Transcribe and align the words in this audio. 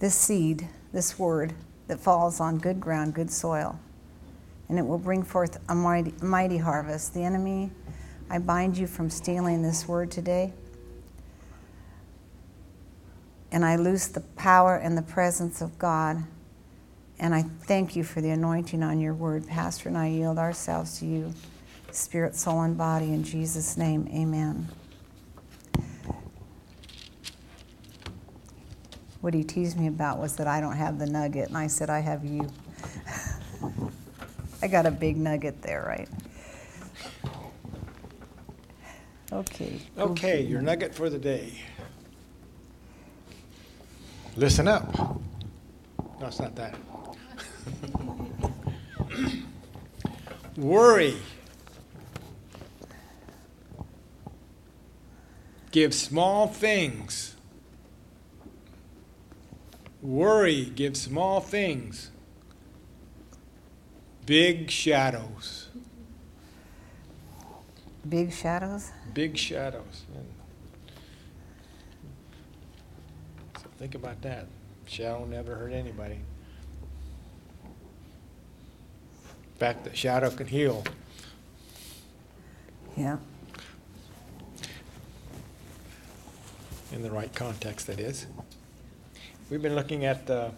this 0.00 0.14
seed, 0.14 0.66
this 0.92 1.18
word 1.18 1.54
that 1.86 2.00
falls 2.00 2.40
on 2.40 2.58
good 2.58 2.80
ground, 2.80 3.14
good 3.14 3.30
soil, 3.30 3.78
and 4.68 4.78
it 4.78 4.86
will 4.86 4.98
bring 4.98 5.22
forth 5.22 5.58
a 5.68 5.74
mighty, 5.74 6.14
mighty 6.22 6.58
harvest. 6.58 7.14
The 7.14 7.22
enemy, 7.22 7.70
I 8.28 8.38
bind 8.38 8.76
you 8.78 8.86
from 8.86 9.10
stealing 9.10 9.62
this 9.62 9.86
word 9.86 10.10
today. 10.10 10.52
And 13.52 13.64
I 13.64 13.76
loose 13.76 14.06
the 14.06 14.20
power 14.20 14.76
and 14.76 14.96
the 14.96 15.02
presence 15.02 15.60
of 15.60 15.76
God. 15.78 16.22
And 17.18 17.34
I 17.34 17.42
thank 17.42 17.96
you 17.96 18.04
for 18.04 18.20
the 18.20 18.30
anointing 18.30 18.82
on 18.82 19.00
your 19.00 19.12
word. 19.12 19.46
Pastor 19.48 19.88
and 19.88 19.98
I 19.98 20.06
yield 20.06 20.38
ourselves 20.38 21.00
to 21.00 21.06
you, 21.06 21.34
spirit, 21.90 22.36
soul, 22.36 22.62
and 22.62 22.78
body. 22.78 23.06
In 23.06 23.24
Jesus' 23.24 23.76
name, 23.76 24.08
amen. 24.14 24.68
What 29.20 29.34
he 29.34 29.44
teased 29.44 29.78
me 29.78 29.86
about 29.86 30.18
was 30.18 30.36
that 30.36 30.46
I 30.46 30.60
don't 30.60 30.76
have 30.76 30.98
the 30.98 31.06
nugget, 31.06 31.48
and 31.48 31.58
I 31.58 31.66
said, 31.66 31.90
I 31.90 31.98
have 32.00 32.24
you. 32.24 32.48
I 34.62 34.66
got 34.66 34.86
a 34.86 34.90
big 34.90 35.16
nugget 35.16 35.60
there, 35.62 35.84
right? 35.86 36.08
Okay. 39.32 39.80
Okay, 39.98 40.42
your 40.42 40.62
nugget 40.62 40.94
for 40.94 41.10
the 41.10 41.18
day. 41.18 41.52
Listen 44.36 44.66
up. 44.68 44.96
No, 44.96 46.26
it's 46.26 46.40
not 46.40 46.56
that. 46.56 46.76
Worry. 50.56 51.16
Give 55.70 55.94
small 55.94 56.48
things. 56.48 57.36
Worry 60.02 60.64
gives 60.64 61.02
small 61.02 61.40
things 61.40 62.10
big 64.30 64.70
shadows. 64.70 65.68
Big 68.08 68.32
shadows? 68.32 68.92
Big 69.12 69.36
shadows. 69.36 70.04
So 73.56 73.68
think 73.76 73.94
about 73.96 74.22
that. 74.22 74.46
Shadow 74.86 75.24
never 75.24 75.56
hurt 75.56 75.72
anybody. 75.72 76.20
In 77.64 79.58
fact, 79.58 79.84
the 79.84 79.94
shadow 79.94 80.30
can 80.30 80.46
heal. 80.46 80.84
Yeah. 82.96 83.18
In 86.92 87.02
the 87.02 87.10
right 87.10 87.34
context, 87.34 87.88
that 87.88 88.00
is. 88.00 88.26
We've 89.50 89.60
been 89.60 89.74
looking 89.74 90.04
at 90.04 90.28
the 90.28 90.52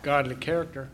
godly 0.00 0.36
character. 0.36 0.88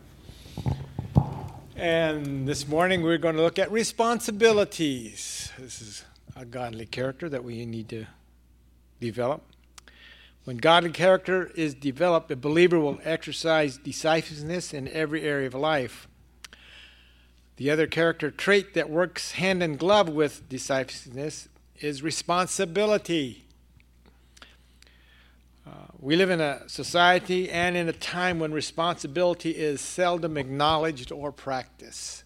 And 1.77 2.45
this 2.45 2.67
morning 2.67 3.01
we're 3.01 3.17
going 3.17 3.37
to 3.37 3.41
look 3.41 3.57
at 3.57 3.71
responsibilities. 3.71 5.53
This 5.57 5.81
is 5.81 6.03
a 6.35 6.43
godly 6.43 6.85
character 6.85 7.29
that 7.29 7.45
we 7.45 7.65
need 7.65 7.87
to 7.89 8.07
develop. 8.99 9.41
When 10.43 10.57
godly 10.57 10.89
character 10.89 11.49
is 11.55 11.73
developed, 11.73 12.29
a 12.29 12.35
believer 12.35 12.77
will 12.77 12.99
exercise 13.05 13.77
decisiveness 13.77 14.73
in 14.73 14.89
every 14.89 15.21
area 15.21 15.47
of 15.47 15.53
life. 15.53 16.09
The 17.55 17.71
other 17.71 17.87
character 17.87 18.31
trait 18.31 18.73
that 18.73 18.89
works 18.89 19.31
hand 19.31 19.63
in 19.63 19.77
glove 19.77 20.09
with 20.09 20.49
decisiveness 20.49 21.47
is 21.79 22.03
responsibility. 22.03 23.44
We 25.99 26.15
live 26.17 26.29
in 26.29 26.41
a 26.41 26.67
society 26.67 27.49
and 27.49 27.77
in 27.77 27.87
a 27.87 27.93
time 27.93 28.39
when 28.39 28.51
responsibility 28.51 29.51
is 29.51 29.79
seldom 29.79 30.37
acknowledged 30.37 31.11
or 31.11 31.31
practiced. 31.31 32.25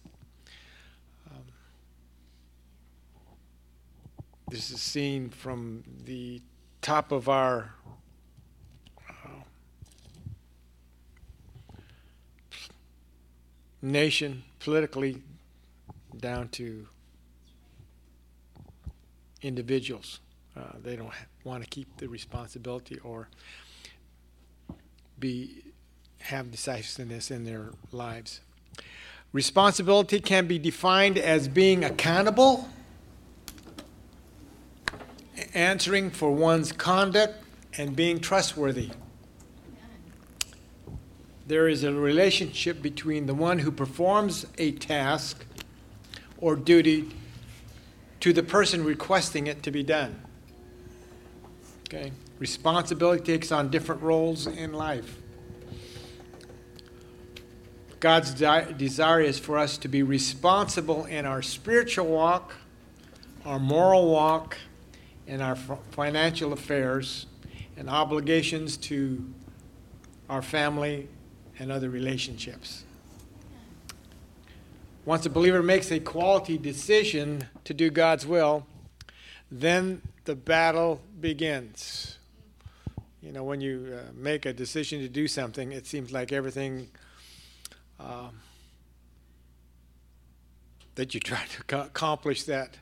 Um, 1.30 1.44
this 4.48 4.70
is 4.70 4.82
seen 4.82 5.30
from 5.30 5.84
the 6.04 6.42
top 6.82 7.12
of 7.12 7.28
our 7.28 7.74
uh, 9.08 9.28
nation 13.80 14.42
politically 14.58 15.22
down 16.18 16.48
to 16.48 16.86
individuals. 19.42 20.18
Uh, 20.56 20.62
they 20.82 20.96
don't 20.96 21.12
want 21.44 21.62
to 21.62 21.68
keep 21.68 21.96
the 21.98 22.08
responsibility 22.08 22.98
or 22.98 23.28
be 25.18 25.62
have 26.20 26.50
decisiveness 26.50 27.30
in 27.30 27.44
their 27.44 27.70
lives. 27.92 28.40
Responsibility 29.32 30.20
can 30.20 30.46
be 30.46 30.58
defined 30.58 31.16
as 31.16 31.48
being 31.48 31.84
accountable, 31.84 32.68
answering 35.54 36.10
for 36.10 36.32
one's 36.32 36.72
conduct, 36.72 37.34
and 37.78 37.94
being 37.94 38.18
trustworthy. 38.18 38.90
There 41.46 41.68
is 41.68 41.84
a 41.84 41.92
relationship 41.92 42.82
between 42.82 43.26
the 43.26 43.34
one 43.34 43.60
who 43.60 43.70
performs 43.70 44.46
a 44.58 44.72
task 44.72 45.44
or 46.38 46.56
duty 46.56 47.08
to 48.20 48.32
the 48.32 48.42
person 48.42 48.84
requesting 48.84 49.46
it 49.46 49.62
to 49.62 49.70
be 49.70 49.82
done. 49.82 50.20
Okay? 51.92 52.12
Responsibility 52.38 53.20
takes 53.20 53.50
on 53.50 53.68
different 53.68 54.00
roles 54.00 54.46
in 54.46 54.72
life. 54.72 55.16
God's 57.98 58.32
desire 58.32 59.20
is 59.20 59.40
for 59.40 59.58
us 59.58 59.76
to 59.78 59.88
be 59.88 60.04
responsible 60.04 61.04
in 61.06 61.26
our 61.26 61.42
spiritual 61.42 62.06
walk, 62.06 62.54
our 63.44 63.58
moral 63.58 64.08
walk, 64.08 64.56
and 65.26 65.42
our 65.42 65.52
f- 65.52 65.78
financial 65.90 66.52
affairs, 66.52 67.26
and 67.76 67.90
obligations 67.90 68.76
to 68.76 69.28
our 70.28 70.42
family 70.42 71.08
and 71.58 71.72
other 71.72 71.90
relationships. 71.90 72.84
Once 75.04 75.26
a 75.26 75.30
believer 75.30 75.62
makes 75.62 75.90
a 75.90 75.98
quality 75.98 76.56
decision 76.56 77.48
to 77.64 77.74
do 77.74 77.90
God's 77.90 78.24
will, 78.24 78.64
then 79.50 80.02
the 80.24 80.36
battle 80.36 81.00
begins. 81.20 82.18
You 83.20 83.32
know, 83.32 83.44
when 83.44 83.60
you 83.60 83.98
uh, 83.98 84.12
make 84.14 84.46
a 84.46 84.52
decision 84.52 85.00
to 85.00 85.08
do 85.08 85.28
something, 85.28 85.72
it 85.72 85.86
seems 85.86 86.10
like 86.12 86.32
everything 86.32 86.88
um, 87.98 88.40
that 90.94 91.14
you 91.14 91.20
try 91.20 91.44
to 91.68 91.82
accomplish 91.82 92.44
that, 92.44 92.78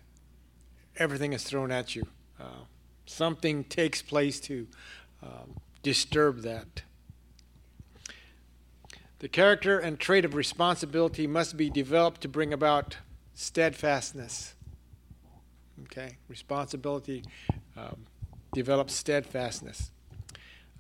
everything 0.96 1.32
is 1.32 1.42
thrown 1.42 1.72
at 1.72 1.96
you. 1.96 2.06
Uh, 2.40 2.64
something 3.06 3.64
takes 3.64 4.00
place 4.00 4.38
to 4.40 4.66
um, 5.22 5.56
disturb 5.82 6.42
that. 6.42 6.82
The 9.18 9.28
character 9.28 9.80
and 9.80 9.98
trait 9.98 10.24
of 10.24 10.34
responsibility 10.34 11.26
must 11.26 11.56
be 11.56 11.68
developed 11.68 12.20
to 12.20 12.28
bring 12.28 12.52
about 12.52 12.98
steadfastness. 13.34 14.54
Okay, 15.84 16.18
responsibility 16.28 17.24
um, 17.76 18.06
develops 18.52 18.94
steadfastness. 18.94 19.90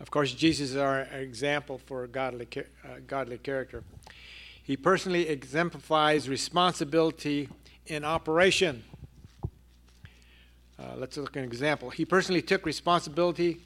Of 0.00 0.10
course, 0.10 0.32
Jesus 0.32 0.70
is 0.70 0.76
our 0.76 1.02
example 1.02 1.78
for 1.78 2.06
godly, 2.06 2.46
uh, 2.56 2.88
godly 3.06 3.38
character. 3.38 3.82
He 4.62 4.76
personally 4.76 5.28
exemplifies 5.28 6.28
responsibility 6.28 7.48
in 7.86 8.04
operation. 8.04 8.84
Uh, 10.78 10.94
let's 10.96 11.16
look 11.16 11.36
at 11.36 11.40
an 11.40 11.44
example. 11.44 11.90
He 11.90 12.04
personally 12.04 12.42
took 12.42 12.64
responsibility 12.64 13.60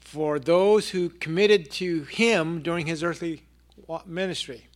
for 0.00 0.38
those 0.38 0.90
who 0.90 1.08
committed 1.08 1.70
to 1.72 2.04
him 2.04 2.62
during 2.62 2.86
his 2.86 3.02
earthly 3.02 3.42
ministry. 4.06 4.68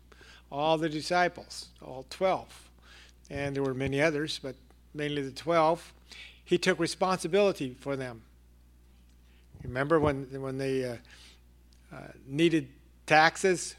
All 0.50 0.76
the 0.76 0.88
disciples, 0.88 1.68
all 1.80 2.06
12. 2.10 2.70
And 3.30 3.54
there 3.54 3.62
were 3.62 3.74
many 3.74 4.00
others, 4.00 4.40
but 4.42 4.56
mainly 4.94 5.22
the 5.22 5.30
12, 5.30 5.92
he 6.44 6.58
took 6.58 6.78
responsibility 6.78 7.76
for 7.80 7.96
them. 7.96 8.22
Remember 9.64 10.00
when, 10.00 10.24
when 10.40 10.58
they 10.58 10.84
uh, 10.84 10.96
uh, 11.92 11.96
needed 12.26 12.68
taxes? 13.06 13.74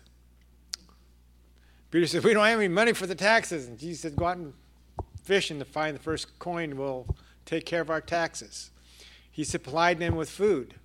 Peter 1.92 2.08
said, 2.08 2.24
We 2.24 2.34
don't 2.34 2.46
have 2.46 2.60
any 2.60 2.68
money 2.68 2.94
for 2.94 3.06
the 3.06 3.16
taxes. 3.16 3.68
And 3.68 3.78
Jesus 3.78 4.02
said, 4.02 4.16
Go 4.16 4.26
out 4.26 4.38
and 4.38 4.54
fish 5.24 5.52
and 5.52 5.60
to 5.60 5.66
find 5.66 5.96
the 5.96 6.02
first 6.02 6.40
coin 6.40 6.78
We'll 6.78 7.06
take 7.46 7.66
care 7.66 7.82
of 7.82 7.90
our 7.90 8.02
taxes. 8.02 8.72
He 9.32 9.44
supplied 9.44 10.00
them 10.00 10.16
with 10.16 10.30
food. 10.30 10.76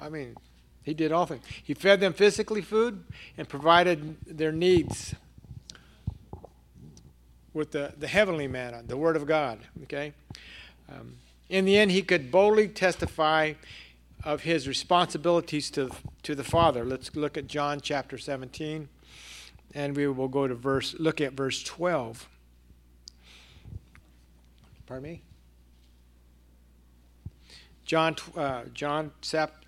I 0.00 0.08
mean, 0.08 0.36
he 0.82 0.94
did 0.94 1.12
all 1.12 1.26
things. 1.26 1.44
He 1.62 1.74
fed 1.74 2.00
them 2.00 2.12
physically 2.12 2.62
food 2.62 3.04
and 3.36 3.48
provided 3.48 4.16
their 4.26 4.52
needs 4.52 5.14
with 7.52 7.72
the, 7.72 7.92
the 7.98 8.06
heavenly 8.06 8.48
manna, 8.48 8.82
the 8.86 8.96
Word 8.96 9.16
of 9.16 9.26
God. 9.26 9.58
Okay? 9.82 10.14
Um, 10.88 11.16
in 11.48 11.64
the 11.64 11.76
end, 11.76 11.90
he 11.90 12.02
could 12.02 12.30
boldly 12.30 12.68
testify 12.68 13.54
of 14.24 14.42
his 14.42 14.66
responsibilities 14.66 15.70
to, 15.70 15.90
to 16.22 16.34
the 16.34 16.44
Father. 16.44 16.84
Let's 16.84 17.14
look 17.14 17.36
at 17.36 17.46
John 17.46 17.80
chapter 17.80 18.18
17, 18.18 18.88
and 19.74 19.96
we 19.96 20.06
will 20.08 20.28
go 20.28 20.46
to 20.46 20.54
verse, 20.54 20.94
look 20.98 21.20
at 21.20 21.32
verse 21.32 21.62
12. 21.62 22.28
Pardon 24.86 25.02
me? 25.02 25.22
John, 27.84 28.16
uh, 28.36 28.64
John 28.74 29.12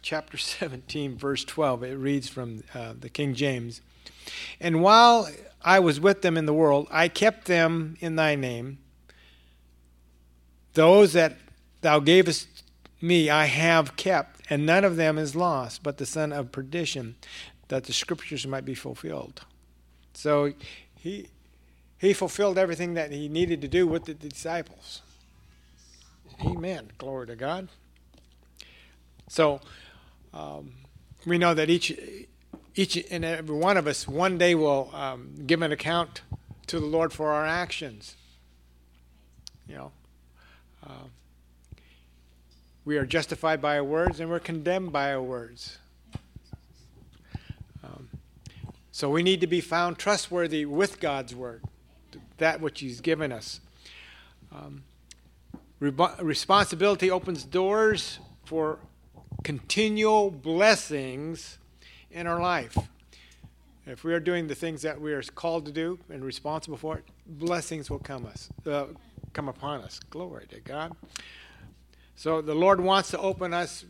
chapter 0.02 0.36
17, 0.38 1.16
verse 1.16 1.44
12. 1.44 1.84
It 1.84 1.94
reads 1.94 2.28
from 2.28 2.62
uh, 2.74 2.94
the 2.98 3.08
King 3.08 3.34
James. 3.34 3.80
And 4.60 4.82
while 4.82 5.28
I 5.62 5.78
was 5.78 6.00
with 6.00 6.22
them 6.22 6.36
in 6.36 6.46
the 6.46 6.54
world, 6.54 6.86
I 6.90 7.08
kept 7.08 7.46
them 7.46 7.96
in 8.00 8.16
thy 8.16 8.34
name. 8.34 8.78
Those 10.74 11.14
that 11.14 11.38
thou 11.80 12.00
gavest 12.00 12.46
me 13.00 13.30
I 13.30 13.46
have 13.46 13.96
kept, 13.96 14.39
and 14.50 14.66
none 14.66 14.84
of 14.84 14.96
them 14.96 15.16
is 15.16 15.36
lost, 15.36 15.82
but 15.84 15.96
the 15.96 16.04
son 16.04 16.32
of 16.32 16.50
perdition, 16.50 17.14
that 17.68 17.84
the 17.84 17.92
scriptures 17.92 18.46
might 18.46 18.64
be 18.64 18.74
fulfilled. 18.74 19.42
So 20.12 20.52
he 20.96 21.28
he 21.96 22.12
fulfilled 22.12 22.58
everything 22.58 22.94
that 22.94 23.12
he 23.12 23.28
needed 23.28 23.60
to 23.62 23.68
do 23.68 23.86
with 23.86 24.06
the 24.06 24.14
disciples. 24.14 25.02
Amen. 26.44 26.90
Glory 26.98 27.26
to 27.28 27.36
God. 27.36 27.68
So 29.28 29.60
um, 30.34 30.72
we 31.24 31.38
know 31.38 31.54
that 31.54 31.70
each 31.70 31.96
each 32.74 33.04
and 33.10 33.24
every 33.24 33.56
one 33.56 33.76
of 33.76 33.86
us 33.86 34.08
one 34.08 34.36
day 34.38 34.54
will 34.54 34.90
um, 34.92 35.34
give 35.46 35.62
an 35.62 35.70
account 35.70 36.22
to 36.66 36.80
the 36.80 36.86
Lord 36.86 37.12
for 37.12 37.30
our 37.32 37.46
actions. 37.46 38.16
You 39.68 39.76
know, 39.76 39.92
uh, 40.84 41.08
we 42.84 42.96
are 42.96 43.06
justified 43.06 43.60
by 43.60 43.76
our 43.76 43.84
words 43.84 44.20
and 44.20 44.30
we're 44.30 44.40
condemned 44.40 44.92
by 44.92 45.12
our 45.12 45.22
words. 45.22 45.78
Um, 47.84 48.08
so 48.90 49.10
we 49.10 49.22
need 49.22 49.40
to 49.40 49.46
be 49.46 49.60
found 49.60 49.98
trustworthy 49.98 50.64
with 50.64 51.00
God's 51.00 51.34
word, 51.34 51.62
that 52.38 52.60
which 52.60 52.80
He's 52.80 53.00
given 53.00 53.32
us. 53.32 53.60
Um, 54.52 54.82
re- 55.78 55.92
responsibility 56.20 57.10
opens 57.10 57.44
doors 57.44 58.18
for 58.44 58.78
continual 59.44 60.30
blessings 60.30 61.58
in 62.10 62.26
our 62.26 62.40
life. 62.40 62.76
If 63.86 64.04
we 64.04 64.12
are 64.12 64.20
doing 64.20 64.46
the 64.46 64.54
things 64.54 64.82
that 64.82 65.00
we 65.00 65.12
are 65.12 65.22
called 65.22 65.66
to 65.66 65.72
do 65.72 65.98
and 66.10 66.24
responsible 66.24 66.76
for 66.76 66.98
it, 66.98 67.04
blessings 67.26 67.90
will 67.90 67.98
come 67.98 68.26
us, 68.26 68.48
uh, 68.66 68.86
come 69.32 69.48
upon 69.48 69.80
us. 69.80 70.00
Glory 70.10 70.46
to 70.50 70.60
God. 70.60 70.96
So 72.16 72.42
the 72.42 72.54
Lord 72.54 72.80
wants 72.80 73.10
to 73.10 73.18
open 73.18 73.54
us, 73.54 73.84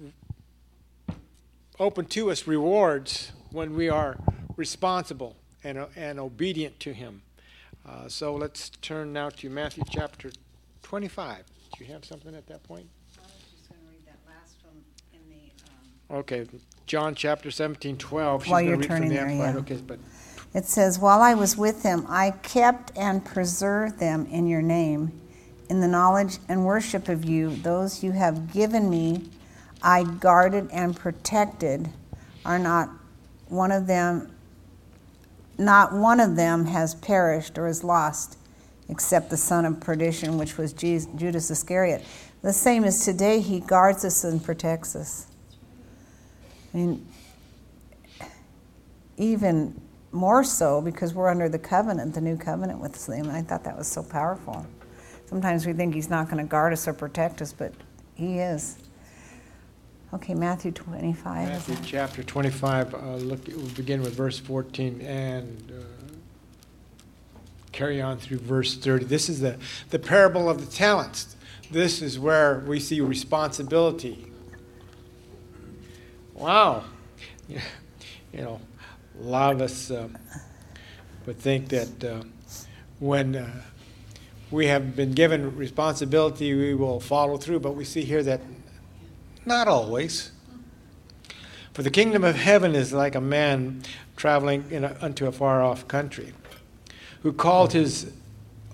open 1.78 2.06
to 2.06 2.30
us 2.30 2.46
rewards 2.46 3.32
when 3.50 3.74
we 3.74 3.88
are 3.88 4.16
responsible 4.56 5.36
and, 5.64 5.86
and 5.96 6.20
obedient 6.20 6.78
to 6.80 6.92
Him. 6.92 7.22
Uh, 7.88 8.08
so 8.08 8.34
let's 8.34 8.70
turn 8.70 9.12
now 9.12 9.30
to 9.30 9.50
Matthew 9.50 9.82
chapter 9.90 10.30
25. 10.82 11.44
Do 11.76 11.84
you 11.84 11.92
have 11.92 12.04
something 12.04 12.34
at 12.34 12.46
that 12.46 12.62
point? 12.62 12.86
Okay, 16.10 16.44
John 16.86 17.14
chapter 17.14 17.52
17, 17.52 17.96
12. 17.96 18.42
She's 18.42 18.50
While 18.50 18.60
you're 18.60 18.82
turning 18.82 19.10
the 19.10 19.14
there, 19.14 19.30
yeah. 19.30 19.54
Okay, 19.58 19.76
but 19.76 20.00
It 20.54 20.64
says, 20.64 20.98
While 20.98 21.22
I 21.22 21.34
was 21.34 21.56
with 21.56 21.84
them, 21.84 22.04
I 22.08 22.32
kept 22.32 22.96
and 22.98 23.24
preserved 23.24 24.00
them 24.00 24.26
in 24.26 24.48
your 24.48 24.60
name. 24.60 25.12
In 25.70 25.80
the 25.80 25.86
knowledge 25.86 26.38
and 26.48 26.66
worship 26.66 27.08
of 27.08 27.24
you, 27.24 27.54
those 27.54 28.02
you 28.02 28.10
have 28.10 28.52
given 28.52 28.90
me, 28.90 29.30
I 29.80 30.02
guarded 30.02 30.68
and 30.72 30.96
protected. 30.96 31.88
Are 32.44 32.58
not 32.58 32.90
one 33.46 33.70
of 33.70 33.86
them, 33.86 34.32
not 35.58 35.92
one 35.92 36.18
of 36.18 36.34
them 36.34 36.66
has 36.66 36.96
perished 36.96 37.56
or 37.56 37.68
is 37.68 37.84
lost, 37.84 38.36
except 38.88 39.30
the 39.30 39.36
son 39.36 39.64
of 39.64 39.78
perdition, 39.78 40.38
which 40.38 40.58
was 40.58 40.72
Judas 40.72 41.50
Iscariot. 41.50 42.04
The 42.42 42.52
same 42.52 42.82
as 42.82 43.04
today, 43.04 43.40
he 43.40 43.60
guards 43.60 44.04
us 44.04 44.24
and 44.24 44.42
protects 44.42 44.96
us. 44.96 45.28
I 46.74 46.78
mean, 46.78 47.06
even 49.16 49.80
more 50.10 50.42
so 50.42 50.80
because 50.80 51.14
we're 51.14 51.28
under 51.28 51.48
the 51.48 51.58
covenant, 51.60 52.14
the 52.14 52.20
new 52.20 52.36
covenant 52.36 52.80
with 52.80 53.06
Him. 53.06 53.30
I 53.30 53.42
thought 53.42 53.62
that 53.62 53.78
was 53.78 53.86
so 53.86 54.02
powerful. 54.02 54.66
Sometimes 55.30 55.64
we 55.64 55.72
think 55.72 55.94
He's 55.94 56.10
not 56.10 56.28
going 56.28 56.44
to 56.44 56.48
guard 56.48 56.74
us 56.74 56.86
or 56.86 56.92
protect 56.92 57.40
us, 57.40 57.54
but 57.54 57.72
He 58.14 58.38
is. 58.38 58.76
Okay, 60.12 60.34
Matthew 60.34 60.72
25. 60.72 61.48
Matthew 61.48 61.76
chapter 61.82 62.22
25. 62.22 62.94
Uh, 62.94 62.98
look, 63.14 63.46
we'll 63.46 63.66
begin 63.68 64.02
with 64.02 64.14
verse 64.14 64.38
14 64.38 65.00
and 65.00 65.72
uh, 65.72 65.82
carry 67.72 68.02
on 68.02 68.18
through 68.18 68.38
verse 68.38 68.76
30. 68.76 69.06
This 69.06 69.30
is 69.30 69.40
the, 69.40 69.56
the 69.88 69.98
parable 69.98 70.50
of 70.50 70.60
the 70.60 70.70
talents. 70.70 71.36
This 71.70 72.02
is 72.02 72.18
where 72.18 72.58
we 72.66 72.80
see 72.80 73.00
responsibility 73.00 74.30
Wow. 76.40 76.84
You 78.32 78.42
know, 78.42 78.60
a 79.20 79.24
lot 79.24 79.54
of 79.54 79.60
us 79.60 79.90
uh, 79.90 80.06
would 81.26 81.40
think 81.40 81.68
that 81.70 82.04
uh, 82.04 82.22
when 83.00 83.34
uh, 83.34 83.62
we 84.50 84.66
have 84.66 84.96
been 84.96 85.12
given 85.12 85.56
responsibility, 85.56 86.54
we 86.54 86.74
will 86.74 87.00
follow 87.00 87.36
through, 87.36 87.60
but 87.60 87.74
we 87.74 87.84
see 87.84 88.02
here 88.02 88.22
that 88.22 88.40
not 89.46 89.68
always. 89.68 90.32
For 91.72 91.82
the 91.82 91.90
kingdom 91.90 92.24
of 92.24 92.34
heaven 92.34 92.74
is 92.74 92.92
like 92.92 93.14
a 93.14 93.20
man 93.20 93.82
traveling 94.16 94.64
a, 94.72 94.96
unto 95.00 95.26
a 95.26 95.32
far 95.32 95.62
off 95.62 95.86
country, 95.86 96.32
who 97.22 97.32
called 97.32 97.72
his 97.72 98.12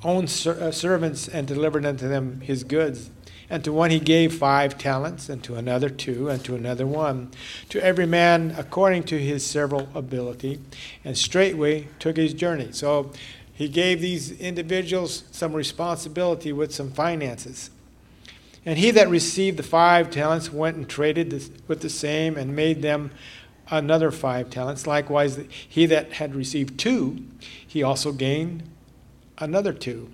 own 0.03 0.27
ser- 0.27 0.61
uh, 0.61 0.71
servants 0.71 1.29
and 1.29 1.47
delivered 1.47 1.85
unto 1.85 2.09
them 2.09 2.41
his 2.41 2.65
goods. 2.65 3.11
And 3.49 3.63
to 3.63 3.73
one 3.73 3.91
he 3.91 4.01
gave 4.01 4.35
five 4.35 4.77
talents, 4.77 5.29
and 5.29 5.41
to 5.45 5.55
another 5.55 5.89
two, 5.89 6.29
and 6.29 6.45
to 6.45 6.57
another 6.57 6.85
one, 6.85 7.31
to 7.69 7.81
every 7.81 8.07
man 8.07 8.53
according 8.59 9.05
to 9.05 9.19
his 9.21 9.47
several 9.47 9.89
ability, 9.95 10.59
and 11.05 11.17
straightway 11.17 11.87
took 12.01 12.17
his 12.17 12.35
journey. 12.35 12.73
So 12.73 13.13
he 13.57 13.69
gave 13.71 14.03
these 14.03 14.33
individuals 14.33 15.25
some 15.33 15.55
responsibility 15.55 16.53
with 16.53 16.75
some 16.75 16.91
finances. 16.91 17.71
And 18.67 18.79
he 18.79 18.91
that 18.91 19.09
received 19.09 19.57
the 19.57 19.63
five 19.63 20.11
talents 20.11 20.53
went 20.53 20.77
and 20.77 20.87
traded 20.87 21.33
with 21.67 21.81
the 21.81 21.89
same 21.89 22.37
and 22.37 22.55
made 22.55 22.83
them 22.83 23.13
another 23.71 24.11
five 24.11 24.51
talents. 24.51 24.87
Likewise, 24.87 25.41
he 25.49 25.87
that 25.87 26.13
had 26.15 26.35
received 26.35 26.79
two, 26.79 27.25
he 27.67 27.83
also 27.83 28.13
gained 28.13 28.63
another 29.39 29.73
two. 29.73 30.11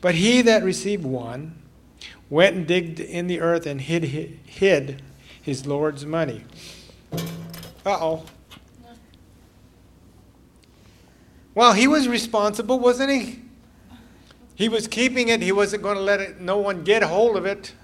But 0.00 0.14
he 0.14 0.40
that 0.42 0.62
received 0.62 1.04
one, 1.04 1.60
went 2.30 2.54
and 2.54 2.66
digged 2.66 3.00
in 3.00 3.26
the 3.26 3.40
earth 3.40 3.66
and 3.66 3.80
hid, 3.80 4.04
hid 4.04 5.02
his 5.42 5.66
Lord's 5.66 6.06
money. 6.06 6.44
Uh 7.12 7.98
oh. 8.00 8.24
Well, 11.58 11.72
he 11.72 11.88
was 11.88 12.06
responsible, 12.06 12.78
wasn't 12.78 13.10
he? 13.10 13.40
He 14.54 14.68
was 14.68 14.86
keeping 14.86 15.26
it. 15.26 15.42
He 15.42 15.50
wasn't 15.50 15.82
going 15.82 15.96
to 15.96 16.00
let 16.00 16.20
it, 16.20 16.40
no 16.40 16.58
one 16.58 16.84
get 16.84 17.02
hold 17.02 17.36
of 17.36 17.46
it. 17.46 17.74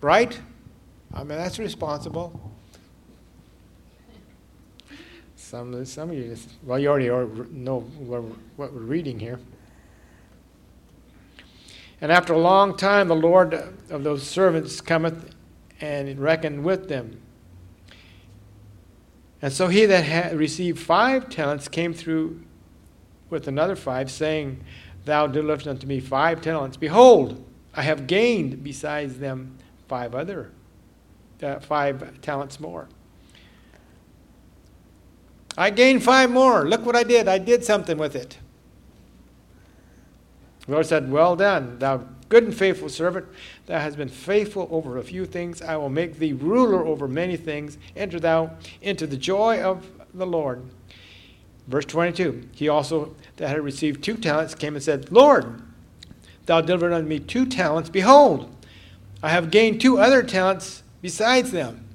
Right? 0.00 0.40
I 1.12 1.18
mean, 1.18 1.36
that's 1.36 1.58
responsible. 1.58 2.40
Some, 5.36 5.84
some 5.84 6.08
of 6.08 6.16
you, 6.16 6.34
well, 6.62 6.78
you 6.78 6.88
already 6.88 7.50
know 7.50 7.80
what 7.80 8.72
we're 8.72 8.80
reading 8.80 9.20
here. 9.20 9.40
And 12.00 12.12
after 12.12 12.32
a 12.32 12.38
long 12.38 12.76
time, 12.76 13.08
the 13.08 13.16
Lord 13.16 13.54
of 13.90 14.04
those 14.04 14.22
servants 14.22 14.80
cometh 14.80 15.34
and 15.80 16.18
reckoned 16.18 16.64
with 16.64 16.88
them. 16.88 17.20
And 19.40 19.52
so 19.52 19.68
he 19.68 19.86
that 19.86 20.04
had 20.04 20.36
received 20.36 20.78
five 20.78 21.28
talents 21.28 21.68
came 21.68 21.94
through 21.94 22.42
with 23.30 23.46
another 23.46 23.76
five, 23.76 24.10
saying, 24.10 24.64
Thou 25.04 25.26
deliverest 25.26 25.66
unto 25.66 25.86
me 25.86 26.00
five 26.00 26.40
talents. 26.40 26.76
Behold, 26.76 27.44
I 27.74 27.82
have 27.82 28.06
gained 28.06 28.64
besides 28.64 29.18
them 29.18 29.58
five 29.86 30.14
other, 30.14 30.50
uh, 31.42 31.60
five 31.60 32.20
talents 32.20 32.58
more. 32.58 32.88
I 35.56 35.70
gained 35.70 36.02
five 36.02 36.30
more. 36.30 36.68
Look 36.68 36.84
what 36.84 36.96
I 36.96 37.02
did. 37.02 37.26
I 37.28 37.38
did 37.38 37.64
something 37.64 37.98
with 37.98 38.14
it. 38.14 38.38
The 40.68 40.74
Lord 40.74 40.86
said, 40.86 41.10
Well 41.10 41.34
done, 41.34 41.78
thou 41.78 42.04
good 42.28 42.44
and 42.44 42.54
faithful 42.54 42.90
servant. 42.90 43.26
Thou 43.64 43.80
hast 43.80 43.96
been 43.96 44.10
faithful 44.10 44.68
over 44.70 44.98
a 44.98 45.02
few 45.02 45.24
things. 45.24 45.62
I 45.62 45.76
will 45.76 45.88
make 45.88 46.18
thee 46.18 46.34
ruler 46.34 46.84
over 46.84 47.08
many 47.08 47.38
things. 47.38 47.78
Enter 47.96 48.20
thou 48.20 48.50
into 48.82 49.06
the 49.06 49.16
joy 49.16 49.62
of 49.62 49.90
the 50.12 50.26
Lord. 50.26 50.62
Verse 51.68 51.86
22 51.86 52.50
He 52.52 52.68
also, 52.68 53.14
that 53.36 53.48
had 53.48 53.60
received 53.60 54.04
two 54.04 54.18
talents, 54.18 54.54
came 54.54 54.74
and 54.74 54.84
said, 54.84 55.10
Lord, 55.10 55.62
thou 56.44 56.60
delivered 56.60 56.92
unto 56.92 57.08
me 57.08 57.18
two 57.18 57.46
talents. 57.46 57.88
Behold, 57.88 58.54
I 59.22 59.30
have 59.30 59.50
gained 59.50 59.80
two 59.80 59.96
other 59.96 60.22
talents 60.22 60.82
besides 61.00 61.50
them. 61.50 61.88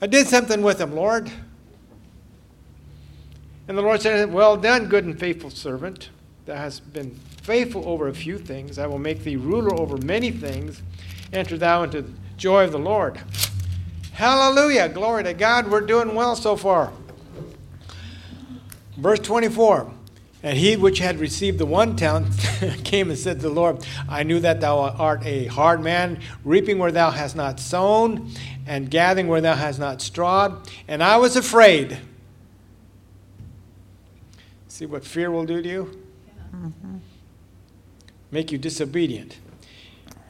I 0.00 0.06
did 0.06 0.26
something 0.26 0.62
with 0.62 0.78
them, 0.78 0.94
Lord. 0.94 1.30
And 3.68 3.76
the 3.76 3.82
Lord 3.82 4.00
said, 4.00 4.32
Well 4.32 4.56
done, 4.56 4.86
good 4.86 5.04
and 5.04 5.20
faithful 5.20 5.50
servant. 5.50 6.08
Thou 6.46 6.56
hast 6.56 6.94
been 6.94 7.20
faithful 7.42 7.86
over 7.88 8.08
a 8.08 8.14
few 8.14 8.38
things. 8.38 8.78
I 8.78 8.86
will 8.86 8.98
make 8.98 9.24
thee 9.24 9.36
ruler 9.36 9.74
over 9.74 9.96
many 9.98 10.30
things. 10.30 10.80
Enter 11.32 11.58
thou 11.58 11.82
into 11.82 12.02
the 12.02 12.12
joy 12.36 12.64
of 12.64 12.72
the 12.72 12.78
Lord. 12.78 13.20
Hallelujah. 14.12 14.88
Glory 14.88 15.24
to 15.24 15.34
God. 15.34 15.70
We're 15.70 15.80
doing 15.80 16.14
well 16.14 16.36
so 16.36 16.56
far. 16.56 16.92
Verse 18.96 19.18
24 19.20 19.90
And 20.42 20.56
he 20.56 20.76
which 20.76 21.00
had 21.00 21.18
received 21.18 21.58
the 21.58 21.66
one 21.66 21.96
talent 21.96 22.28
came 22.84 23.10
and 23.10 23.18
said 23.18 23.38
to 23.40 23.48
the 23.48 23.54
Lord, 23.54 23.84
I 24.08 24.22
knew 24.22 24.38
that 24.40 24.60
thou 24.60 24.78
art 24.78 25.24
a 25.24 25.46
hard 25.46 25.82
man, 25.82 26.20
reaping 26.44 26.78
where 26.78 26.92
thou 26.92 27.10
hast 27.10 27.34
not 27.34 27.58
sown, 27.58 28.30
and 28.66 28.88
gathering 28.88 29.26
where 29.26 29.40
thou 29.40 29.56
hast 29.56 29.80
not 29.80 30.00
strawed. 30.00 30.70
And 30.86 31.02
I 31.02 31.16
was 31.16 31.34
afraid. 31.34 31.98
See 34.68 34.86
what 34.86 35.04
fear 35.04 35.30
will 35.30 35.46
do 35.46 35.60
to 35.60 35.68
you? 35.68 36.02
Mm-hmm. 36.54 36.96
Make 38.32 38.50
you 38.50 38.58
disobedient. 38.58 39.36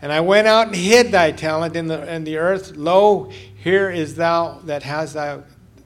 And 0.03 0.13
I 0.13 0.21
went 0.21 0.49
out 0.49 0.67
and 0.67 0.75
hid 0.77 1.13
thy 1.13 1.31
talent 1.31 1.77
in 1.77 1.87
the, 1.87 2.13
in 2.13 2.25
the 2.25 2.37
earth. 2.37 2.77
Lo, 2.77 3.31
here 3.57 3.89
is 3.89 4.17
thou 4.17 4.59
that 4.65 4.83
has 4.83 5.13
thou, 5.13 5.45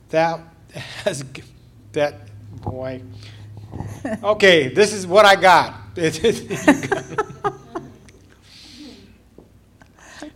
thou 0.08 0.42
has 1.04 1.22
that 1.92 2.14
boy. 2.62 3.02
Okay, 4.22 4.68
this 4.68 4.94
is 4.94 5.06
what 5.06 5.26
I 5.26 5.36
got. 5.40 5.74
and 5.96 6.10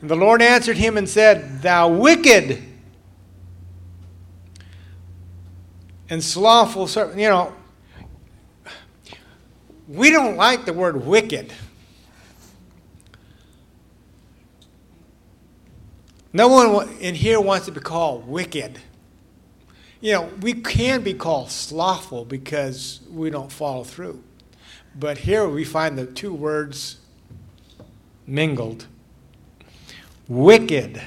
the 0.03 0.17
Lord 0.17 0.43
answered 0.43 0.77
him 0.77 0.99
and 0.99 1.09
said, 1.09 1.63
Thou 1.63 1.89
wicked 1.89 2.63
and 6.11 6.23
slothful 6.23 6.87
servant. 6.87 7.19
You 7.19 7.29
know, 7.29 7.55
we 9.89 10.11
don't 10.11 10.37
like 10.37 10.67
the 10.67 10.75
word 10.75 11.07
wicked. 11.07 11.53
No 16.33 16.49
one 16.49 16.89
in 17.01 17.15
here 17.15 17.41
wants 17.41 17.67
to 17.67 17.73
be 17.73 17.81
called 17.81 18.27
wicked. 18.29 18.79
You 20.01 20.13
know, 20.13 20.31
we 20.41 20.55
can 20.55 21.03
be 21.03 21.13
called 21.13 21.51
slothful 21.51 22.25
because 22.25 23.01
we 23.11 23.31
don't 23.31 23.53
follow 23.53 23.85
through. 23.85 24.23
But 24.95 25.19
here 25.19 25.49
we 25.49 25.65
find 25.65 25.99
the 25.99 26.07
two 26.07 26.33
words 26.33 26.99
mingled 28.27 28.87
wicked. 30.29 31.03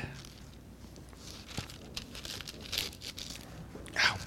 Ow. 3.97 4.17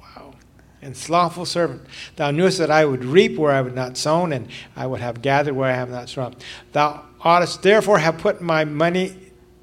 Wow. 0.00 0.34
And 0.82 0.96
slothful 0.96 1.44
servant. 1.44 1.82
Thou 2.16 2.30
knewest 2.30 2.58
that 2.58 2.70
I 2.70 2.84
would 2.84 3.04
reap 3.04 3.38
where 3.38 3.52
I 3.52 3.60
would 3.60 3.74
not 3.74 3.96
sown, 3.96 4.32
and 4.32 4.48
I 4.74 4.86
would 4.86 5.00
have 5.00 5.22
gathered 5.22 5.54
where 5.54 5.70
I 5.70 5.74
have 5.74 5.90
not 5.90 6.08
sown. 6.08 6.34
Thou 6.72 7.04
oughtest 7.22 7.62
therefore 7.62 7.98
have 7.98 8.18
put 8.18 8.40
my 8.40 8.64
money 8.64 9.19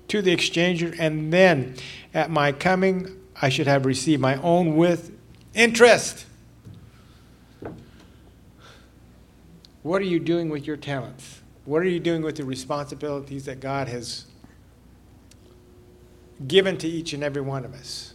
to 0.08 0.22
the 0.22 0.36
exchanger, 0.36 0.96
and 0.98 1.32
then 1.32 1.76
at 2.14 2.30
my 2.30 2.52
coming 2.52 3.16
I 3.42 3.50
should 3.50 3.68
have 3.68 3.86
received 3.86 4.22
my 4.22 4.42
own 4.42 4.76
with 4.76 5.12
interest. 5.54 6.26
What 9.84 10.02
are 10.02 10.06
you 10.06 10.20
doing 10.20 10.50
with 10.50 10.66
your 10.66 10.78
talents? 10.78 11.42
What 11.66 11.82
are 11.82 11.88
you 11.88 12.00
doing 12.00 12.22
with 12.22 12.38
the 12.38 12.46
responsibilities 12.46 13.46
that 13.46 13.60
God 13.60 13.88
has 13.88 14.26
given 16.48 16.78
to 16.78 16.88
each 16.88 17.14
and 17.14 17.24
every 17.24 17.42
one 17.42 17.66
of 17.66 17.74
us? 17.74 18.14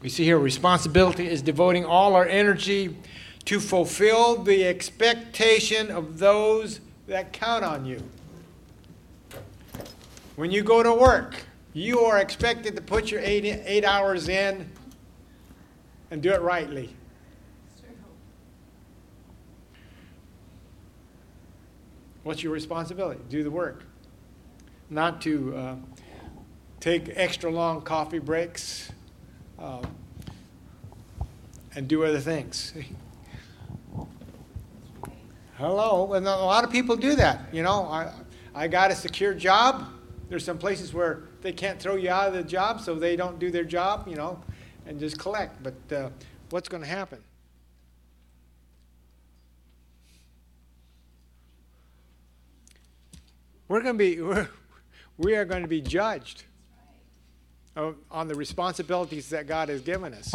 We 0.00 0.08
see 0.08 0.24
here 0.24 0.38
responsibility 0.38 1.26
is 1.26 1.42
devoting 1.42 1.84
all 1.84 2.14
our 2.14 2.26
energy 2.26 2.96
to 3.44 3.60
fulfill 3.60 4.42
the 4.42 4.66
expectation 4.66 5.90
of 5.90 6.18
those 6.18 6.80
that 7.06 7.32
count 7.32 7.64
on 7.64 7.84
you. 7.84 8.02
When 10.36 10.50
you 10.50 10.62
go 10.62 10.82
to 10.82 10.92
work, 10.92 11.34
you 11.72 12.00
are 12.00 12.18
expected 12.18 12.76
to 12.76 12.82
put 12.82 13.10
your 13.10 13.20
eight, 13.20 13.44
eight 13.44 13.84
hours 13.84 14.28
in 14.28 14.70
and 16.10 16.22
do 16.22 16.30
it 16.30 16.40
rightly. 16.40 16.94
What's 22.22 22.42
your 22.42 22.52
responsibility? 22.52 23.20
Do 23.30 23.42
the 23.42 23.50
work. 23.50 23.84
Not 24.90 25.20
to 25.22 25.56
uh, 25.56 25.76
take 26.78 27.10
extra 27.14 27.50
long 27.50 27.80
coffee 27.82 28.18
breaks 28.18 28.92
uh, 29.58 29.82
and 31.74 31.88
do 31.88 32.04
other 32.04 32.20
things. 32.20 32.74
Hello, 35.58 36.12
and 36.12 36.24
a 36.24 36.36
lot 36.36 36.62
of 36.62 36.70
people 36.70 36.94
do 36.94 37.16
that. 37.16 37.52
You 37.52 37.64
know, 37.64 37.82
I, 37.86 38.12
I 38.54 38.68
got 38.68 38.92
a 38.92 38.94
secure 38.94 39.34
job. 39.34 39.88
There's 40.28 40.44
some 40.44 40.56
places 40.56 40.94
where 40.94 41.24
they 41.40 41.50
can't 41.50 41.80
throw 41.80 41.96
you 41.96 42.10
out 42.10 42.28
of 42.28 42.34
the 42.34 42.44
job, 42.44 42.80
so 42.80 42.94
they 42.94 43.16
don't 43.16 43.40
do 43.40 43.50
their 43.50 43.64
job, 43.64 44.06
you 44.06 44.14
know, 44.14 44.40
and 44.86 45.00
just 45.00 45.18
collect. 45.18 45.60
But 45.60 45.96
uh, 45.96 46.10
what's 46.50 46.68
going 46.68 46.84
to 46.84 46.88
happen? 46.88 47.18
We're 53.66 53.82
going 53.82 53.98
to 53.98 53.98
be, 53.98 54.22
we're, 54.22 54.48
we 55.16 55.34
are 55.34 55.44
going 55.44 55.62
to 55.62 55.68
be 55.68 55.80
judged 55.80 56.44
on 57.76 58.28
the 58.28 58.36
responsibilities 58.36 59.28
that 59.30 59.48
God 59.48 59.70
has 59.70 59.80
given 59.80 60.14
us. 60.14 60.32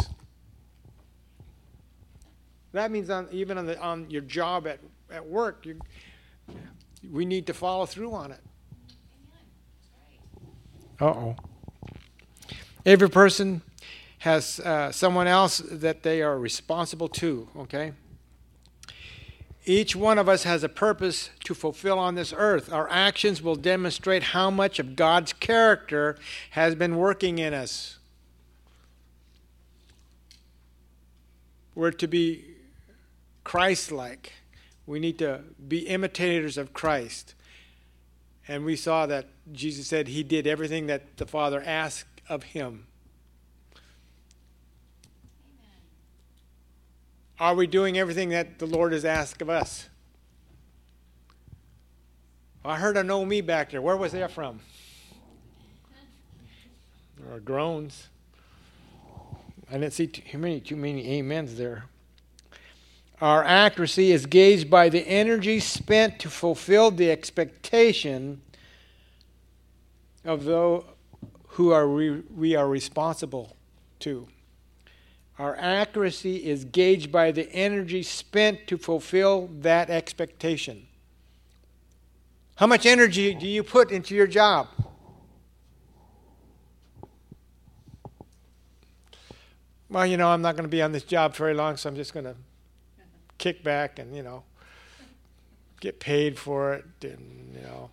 That 2.72 2.90
means 2.90 3.08
on, 3.08 3.26
even 3.32 3.56
on, 3.56 3.64
the, 3.64 3.80
on 3.80 4.10
your 4.10 4.20
job 4.20 4.66
at 4.66 4.80
at 5.14 5.26
work. 5.26 5.64
You, 5.64 5.78
we 7.10 7.24
need 7.24 7.46
to 7.46 7.54
follow 7.54 7.86
through 7.86 8.12
on 8.12 8.32
it. 8.32 8.40
Uh 11.00 11.06
oh. 11.06 11.36
Every 12.84 13.08
person 13.08 13.62
has 14.18 14.60
uh, 14.60 14.90
someone 14.92 15.26
else 15.26 15.58
that 15.58 16.02
they 16.02 16.22
are 16.22 16.38
responsible 16.38 17.08
to, 17.08 17.48
okay? 17.56 17.92
Each 19.66 19.96
one 19.96 20.18
of 20.18 20.28
us 20.28 20.44
has 20.44 20.62
a 20.62 20.68
purpose 20.68 21.30
to 21.44 21.54
fulfill 21.54 21.98
on 21.98 22.14
this 22.14 22.34
earth. 22.36 22.70
Our 22.72 22.88
actions 22.90 23.42
will 23.42 23.56
demonstrate 23.56 24.22
how 24.22 24.50
much 24.50 24.78
of 24.78 24.96
God's 24.96 25.32
character 25.32 26.18
has 26.50 26.74
been 26.74 26.96
working 26.96 27.38
in 27.38 27.54
us. 27.54 27.98
We're 31.74 31.92
to 31.92 32.06
be 32.06 32.44
Christ 33.42 33.90
like. 33.90 34.32
We 34.86 35.00
need 35.00 35.18
to 35.18 35.40
be 35.66 35.80
imitators 35.80 36.58
of 36.58 36.72
Christ. 36.72 37.34
And 38.46 38.64
we 38.64 38.76
saw 38.76 39.06
that 39.06 39.28
Jesus 39.52 39.86
said 39.86 40.08
he 40.08 40.22
did 40.22 40.46
everything 40.46 40.86
that 40.86 41.16
the 41.16 41.26
Father 41.26 41.62
asked 41.64 42.20
of 42.28 42.42
him. 42.42 42.86
Amen. 43.74 45.70
Are 47.40 47.54
we 47.54 47.66
doing 47.66 47.98
everything 47.98 48.28
that 48.30 48.58
the 48.58 48.66
Lord 48.66 48.92
has 48.92 49.04
asked 49.04 49.40
of 49.40 49.48
us? 49.48 49.88
I 52.66 52.78
heard 52.78 52.96
a 52.96 53.04
no 53.04 53.24
me 53.24 53.42
back 53.42 53.70
there. 53.70 53.82
Where 53.82 53.96
was 53.96 54.12
that 54.12 54.30
from? 54.30 54.60
There 57.18 57.34
are 57.34 57.40
groans. 57.40 58.08
I 59.70 59.74
didn't 59.74 59.92
see 59.92 60.06
too 60.06 60.38
many, 60.38 60.60
too 60.60 60.76
many 60.76 61.18
amens 61.18 61.56
there. 61.56 61.84
Our 63.20 63.44
accuracy 63.44 64.10
is 64.10 64.26
gauged 64.26 64.68
by 64.68 64.88
the 64.88 65.06
energy 65.06 65.60
spent 65.60 66.18
to 66.20 66.30
fulfill 66.30 66.90
the 66.90 67.10
expectation 67.10 68.42
of 70.24 70.44
those 70.44 70.84
who 71.48 71.70
are 71.70 71.88
we, 71.88 72.22
we 72.36 72.56
are 72.56 72.68
responsible 72.68 73.56
to. 74.00 74.26
Our 75.38 75.56
accuracy 75.56 76.44
is 76.44 76.64
gauged 76.64 77.12
by 77.12 77.30
the 77.30 77.50
energy 77.52 78.02
spent 78.02 78.66
to 78.68 78.78
fulfill 78.78 79.48
that 79.60 79.90
expectation. 79.90 80.86
How 82.56 82.66
much 82.66 82.86
energy 82.86 83.34
do 83.34 83.46
you 83.46 83.62
put 83.62 83.90
into 83.90 84.14
your 84.14 84.28
job? 84.28 84.68
Well, 89.88 90.06
you 90.06 90.16
know, 90.16 90.28
I'm 90.28 90.42
not 90.42 90.56
going 90.56 90.64
to 90.64 90.68
be 90.68 90.82
on 90.82 90.92
this 90.92 91.04
job 91.04 91.36
very 91.36 91.54
long, 91.54 91.76
so 91.76 91.88
I'm 91.88 91.96
just 91.96 92.12
going 92.12 92.24
to 92.24 92.34
kickback 93.44 93.98
and 93.98 94.16
you 94.16 94.22
know 94.22 94.42
get 95.80 96.00
paid 96.00 96.38
for 96.38 96.74
it 96.74 96.84
and 97.02 97.54
you 97.54 97.62
know 97.62 97.90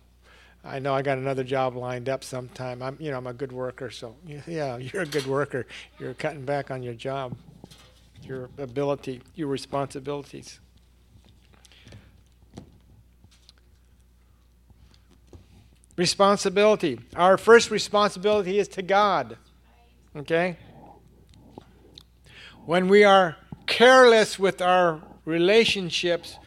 I 0.64 0.78
know 0.78 0.94
I 0.94 1.02
got 1.02 1.18
another 1.18 1.42
job 1.42 1.74
lined 1.74 2.08
up 2.08 2.22
sometime. 2.22 2.82
I'm, 2.82 2.96
you 3.00 3.10
know, 3.10 3.16
I'm 3.16 3.26
a 3.26 3.32
good 3.32 3.50
worker, 3.50 3.90
so 3.90 4.14
yeah, 4.46 4.76
you're 4.76 5.02
a 5.02 5.06
good 5.06 5.26
worker. 5.26 5.66
You're 5.98 6.14
cutting 6.14 6.44
back 6.44 6.70
on 6.70 6.82
your 6.82 6.94
job, 6.94 7.36
your 8.22 8.48
ability, 8.58 9.22
your 9.34 9.48
responsibilities. 9.48 10.60
Responsibility. 15.96 17.00
Our 17.16 17.36
first 17.36 17.70
responsibility 17.70 18.58
is 18.58 18.68
to 18.68 18.82
God. 18.82 19.36
Okay? 20.16 20.56
When 22.64 22.88
we 22.88 23.02
are 23.02 23.36
careless 23.66 24.38
with 24.38 24.62
our 24.62 25.02
relationships 25.24 26.38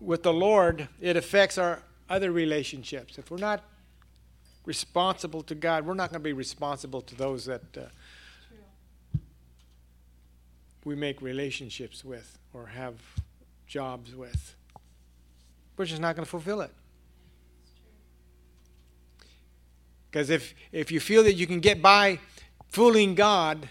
with 0.00 0.22
the 0.22 0.32
Lord, 0.32 0.88
it 1.00 1.16
affects 1.16 1.58
our 1.58 1.82
other 2.08 2.30
relationships. 2.30 3.18
If 3.18 3.30
we're 3.30 3.38
not 3.38 3.62
responsible 4.64 5.42
to 5.44 5.54
God, 5.54 5.86
we're 5.86 5.94
not 5.94 6.10
going 6.10 6.20
to 6.20 6.24
be 6.24 6.32
responsible 6.32 7.00
to 7.02 7.14
those 7.14 7.46
that 7.46 7.62
uh, 7.76 9.18
we 10.84 10.94
make 10.94 11.22
relationships 11.22 12.04
with 12.04 12.38
or 12.52 12.66
have 12.66 12.94
jobs 13.66 14.14
with. 14.14 14.54
We're 15.76 15.86
just 15.86 16.00
not 16.00 16.16
going 16.16 16.24
to 16.24 16.30
fulfill 16.30 16.60
it. 16.60 16.70
Because 20.10 20.30
if, 20.30 20.54
if 20.72 20.90
you 20.90 21.00
feel 21.00 21.22
that 21.24 21.34
you 21.34 21.46
can 21.46 21.60
get 21.60 21.82
by 21.82 22.18
fooling 22.68 23.14
God, 23.14 23.68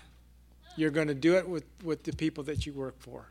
you're 0.76 0.92
going 0.92 1.08
to 1.08 1.16
do 1.16 1.38
it 1.38 1.48
with, 1.48 1.64
with 1.84 2.04
the 2.04 2.14
people 2.14 2.44
that 2.44 2.66
you 2.66 2.74
work 2.74 2.96
for. 3.00 3.26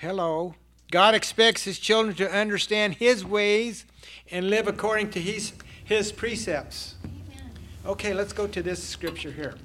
Hello. 0.00 0.54
God 0.90 1.14
expects 1.14 1.64
his 1.64 1.78
children 1.78 2.16
to 2.16 2.32
understand 2.32 2.94
his 2.94 3.22
ways 3.22 3.84
and 4.30 4.48
live 4.48 4.66
according 4.66 5.10
to 5.10 5.20
his, 5.20 5.52
his 5.84 6.10
precepts. 6.10 6.94
Okay, 7.84 8.14
let's 8.14 8.32
go 8.32 8.46
to 8.46 8.62
this 8.62 8.82
scripture 8.82 9.30
here. 9.30 9.56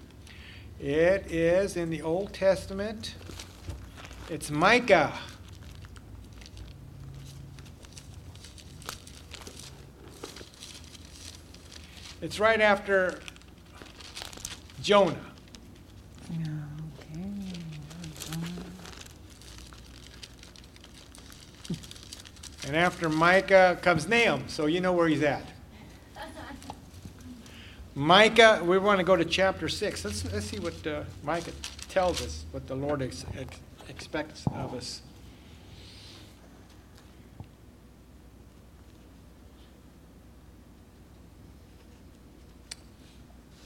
It 0.78 1.32
is 1.32 1.78
in 1.78 1.90
the 1.90 2.02
Old 2.02 2.34
Testament. 2.34 3.16
It's 4.30 4.52
Micah. 4.52 5.14
It's 12.22 12.42
right 12.42 12.60
after 12.60 13.22
Jonah. 14.82 15.16
And 22.66 22.76
after 22.76 23.10
Micah 23.10 23.78
comes 23.84 24.08
Nahum, 24.08 24.48
so 24.48 24.66
you 24.66 24.82
know 24.82 24.92
where 24.92 25.08
he's 25.08 25.22
at. 25.22 25.44
Micah, 27.94 28.62
we 28.64 28.80
want 28.80 28.98
to 28.98 29.06
go 29.06 29.16
to 29.16 29.24
chapter 29.24 29.70
6. 29.70 30.04
Let's, 30.04 30.34
let's 30.34 30.46
see 30.48 30.60
what 30.60 30.86
uh, 30.88 31.04
Micah 31.24 31.52
tells 31.90 32.22
us, 32.22 32.44
what 32.52 32.66
the 32.68 32.76
Lord 32.76 33.04
ex- 33.04 33.26
ex- 33.38 33.60
expects 33.88 34.46
of 34.48 34.74
us. 34.74 35.02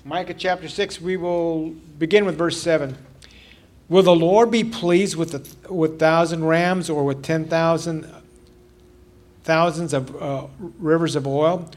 Micah 0.03 0.34
chapter 0.34 0.68
6, 0.68 1.00
we 1.00 1.15
will 1.18 1.70
begin 1.98 2.25
with 2.25 2.38
verse 2.38 2.62
7. 2.62 2.98
Will 3.88 4.03
the 4.03 4.15
Lord 4.15 4.51
be 4.51 4.63
pleased 4.63 5.15
with 5.15 5.34
a 5.34 5.74
with 5.74 5.98
thousand 5.98 6.46
rams 6.46 6.91
or 6.91 7.03
with 7.03 7.24
ten 7.24 7.46
thousand 7.46 8.06
thousands 9.50 9.94
of 9.94 10.15
uh, 10.22 10.46
rivers 10.77 11.15
of 11.15 11.25
oil? 11.25 11.68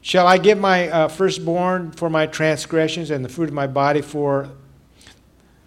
Shall 0.00 0.26
I 0.26 0.38
give 0.38 0.58
my 0.58 0.88
uh, 0.88 1.08
firstborn 1.08 1.90
for 1.90 2.08
my 2.08 2.24
transgressions 2.24 3.10
and 3.10 3.22
the 3.22 3.28
fruit 3.28 3.50
of 3.50 3.54
my 3.54 3.66
body 3.66 4.00
for 4.00 4.48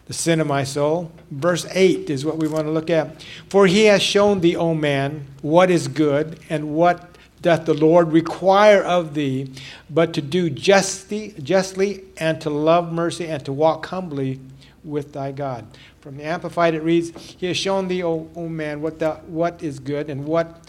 the 0.07 0.13
sin 0.13 0.41
of 0.41 0.47
my 0.47 0.63
soul? 0.63 1.11
Verse 1.29 1.67
8 1.69 2.09
is 2.09 2.25
what 2.25 2.37
we 2.37 2.47
want 2.47 2.65
to 2.65 2.71
look 2.71 2.89
at. 2.89 3.23
For 3.49 3.67
he 3.67 3.85
has 3.85 4.01
shown 4.01 4.41
thee, 4.41 4.55
O 4.55 4.73
man, 4.73 5.27
what 5.43 5.69
is 5.69 5.87
good 5.87 6.39
and 6.49 6.73
what 6.73 7.17
doth 7.43 7.65
the 7.67 7.75
Lord 7.75 8.11
require 8.11 8.81
of 8.81 9.13
thee, 9.13 9.51
but 9.91 10.11
to 10.13 10.23
do 10.23 10.49
justly, 10.49 11.35
justly 11.43 12.03
and 12.17 12.41
to 12.41 12.49
love 12.49 12.91
mercy 12.91 13.27
and 13.27 13.45
to 13.45 13.53
walk 13.53 13.85
humbly 13.85 14.39
with 14.83 15.13
thy 15.13 15.31
God. 15.31 15.67
From 16.01 16.17
the 16.17 16.23
Amplified, 16.23 16.73
it 16.73 16.81
reads, 16.81 17.11
He 17.37 17.45
has 17.45 17.57
shown 17.57 17.89
thee, 17.89 18.03
O, 18.03 18.27
o 18.35 18.49
man, 18.49 18.81
what, 18.81 18.97
the, 18.97 19.11
what 19.27 19.61
is 19.61 19.77
good 19.77 20.09
and 20.09 20.25
what 20.25 20.59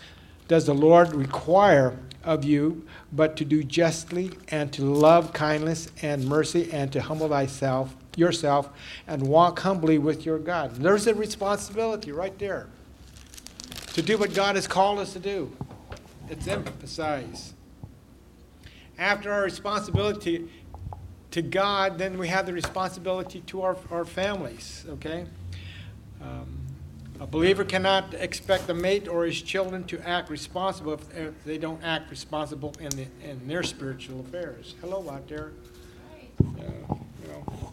does 0.55 0.67
the 0.67 0.73
Lord 0.73 1.13
require 1.17 1.99
of 2.23 2.45
you, 2.45 2.87
but 3.13 3.37
to 3.39 3.45
do 3.45 3.65
justly 3.65 4.31
and 4.53 4.73
to 4.73 4.85
love 4.85 5.33
kindness 5.33 5.89
and 6.01 6.25
mercy 6.25 6.71
and 6.73 6.93
to 6.93 7.03
humble 7.03 7.29
thyself, 7.29 7.97
yourself, 8.15 8.69
and 9.09 9.27
walk 9.27 9.59
humbly 9.59 9.99
with 9.99 10.25
your 10.25 10.39
God. 10.39 10.77
There's 10.77 11.09
a 11.09 11.15
responsibility 11.15 12.13
right 12.13 12.39
there 12.39 12.69
to 13.95 14.01
do 14.01 14.17
what 14.17 14.33
God 14.33 14.55
has 14.55 14.69
called 14.69 15.01
us 15.01 15.13
to 15.15 15.19
do. 15.19 15.51
It's 16.31 16.47
emphasized. 16.47 17.55
After 18.97 19.33
our 19.33 19.43
responsibility 19.43 20.49
to 21.33 21.43
God, 21.43 21.99
then 21.99 22.17
we 22.17 22.29
have 22.29 22.47
the 22.47 22.53
responsibility 22.53 23.41
to 23.49 23.63
our, 23.63 23.77
our 23.91 24.05
families, 24.05 24.85
okay? 24.89 25.27
Um, 26.23 26.64
a 27.21 27.27
believer 27.27 27.65
cannot 27.65 28.13
expect 28.15 28.69
a 28.69 28.75
mate 28.75 29.09
or 29.09 29.25
his 29.25 29.41
children 29.41 29.85
to 29.85 30.01
act 30.09 30.31
responsible 30.31 30.95
if, 30.95 31.17
if 31.17 31.45
they 31.45 31.59
don't 31.59 31.83
act 31.83 32.11
responsible 32.11 32.75
in, 32.81 32.89
the, 32.91 33.07
in 33.23 33.47
their 33.47 33.63
spiritual 33.63 34.21
affairs. 34.21 34.75
Hello 34.81 35.09
out 35.11 35.27
there. 35.29 35.53
Uh, 36.41 36.45
you 36.91 37.29
know, 37.29 37.73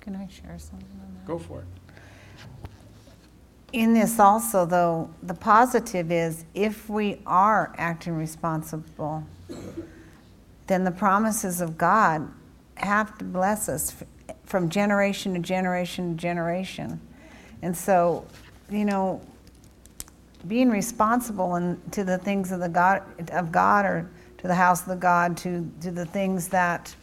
Can 0.00 0.14
I 0.16 0.28
share 0.28 0.58
something 0.58 0.88
on 1.00 1.14
that? 1.14 1.26
go 1.26 1.38
for 1.38 1.60
it. 1.60 1.66
In 3.72 3.92
this 3.92 4.18
also, 4.18 4.64
though, 4.64 5.10
the 5.22 5.34
positive 5.34 6.10
is 6.10 6.44
if 6.54 6.88
we 6.88 7.20
are 7.26 7.74
acting 7.76 8.14
responsible, 8.14 9.24
then 10.68 10.84
the 10.84 10.90
promises 10.90 11.60
of 11.60 11.76
God 11.76 12.30
have 12.76 13.18
to 13.18 13.24
bless 13.24 13.68
us 13.68 13.94
f- 14.00 14.36
from 14.44 14.70
generation 14.70 15.34
to 15.34 15.40
generation 15.40 16.16
to 16.16 16.22
generation. 16.22 17.00
And 17.62 17.76
so, 17.76 18.26
you 18.70 18.84
know, 18.84 19.20
being 20.46 20.70
responsible 20.70 21.56
in, 21.56 21.80
to 21.90 22.04
the 22.04 22.18
things 22.18 22.52
of 22.52 22.60
the 22.60 22.68
God 22.68 23.02
of 23.32 23.50
God 23.50 23.84
or 23.84 24.10
to 24.38 24.46
the 24.46 24.54
house 24.54 24.82
of 24.82 24.88
the 24.88 24.96
God, 24.96 25.36
to, 25.38 25.70
to 25.80 25.90
the 25.90 26.06
things 26.06 26.48
that 26.48 26.94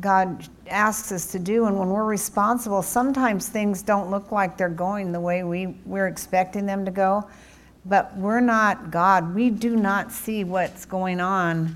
God 0.00 0.46
asks 0.68 1.10
us 1.10 1.26
to 1.32 1.38
do. 1.38 1.66
And 1.66 1.78
when 1.78 1.88
we're 1.88 2.04
responsible, 2.04 2.82
sometimes 2.82 3.48
things 3.48 3.82
don't 3.82 4.10
look 4.10 4.30
like 4.30 4.56
they're 4.56 4.68
going 4.68 5.12
the 5.12 5.20
way 5.20 5.42
we, 5.42 5.68
we're 5.84 6.06
expecting 6.06 6.66
them 6.66 6.84
to 6.84 6.90
go. 6.90 7.28
But 7.84 8.14
we're 8.16 8.40
not 8.40 8.90
God. 8.90 9.34
We 9.34 9.50
do 9.50 9.74
not 9.74 10.12
see 10.12 10.44
what's 10.44 10.84
going 10.84 11.20
on 11.20 11.74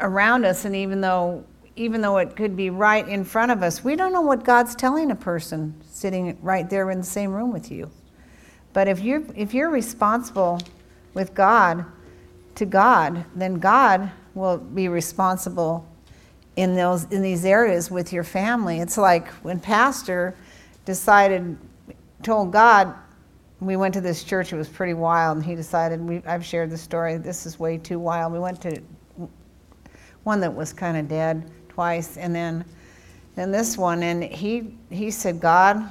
around 0.00 0.44
us. 0.44 0.64
And 0.64 0.76
even 0.76 1.00
though, 1.00 1.44
even 1.78 2.00
though 2.00 2.18
it 2.18 2.36
could 2.36 2.56
be 2.56 2.70
right 2.70 3.08
in 3.08 3.24
front 3.24 3.52
of 3.52 3.62
us, 3.62 3.84
we 3.84 3.96
don't 3.96 4.12
know 4.12 4.20
what 4.20 4.44
God's 4.44 4.74
telling 4.74 5.10
a 5.10 5.16
person 5.16 5.74
sitting 5.90 6.36
right 6.42 6.68
there 6.68 6.90
in 6.90 6.98
the 6.98 7.04
same 7.06 7.32
room 7.32 7.52
with 7.52 7.70
you. 7.70 7.90
But 8.72 8.88
if 8.88 9.00
you're, 9.00 9.22
if 9.34 9.54
you're 9.54 9.70
responsible 9.70 10.60
with 11.14 11.34
God, 11.34 11.84
to 12.58 12.66
God, 12.66 13.24
then 13.36 13.54
God 13.54 14.10
will 14.34 14.58
be 14.58 14.88
responsible 14.88 15.86
in 16.56 16.74
those 16.74 17.04
in 17.12 17.22
these 17.22 17.44
areas 17.44 17.88
with 17.88 18.12
your 18.12 18.24
family. 18.24 18.80
It's 18.80 18.98
like 18.98 19.28
when 19.44 19.60
pastor 19.60 20.34
decided 20.84 21.56
told 22.24 22.52
God 22.52 22.94
we 23.60 23.76
went 23.76 23.94
to 23.94 24.00
this 24.00 24.24
church 24.24 24.52
it 24.52 24.56
was 24.56 24.68
pretty 24.68 24.94
wild 24.94 25.36
and 25.36 25.46
he 25.46 25.54
decided 25.54 26.00
we 26.00 26.20
I've 26.26 26.44
shared 26.44 26.70
the 26.70 26.76
story 26.76 27.16
this 27.16 27.46
is 27.46 27.60
way 27.60 27.78
too 27.78 28.00
wild. 28.00 28.32
We 28.32 28.40
went 28.40 28.60
to 28.62 28.82
one 30.24 30.40
that 30.40 30.52
was 30.52 30.72
kind 30.72 30.96
of 30.96 31.06
dead 31.08 31.48
twice 31.78 32.16
and 32.16 32.34
then 32.34 32.64
then 33.36 33.52
this 33.52 33.78
one 33.78 34.02
and 34.02 34.24
he 34.24 34.74
he 34.90 35.12
said 35.12 35.38
God 35.38 35.88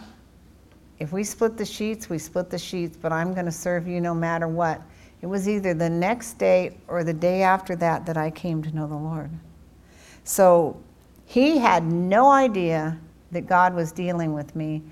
if 0.99 1.13
we 1.13 1.23
split 1.23 1.55
the 1.55 1.63
sheets 1.63 2.09
we 2.09 2.17
split 2.17 2.49
the 2.49 2.59
sheets 2.59 2.97
but 3.01 3.13
I'm 3.13 3.33
going 3.33 3.45
to 3.45 3.53
serve 3.53 3.87
you 3.87 4.01
no 4.01 4.13
matter 4.13 4.49
what. 4.49 4.81
It 5.21 5.27
was 5.27 5.47
either 5.47 5.73
the 5.73 5.89
next 5.89 6.33
day 6.33 6.75
or 6.89 7.05
the 7.05 7.13
day 7.13 7.41
after 7.41 7.73
that 7.77 8.05
that 8.05 8.17
I 8.17 8.29
came 8.31 8.61
to 8.63 8.75
know 8.75 8.85
the 8.85 8.97
Lord. 8.97 9.31
So 10.25 10.75
he 11.25 11.57
had 11.57 11.85
no 11.85 12.31
idea 12.31 12.99
that 13.31 13.47
God 13.47 13.73
was 13.73 13.93
dealing 13.93 14.33
with 14.33 14.57
me, 14.57 14.83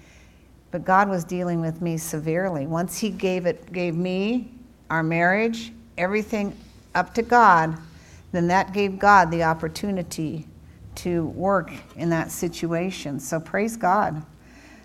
but 0.71 0.85
God 0.85 1.09
was 1.09 1.25
dealing 1.25 1.59
with 1.59 1.81
me 1.81 1.97
severely. 1.97 2.67
Once 2.67 2.97
he 2.97 3.09
gave 3.09 3.45
it 3.45 3.73
gave 3.73 3.97
me 3.97 4.49
our 4.89 5.03
marriage, 5.03 5.73
everything 5.97 6.55
up 6.93 7.13
to 7.15 7.21
God, 7.21 7.77
then 8.31 8.47
that 8.47 8.71
gave 8.71 8.97
God 8.97 9.29
the 9.29 9.43
opportunity 9.43 10.47
to 10.95 11.25
work 11.27 11.71
in 11.95 12.09
that 12.09 12.31
situation. 12.31 13.19
So 13.19 13.39
praise 13.39 13.77
God. 13.77 14.25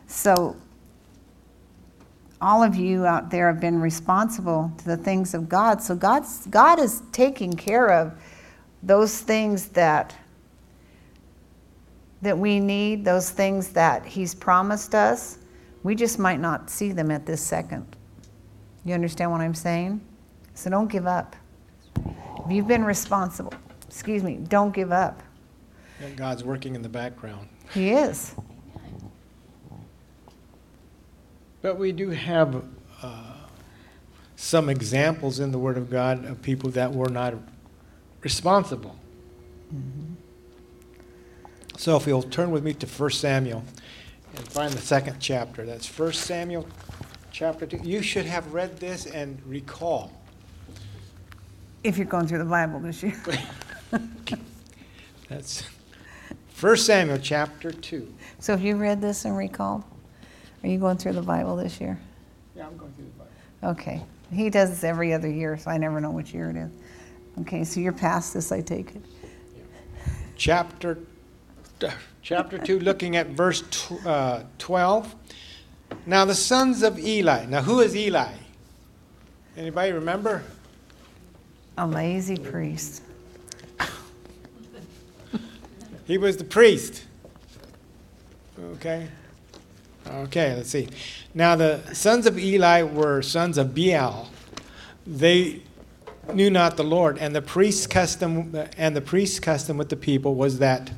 So 0.07 0.57
all 2.41 2.63
of 2.63 2.75
you 2.75 3.07
out 3.07 3.31
there 3.31 3.47
have 3.47 3.61
been 3.61 3.81
responsible 3.81 4.73
to 4.79 4.85
the 4.85 4.97
things 4.97 5.35
of 5.35 5.49
God. 5.49 5.83
So 5.83 5.95
God's, 5.95 6.47
God 6.47 6.79
is 6.79 7.03
taking 7.13 7.53
care 7.53 7.91
of 7.91 8.13
those 8.83 9.21
things 9.21 9.69
that 9.69 10.15
that 12.23 12.37
we 12.37 12.61
need, 12.61 13.05
those 13.05 13.31
things 13.31 13.71
that 13.71 14.05
He's 14.05 14.35
promised 14.35 14.95
us. 14.95 15.39
We 15.83 15.95
just 15.95 16.19
might 16.19 16.41
not 16.41 16.69
see 16.69 16.93
them 16.93 17.11
at 17.11 17.25
this 17.25 17.41
second. 17.41 17.97
You 18.85 18.95
understand 18.95 19.31
what 19.31 19.41
I'm 19.41 19.55
saying? 19.55 20.01
So 20.55 20.69
don't 20.69 20.89
give 20.91 21.07
up. 21.07 21.35
If 21.97 22.51
you've 22.51 22.69
been 22.69 22.85
responsible, 22.85 23.55
excuse 23.89 24.23
me, 24.23 24.37
don't 24.49 24.75
give 24.75 24.93
up. 24.93 25.23
And 26.01 26.17
God's 26.17 26.43
working 26.43 26.75
in 26.75 26.83
the 26.83 26.89
background. 26.89 27.49
He 27.73 27.91
is. 27.91 28.35
But 31.63 31.79
we 31.79 31.93
do 31.93 32.11
have 32.11 32.65
uh, 33.03 33.35
some 34.37 34.71
examples 34.71 35.41
in 35.41 35.53
the 35.53 35.59
Word 35.59 35.77
of 35.77 35.91
God 35.91 36.25
of 36.25 36.41
people 36.41 36.71
that 36.71 36.93
were 36.93 37.11
not 37.11 37.35
responsible. 38.23 38.97
Mm-hmm. 39.75 40.15
So 41.77 41.97
if 41.97 42.07
you'll 42.07 42.23
turn 42.23 42.51
with 42.51 42.65
me 42.65 42.75
to 42.75 42.87
1 42.87 43.11
Samuel 43.11 43.63
and 44.37 44.49
find 44.49 44.73
the 44.73 44.81
second 44.81 45.17
chapter. 45.21 45.65
That's 45.65 45.87
1 45.87 46.13
Samuel 46.13 46.67
chapter 47.33 47.67
2. 47.67 47.81
You 47.83 48.03
should 48.03 48.27
have 48.27 48.53
read 48.53 48.79
this 48.79 49.07
and 49.07 49.41
recall. 49.47 50.13
If 51.83 51.97
you're 51.97 52.07
going 52.07 52.27
through 52.27 52.39
the 52.39 52.45
Bible 52.45 52.81
this 52.81 53.03
year. 53.03 53.17
That's 55.29 55.65
1 56.61 56.77
Samuel 56.77 57.17
chapter 57.17 57.71
2. 57.71 58.15
So 58.39 58.53
have 58.53 58.63
you 58.63 58.77
read 58.77 59.01
this 59.01 59.25
and 59.25 59.35
recalled? 59.35 59.83
Are 60.63 60.69
you 60.69 60.79
going 60.79 60.99
through 60.99 61.15
the 61.15 61.23
Bible 61.23 61.57
this 61.57 61.81
year? 61.81 61.99
Yeah, 62.55 62.67
I'm 62.67 62.77
going 62.77 62.93
through 62.93 63.07
the 63.07 63.11
Bible. 63.13 63.81
Okay. 63.81 64.03
He 64.31 64.51
does 64.51 64.69
this 64.69 64.85
every 64.85 65.15
other 65.15 65.31
year, 65.31 65.57
so 65.57 65.71
I 65.71 65.79
never 65.79 66.03
know 66.03 66.11
which 66.11 66.35
year 66.35 66.51
it 66.51 66.57
is. 66.57 66.71
Okay, 67.41 67.65
so 67.65 67.81
you're 67.81 67.95
past 67.95 68.35
this, 68.35 68.53
I 68.53 68.61
take 68.61 68.95
it. 68.95 69.03
Yeah. 69.57 69.63
Chapter 70.37 70.99
chapter 72.21 72.59
2 72.59 72.81
looking 72.81 73.17
at 73.17 73.29
verse 73.29 73.63
tw- 73.71 74.07
uh, 74.07 74.43
12. 74.59 75.15
Now 76.05 76.27
the 76.27 76.35
sons 76.35 76.83
of 76.83 76.99
Eli. 76.99 77.47
Now 77.47 77.63
who 77.63 77.81
is 77.81 77.97
Eli? 77.97 78.35
Anybody 79.57 79.93
remember? 79.93 80.43
A 81.79 81.87
lazy 81.87 82.37
priest. 82.37 83.03
He 86.11 86.19
was 86.19 86.37
the 86.37 86.45
priest. 86.45 87.05
Okay. 88.59 89.07
Okay, 90.09 90.57
let's 90.57 90.71
see. 90.71 90.89
Now, 91.35 91.55
the 91.55 91.81
sons 91.95 92.27
of 92.27 92.37
Eli 92.37 92.83
were 92.83 93.23
sons 93.23 93.57
of 93.57 93.77
Baal. 93.77 94.29
They 95.07 95.63
knew 96.33 96.51
not 96.51 96.77
the 96.77 96.83
Lord, 96.83 97.17
and 97.19 97.35
the 97.35 97.43
priest's 97.43 97.87
custom 97.87 98.57
and 98.77 98.97
the 98.97 99.01
priest's 99.01 99.39
custom 99.39 99.77
with 99.77 99.89
the 99.89 99.97
people 99.97 100.35
was 100.35 100.59
that 100.59 100.91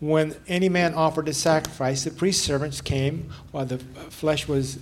when 0.00 0.34
any 0.46 0.70
man 0.70 0.94
offered 0.94 1.28
a 1.28 1.34
sacrifice, 1.34 2.04
the 2.04 2.10
priest's 2.10 2.42
servants 2.42 2.80
came 2.80 3.30
while 3.50 3.66
the 3.66 3.78
flesh 4.08 4.48
was 4.48 4.78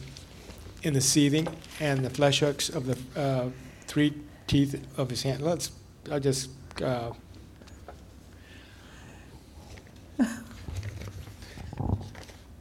in 0.85 0.95
the 0.95 1.01
seething, 1.01 1.49
and 1.81 2.05
the 2.05 2.11
flesh 2.11 2.39
hooks 2.39 2.69
of 2.69 2.87
the 2.87 3.21
uh, 3.21 3.49
three 3.89 4.15
teeth 4.47 4.81
of 4.97 5.11
his 5.11 5.25
hand. 5.25 5.43
Let's. 5.43 5.73
I'll 6.09 6.21
just. 6.21 6.51
Uh, 6.81 7.11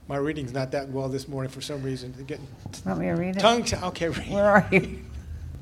My 0.08 0.18
reading's 0.18 0.54
not 0.54 0.72
that 0.72 0.90
well 0.90 1.10
this 1.10 1.28
morning 1.28 1.52
for 1.52 1.62
some 1.62 1.82
reason. 1.82 2.14
Getting 2.28 2.48
Want 2.86 3.00
me 3.00 3.08
to 3.08 3.14
read 3.14 3.36
it? 3.36 3.40
tongue. 3.40 3.64
T- 3.64 3.76
okay, 3.78 4.10
read. 4.10 4.32
Where 4.32 4.46
are 4.46 4.68
you? 4.72 5.00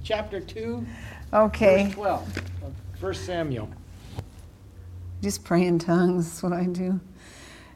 Chapter 0.04 0.42
two, 0.42 0.86
Okay. 1.34 1.86
verse 1.86 1.94
twelve, 1.94 2.38
of 2.38 2.74
First 3.00 3.26
Samuel. 3.26 3.70
Just 5.22 5.46
pray 5.46 5.66
in 5.66 5.80
tongues. 5.80 6.26
That's 6.28 6.44
what 6.44 6.52
I 6.54 6.66
do. 6.66 7.00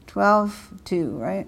12, 0.08 0.72
2, 0.84 1.10
right? 1.12 1.48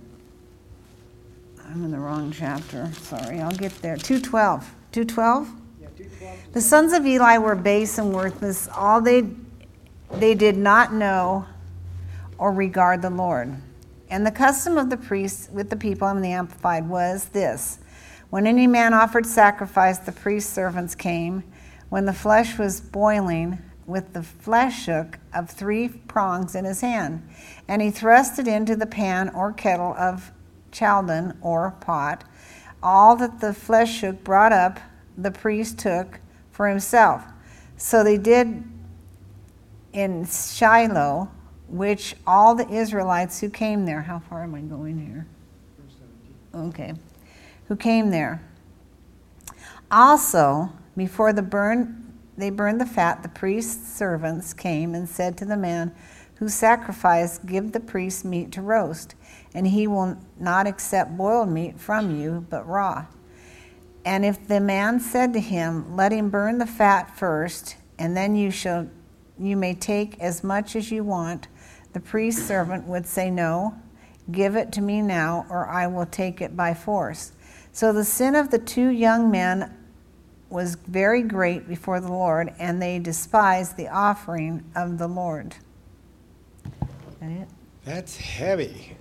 I'm 1.65 1.84
in 1.84 1.92
the 1.92 2.00
wrong 2.00 2.32
chapter. 2.32 2.89
Sorry, 3.02 3.42
I'll 3.42 3.52
get 3.52 3.74
there. 3.82 3.98
212. 3.98 4.72
212? 4.92 5.50
Yeah, 5.82 5.88
two 5.98 6.04
twelve. 6.18 6.38
The 6.54 6.62
sons 6.62 6.94
of 6.94 7.06
Eli 7.06 7.38
were 7.38 7.56
base 7.56 7.98
and 7.98 8.13
worthless. 8.13 8.70
All 8.76 9.02
they 9.02 9.24
they 10.13 10.34
did 10.36 10.58
not 10.58 10.94
know 10.94 11.46
or 12.38 12.52
regard 12.54 13.02
the 13.02 13.10
Lord. 13.10 13.56
And 14.10 14.26
the 14.26 14.32
custom 14.32 14.78
of 14.78 14.89
the 14.89 14.98
priests 14.98 15.50
with 15.52 15.69
the 15.69 15.76
people 15.76 16.08
in 16.10 16.22
the 16.22 16.32
Amplified 16.32 16.89
was 16.89 17.26
this 17.30 17.80
When 18.30 18.48
any 18.48 18.67
man 18.67 18.93
offered 18.93 19.26
sacrifice, 19.26 20.00
the 20.00 20.12
priest's 20.12 20.52
servants 20.52 20.95
came. 20.95 21.43
When 21.89 22.06
the 22.06 22.13
flesh 22.13 22.58
was 22.58 22.82
boiling, 22.82 23.60
with 23.89 24.13
the 24.13 24.22
flesh 24.22 24.86
hook 24.86 25.17
of 25.34 25.50
three 25.50 25.89
prongs 25.89 26.54
in 26.54 26.63
his 26.63 26.82
hand, 26.82 27.28
and 27.67 27.82
he 27.82 27.89
thrust 27.89 28.38
it 28.38 28.48
into 28.48 28.76
the 28.76 28.86
pan 28.86 29.30
or 29.30 29.52
kettle 29.52 29.95
of 29.98 30.32
caldron 30.72 31.36
or 31.41 31.72
pot. 31.82 32.24
All 32.84 33.15
that 33.15 33.39
the 33.41 33.54
flesh 33.54 34.02
hook 34.02 34.24
brought 34.24 34.54
up, 34.54 34.80
the 35.17 35.32
priest 35.32 35.80
took 35.80 36.19
for 36.52 36.67
himself. 36.67 37.24
So 37.78 38.04
they 38.04 38.17
did 38.17 38.63
in 39.91 40.26
Shiloh, 40.26 41.32
which 41.70 42.16
all 42.26 42.56
the 42.56 42.68
Israelites 42.70 43.40
who 43.40 43.50
came 43.50 43.86
there, 43.86 44.02
how 44.02 44.20
far 44.20 44.44
am 44.44 44.56
I 44.56 44.62
going 44.62 45.00
here? 45.00 45.28
Okay, 46.54 46.94
who 47.68 47.76
came 47.76 48.10
there. 48.10 48.42
Also, 49.92 50.72
before 50.98 51.32
the 51.32 51.42
burn, 51.42 52.14
they 52.38 52.50
burned 52.50 52.82
the 52.82 52.86
fat, 52.86 53.22
the 53.22 53.30
priest's 53.30 53.94
servants 53.94 54.54
came 54.54 54.96
and 54.96 55.08
said 55.08 55.38
to 55.38 55.46
the 55.46 55.58
man 55.58 55.94
who 56.36 56.48
sacrificed, 56.48 57.46
Give 57.46 57.72
the 57.72 57.80
priest 57.80 58.26
meat 58.26 58.52
to 58.54 58.62
roast, 58.62 59.16
and 59.54 59.68
he 59.68 59.88
will 59.88 60.18
not 60.40 60.68
accept 60.68 61.18
boiled 61.18 61.50
meat 61.50 61.80
from 61.80 62.20
you, 62.20 62.46
but 62.50 62.68
raw. 62.68 63.06
And 64.06 64.26
if 64.26 64.48
the 64.48 64.60
man 64.60 65.00
said 65.00 65.34
to 65.34 65.40
him, 65.40 65.96
Let 65.96 66.12
him 66.12 66.30
burn 66.30 66.58
the 66.58 66.66
fat 66.66 67.16
first, 67.16 67.76
and 68.00 68.16
then 68.16 68.36
you 68.36 68.52
shall 68.52 68.88
you 69.38 69.56
may 69.56 69.74
take 69.74 70.20
as 70.20 70.44
much 70.44 70.76
as 70.76 70.92
you 70.92 71.04
want, 71.04 71.48
the 71.93 71.99
priest's 71.99 72.45
servant 72.45 72.86
would 72.88 73.06
say, 73.06 73.30
No, 73.30 73.75
give 74.32 74.56
it 74.56 74.71
to 74.73 74.82
me 74.82 75.02
now, 75.02 75.45
or 75.49 75.67
I 75.67 75.88
will 75.88 76.06
take 76.06 76.41
it 76.41 76.56
by 76.56 76.73
force. 76.73 77.32
So 77.71 77.93
the 77.93 78.04
sin 78.04 78.36
of 78.36 78.52
the 78.52 78.60
two 78.60 78.89
young 78.89 79.32
men 79.32 79.75
was 80.49 80.75
very 80.75 81.21
great 81.21 81.67
before 81.67 81.99
the 81.99 82.12
Lord, 82.12 82.54
and 82.60 82.82
they 82.82 82.99
despised 82.99 83.78
the 83.78 83.88
offering 83.88 84.63
of 84.75 84.97
the 84.97 85.08
Lord. 85.08 85.56
That 87.19 87.32
it? 87.32 87.47
That's 87.86 88.17
heavy. 88.17 88.95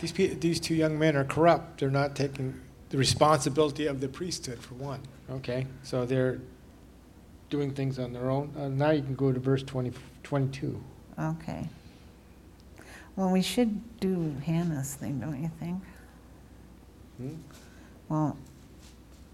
These, 0.00 0.12
pe- 0.12 0.34
these 0.34 0.60
two 0.60 0.74
young 0.74 0.98
men 0.98 1.16
are 1.16 1.24
corrupt. 1.24 1.80
They're 1.80 1.90
not 1.90 2.14
taking 2.14 2.60
the 2.90 2.98
responsibility 2.98 3.86
of 3.86 4.00
the 4.00 4.08
priesthood, 4.08 4.60
for 4.60 4.74
one. 4.74 5.00
Okay? 5.30 5.66
So 5.82 6.04
they're 6.04 6.40
doing 7.54 7.70
things 7.72 8.00
on 8.00 8.12
their 8.12 8.30
own. 8.30 8.52
Uh, 8.58 8.66
now 8.66 8.90
you 8.90 9.00
can 9.00 9.14
go 9.14 9.30
to 9.30 9.38
verse 9.38 9.62
20, 9.62 9.92
22. 10.24 10.82
Okay. 11.20 11.68
Well, 13.14 13.30
we 13.30 13.42
should 13.42 14.00
do 14.00 14.34
Hannah's 14.44 14.96
thing, 14.96 15.20
don't 15.20 15.40
you 15.40 15.48
think? 15.60 15.80
Hmm? 17.16 17.34
Well, 18.08 18.36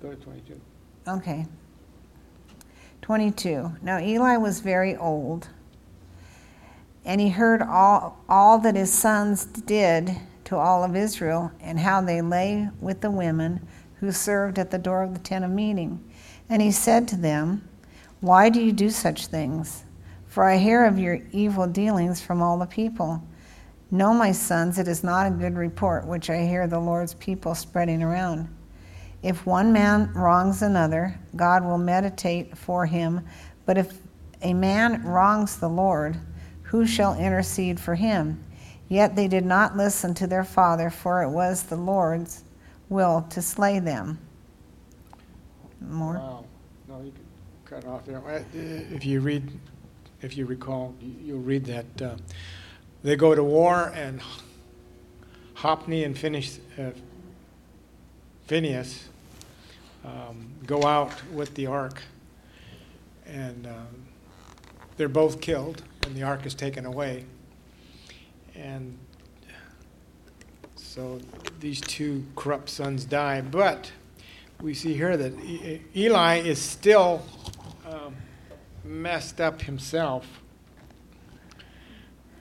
Go 0.03 0.11
to 0.11 0.17
22. 0.17 0.61
okay. 1.09 1.47
22. 3.01 3.73
Now 3.81 3.99
Eli 3.99 4.37
was 4.37 4.61
very 4.61 4.95
old, 4.97 5.49
and 7.07 7.23
he 7.23 7.31
heard 7.31 7.63
all, 7.63 8.23
all 8.29 8.59
that 8.59 8.77
his 8.77 8.93
sons 8.93 9.47
did 9.47 10.15
to 10.45 10.57
all 10.59 10.85
of 10.85 10.95
Israel, 10.95 11.51
and 11.63 11.79
how 11.81 12.03
they 12.03 12.21
lay 12.21 12.69
with 12.83 13.01
the 13.01 13.11
women 13.11 13.67
who 14.01 14.13
served 14.13 14.59
at 14.59 14.71
the 14.71 14.79
door 14.79 15.03
of 15.03 15.15
the 15.15 15.21
tent 15.21 15.43
of 15.43 15.51
meeting. 15.51 16.05
And 16.51 16.61
he 16.61 16.71
said 16.71 17.09
to 17.09 17.17
them, 17.17 17.67
Why 18.21 18.51
do 18.51 18.61
you 18.61 18.73
do 18.73 18.91
such 18.91 19.27
things? 19.27 19.85
For 20.27 20.45
I 20.45 20.59
hear 20.59 20.85
of 20.85 20.99
your 20.99 21.21
evil 21.33 21.67
dealings 21.67 22.21
from 22.21 22.43
all 22.43 22.59
the 22.59 22.67
people. 22.67 23.23
No, 23.91 24.15
my 24.15 24.31
sons, 24.31 24.79
it 24.79 24.87
is 24.87 25.03
not 25.03 25.27
a 25.27 25.31
good 25.31 25.57
report 25.57 26.07
which 26.07 26.31
I 26.31 26.47
hear 26.47 26.67
the 26.67 26.79
Lord's 26.79 27.15
people 27.15 27.55
spreading 27.55 28.03
around. 28.03 28.49
If 29.23 29.47
one 29.47 29.73
man 29.73 30.13
wrongs 30.15 30.63
another, 30.63 31.19
God 31.35 31.65
will 31.65 31.79
meditate 31.79 32.57
for 32.57 32.87
him. 32.87 33.27
But 33.67 33.79
if 33.79 33.99
a 34.43 34.55
man 34.55 35.03
wrongs 35.03 35.57
the 35.57 35.69
Lord, 35.69 36.17
who 36.63 36.87
shall 36.87 37.19
intercede 37.19 37.81
for 37.81 37.95
him? 37.95 38.43
Yet 38.89 39.17
they 39.17 39.29
did 39.29 39.45
not 39.45 39.77
listen 39.77 40.15
to 40.15 40.27
their 40.27 40.45
father, 40.45 40.91
for 40.91 41.23
it 41.23 41.31
was 41.31 41.65
the 41.65 41.77
Lord's 41.77 42.45
will 42.89 43.27
to 43.31 43.43
slay 43.43 43.79
them. 43.79 44.19
More? 45.81 46.15
Wow. 46.15 46.45
Cut 47.71 47.87
off 47.87 48.05
there. 48.05 48.21
If 48.53 49.05
you 49.05 49.21
read, 49.21 49.49
if 50.23 50.37
you 50.37 50.45
recall, 50.45 50.93
you- 51.01 51.15
you'll 51.23 51.39
read 51.39 51.67
that 51.67 52.03
uh, 52.03 52.17
they 53.05 53.15
go 53.15 53.33
to 53.33 53.45
war 53.45 53.93
and 53.95 54.21
Hophni 55.55 56.03
and 56.03 56.19
Phineas, 56.19 56.59
uh, 56.77 56.91
Phineas 58.49 59.09
um, 60.05 60.51
go 60.67 60.83
out 60.83 61.13
with 61.33 61.55
the 61.55 61.67
ark, 61.67 62.03
and 63.25 63.69
um, 63.69 63.87
they're 64.97 65.09
both 65.09 65.41
killed, 65.41 65.85
and 66.05 66.17
the 66.17 66.25
ark 66.25 66.45
is 66.47 66.55
taken 66.57 66.85
away. 66.85 67.25
And 68.57 68.99
so 70.75 71.21
these 71.61 71.81
two 71.81 72.25
corrupt 72.35 72.69
sons 72.69 73.05
die. 73.05 73.43
But 73.43 73.93
we 74.61 74.75
see 74.75 74.95
here 74.95 75.17
that 75.17 75.33
Eli 75.95 76.39
is 76.39 76.61
still 76.61 77.23
messed 78.91 79.41
up 79.41 79.63
himself. 79.63 80.27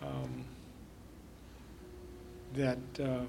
Um, 0.02 0.46
that 2.56 2.78
uh, 3.00 3.26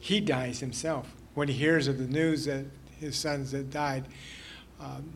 he 0.00 0.20
dies 0.20 0.60
himself 0.60 1.14
when 1.34 1.48
he 1.48 1.54
hears 1.54 1.86
of 1.86 1.98
the 1.98 2.06
news 2.06 2.46
that 2.46 2.64
his 2.98 3.16
sons 3.16 3.52
had 3.52 3.70
died. 3.70 4.06
Um, 4.80 5.12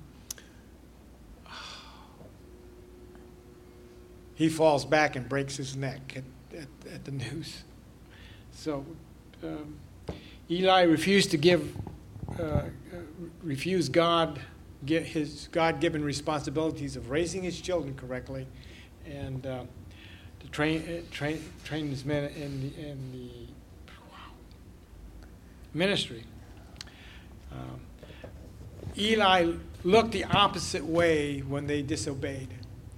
he 4.34 4.48
falls 4.48 4.84
back 4.84 5.16
and 5.16 5.28
breaks 5.28 5.56
his 5.56 5.76
neck 5.76 6.16
at, 6.16 6.58
at, 6.58 6.68
at 6.92 7.04
the 7.04 7.12
news. 7.12 7.62
So 8.52 8.84
um, 9.42 9.76
Eli 10.50 10.82
refused 10.82 11.30
to 11.30 11.36
give, 11.38 11.74
uh, 12.38 12.42
uh, 12.42 12.66
refused 13.42 13.92
God 13.92 14.38
his 14.86 15.48
God-given 15.52 16.04
responsibilities 16.04 16.96
of 16.96 17.10
raising 17.10 17.42
his 17.42 17.60
children 17.60 17.94
correctly, 17.94 18.46
and 19.06 19.46
uh, 19.46 19.64
to 20.40 20.48
train 20.48 20.82
uh, 20.82 21.14
train 21.14 21.42
train 21.64 21.88
his 21.88 22.04
men 22.04 22.24
in 22.32 22.60
the, 22.60 22.88
in 22.88 23.12
the 23.12 23.28
ministry. 25.74 26.24
Um, 27.52 27.80
Eli 28.98 29.52
looked 29.84 30.12
the 30.12 30.24
opposite 30.24 30.84
way 30.84 31.40
when 31.40 31.66
they 31.66 31.82
disobeyed, 31.82 32.48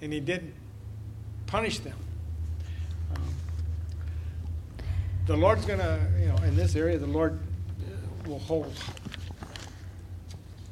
and 0.00 0.12
he 0.12 0.20
didn't 0.20 0.54
punish 1.46 1.78
them. 1.80 1.96
Um, 3.14 3.22
the 5.26 5.36
Lord's 5.36 5.64
going 5.66 5.78
to, 5.78 6.00
you 6.18 6.26
know, 6.26 6.36
in 6.38 6.56
this 6.56 6.74
area, 6.74 6.98
the 6.98 7.06
Lord 7.06 7.38
uh, 7.38 8.28
will 8.28 8.40
hold 8.40 8.74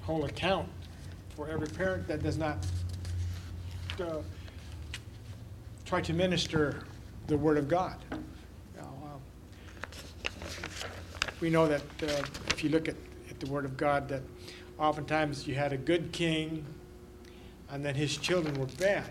hold 0.03 0.25
account 0.29 0.69
for 1.37 1.49
every 1.49 1.67
parent 1.69 2.07
that 2.09 2.23
does 2.23 2.37
not 2.37 2.59
uh, 4.01 4.19
try 5.85 6.01
to 6.01 6.13
minister 6.13 6.83
the 7.27 7.37
Word 7.37 7.57
of 7.57 7.69
God. 7.69 7.97
Know, 8.11 8.19
um, 8.83 9.21
we 11.41 11.51
know 11.51 11.67
that 11.67 11.83
uh, 12.03 12.23
if 12.49 12.63
you 12.63 12.71
look 12.71 12.89
at, 12.89 12.97
at 13.31 13.41
the 13.41 13.47
Word 13.47 13.65
of 13.65 13.77
God, 13.77 14.09
that 14.09 14.23
oftentimes 14.79 15.47
you 15.47 15.55
had 15.55 15.73
a 15.73 15.77
good 15.77 16.13
king, 16.13 16.65
and 17.71 17.85
then 17.85 17.95
his 17.95 18.17
children 18.17 18.59
were 18.59 18.67
bad. 18.79 19.11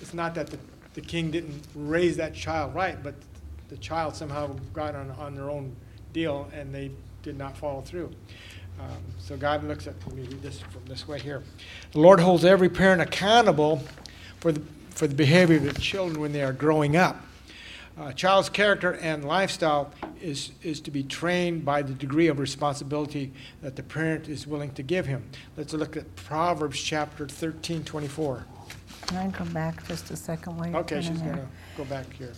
It's 0.00 0.14
not 0.14 0.34
that 0.34 0.48
the, 0.48 0.58
the 0.94 1.00
king 1.00 1.30
didn't 1.30 1.62
raise 1.74 2.16
that 2.16 2.34
child 2.34 2.74
right, 2.74 3.00
but 3.02 3.14
the 3.68 3.76
child 3.76 4.16
somehow 4.16 4.56
got 4.72 4.96
on, 4.96 5.10
on 5.12 5.34
their 5.34 5.50
own 5.50 5.76
deal, 6.12 6.50
and 6.52 6.74
they 6.74 6.90
did 7.22 7.36
not 7.36 7.56
follow 7.56 7.80
through. 7.80 8.10
Um, 8.80 8.96
so 9.18 9.36
God 9.36 9.64
looks 9.64 9.86
at, 9.86 9.94
let 10.06 10.16
me 10.16 10.22
read 10.22 10.42
this 10.42 10.60
from 10.60 10.84
this 10.86 11.06
way 11.06 11.18
here. 11.18 11.42
The 11.92 12.00
Lord 12.00 12.20
holds 12.20 12.44
every 12.44 12.68
parent 12.68 13.02
accountable 13.02 13.82
for 14.40 14.52
the, 14.52 14.62
for 14.90 15.06
the 15.06 15.14
behavior 15.14 15.56
of 15.56 15.74
the 15.74 15.80
children 15.80 16.20
when 16.20 16.32
they 16.32 16.42
are 16.42 16.52
growing 16.52 16.96
up. 16.96 17.20
A 17.98 18.14
child's 18.14 18.48
character 18.48 18.92
and 18.92 19.24
lifestyle 19.24 19.92
is, 20.22 20.52
is 20.62 20.80
to 20.80 20.90
be 20.90 21.02
trained 21.02 21.64
by 21.64 21.82
the 21.82 21.92
degree 21.92 22.28
of 22.28 22.38
responsibility 22.38 23.32
that 23.60 23.76
the 23.76 23.82
parent 23.82 24.28
is 24.28 24.46
willing 24.46 24.72
to 24.74 24.82
give 24.82 25.04
him. 25.04 25.22
Let's 25.56 25.74
look 25.74 25.96
at 25.96 26.16
Proverbs 26.16 26.80
chapter 26.80 27.28
13, 27.28 27.84
24. 27.84 28.46
Can 29.06 29.16
I 29.18 29.28
go 29.28 29.44
back 29.46 29.86
just 29.86 30.10
a 30.10 30.16
second? 30.16 30.56
You're 30.64 30.76
Okay, 30.78 31.02
she's 31.02 31.18
going 31.18 31.34
to 31.34 31.48
go 31.76 31.84
back 31.84 32.10
here. 32.14 32.32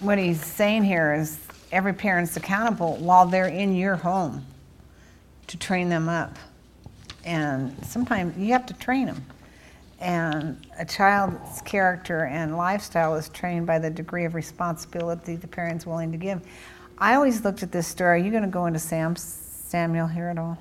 What 0.00 0.18
he's 0.18 0.44
saying 0.44 0.82
here 0.84 1.14
is 1.14 1.38
every 1.70 1.92
parent's 1.92 2.36
accountable 2.36 2.96
while 2.96 3.26
they're 3.26 3.46
in 3.46 3.76
your 3.76 3.96
home 3.96 4.44
to 5.50 5.58
train 5.58 5.88
them 5.88 6.08
up. 6.08 6.36
And 7.24 7.76
sometimes 7.84 8.36
you 8.38 8.52
have 8.52 8.66
to 8.66 8.74
train 8.74 9.06
them. 9.06 9.24
And 10.00 10.66
a 10.78 10.84
child's 10.84 11.60
character 11.62 12.24
and 12.24 12.56
lifestyle 12.56 13.16
is 13.16 13.28
trained 13.28 13.66
by 13.66 13.78
the 13.78 13.90
degree 13.90 14.24
of 14.24 14.34
responsibility 14.34 15.36
the 15.36 15.48
parent's 15.48 15.84
willing 15.84 16.10
to 16.12 16.18
give. 16.18 16.40
I 16.98 17.14
always 17.14 17.44
looked 17.44 17.62
at 17.62 17.72
this 17.72 17.86
story. 17.86 18.20
Are 18.20 18.24
you 18.24 18.30
going 18.30 18.44
to 18.44 18.48
go 18.48 18.66
into 18.66 18.78
Sam, 18.78 19.16
Samuel 19.16 20.06
here 20.06 20.28
at 20.28 20.38
all? 20.38 20.56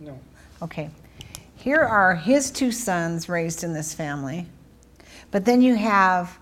No. 0.00 0.18
Okay. 0.60 0.90
Here 1.54 1.80
are 1.80 2.14
his 2.14 2.50
two 2.50 2.70
sons 2.70 3.28
raised 3.28 3.64
in 3.64 3.72
this 3.72 3.94
family. 3.94 4.46
But 5.30 5.44
then 5.44 5.62
you 5.62 5.74
have 5.76 6.38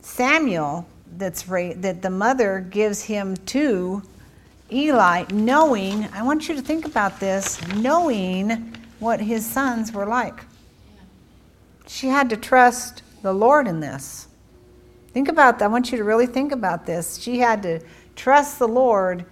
Samuel 0.00 0.88
that's 1.16 1.48
ra- 1.48 1.74
that 1.76 2.02
the 2.02 2.10
mother 2.10 2.60
gives 2.60 3.02
him 3.02 3.36
to 3.36 4.02
Eli 4.72 5.24
knowing, 5.32 6.08
I 6.12 6.22
want 6.22 6.48
you 6.48 6.54
to 6.54 6.62
think 6.62 6.84
about 6.84 7.20
this, 7.20 7.60
knowing 7.74 8.76
what 8.98 9.20
his 9.20 9.44
sons 9.44 9.92
were 9.92 10.06
like. 10.06 10.44
She 11.86 12.08
had 12.08 12.30
to 12.30 12.36
trust 12.36 13.02
the 13.22 13.32
Lord 13.32 13.66
in 13.66 13.80
this. 13.80 14.28
Think 15.12 15.28
about 15.28 15.58
that. 15.58 15.64
I 15.64 15.68
want 15.68 15.90
you 15.90 15.98
to 15.98 16.04
really 16.04 16.26
think 16.26 16.52
about 16.52 16.86
this. 16.86 17.18
She 17.20 17.38
had 17.38 17.62
to 17.64 17.80
trust 18.14 18.58
the 18.58 18.68
Lord 18.68 19.24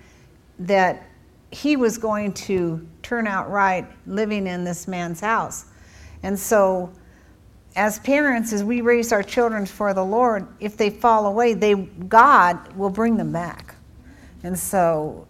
that 0.59 1.09
he 1.51 1.77
was 1.77 1.99
going 1.99 2.33
to 2.33 2.87
turn 3.03 3.27
out 3.27 3.51
right 3.51 3.87
living 4.07 4.47
in 4.47 4.65
this 4.65 4.89
man's 4.89 5.21
house. 5.21 5.67
And 6.23 6.39
so, 6.39 6.93
as 7.77 8.01
parents, 8.01 8.53
as 8.53 8.65
we 8.65 8.81
raise 8.81 9.13
our 9.13 9.23
children 9.23 9.65
for 9.65 9.95
the 9.95 10.05
Lord, 10.05 10.49
if 10.59 10.77
they 10.77 10.91
fall 10.91 11.27
away, 11.27 11.55
they 11.55 11.75
God 11.75 12.77
will 12.77 12.91
bring 12.91 13.17
them 13.17 13.33
back. 13.33 13.77
And 14.43 14.59
so, 14.59 15.27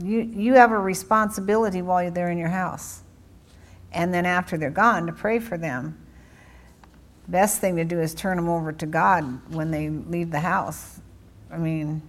you 0.00 0.20
you 0.20 0.54
have 0.54 0.70
a 0.72 0.78
responsibility 0.78 1.82
while 1.82 2.02
they're 2.02 2.10
there 2.10 2.30
in 2.30 2.38
your 2.38 2.48
house, 2.48 3.02
and 3.92 4.12
then 4.14 4.26
after 4.26 4.56
they're 4.56 4.70
gone, 4.70 5.06
to 5.06 5.12
pray 5.12 5.38
for 5.38 5.58
them. 5.58 5.98
Best 7.28 7.60
thing 7.60 7.76
to 7.76 7.84
do 7.84 8.00
is 8.00 8.14
turn 8.14 8.36
them 8.36 8.48
over 8.48 8.72
to 8.72 8.86
God 8.86 9.24
when 9.52 9.70
they 9.70 9.88
leave 9.88 10.30
the 10.30 10.40
house. 10.40 11.00
I 11.50 11.58
mean, 11.58 12.02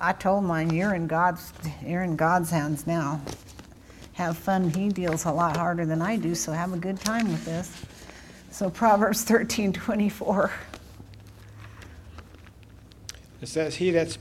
I 0.00 0.12
told 0.12 0.44
mine, 0.44 0.70
you're 0.70 0.94
in 0.94 1.06
God's 1.06 1.52
you're 1.86 2.02
in 2.02 2.16
God's 2.16 2.50
hands 2.50 2.86
now. 2.86 3.20
Have 4.14 4.36
fun. 4.36 4.70
He 4.70 4.88
deals 4.88 5.26
a 5.26 5.30
lot 5.30 5.56
harder 5.56 5.86
than 5.86 6.02
I 6.02 6.16
do, 6.16 6.34
so 6.34 6.50
have 6.50 6.72
a 6.72 6.76
good 6.76 6.98
time 6.98 7.28
with 7.28 7.44
this. 7.44 7.84
So 8.50 8.68
Proverbs 8.68 9.22
thirteen 9.22 9.72
twenty 9.72 10.08
four. 10.08 10.50
It 13.40 13.46
says, 13.46 13.76
He 13.76 13.92
that's, 13.92 14.18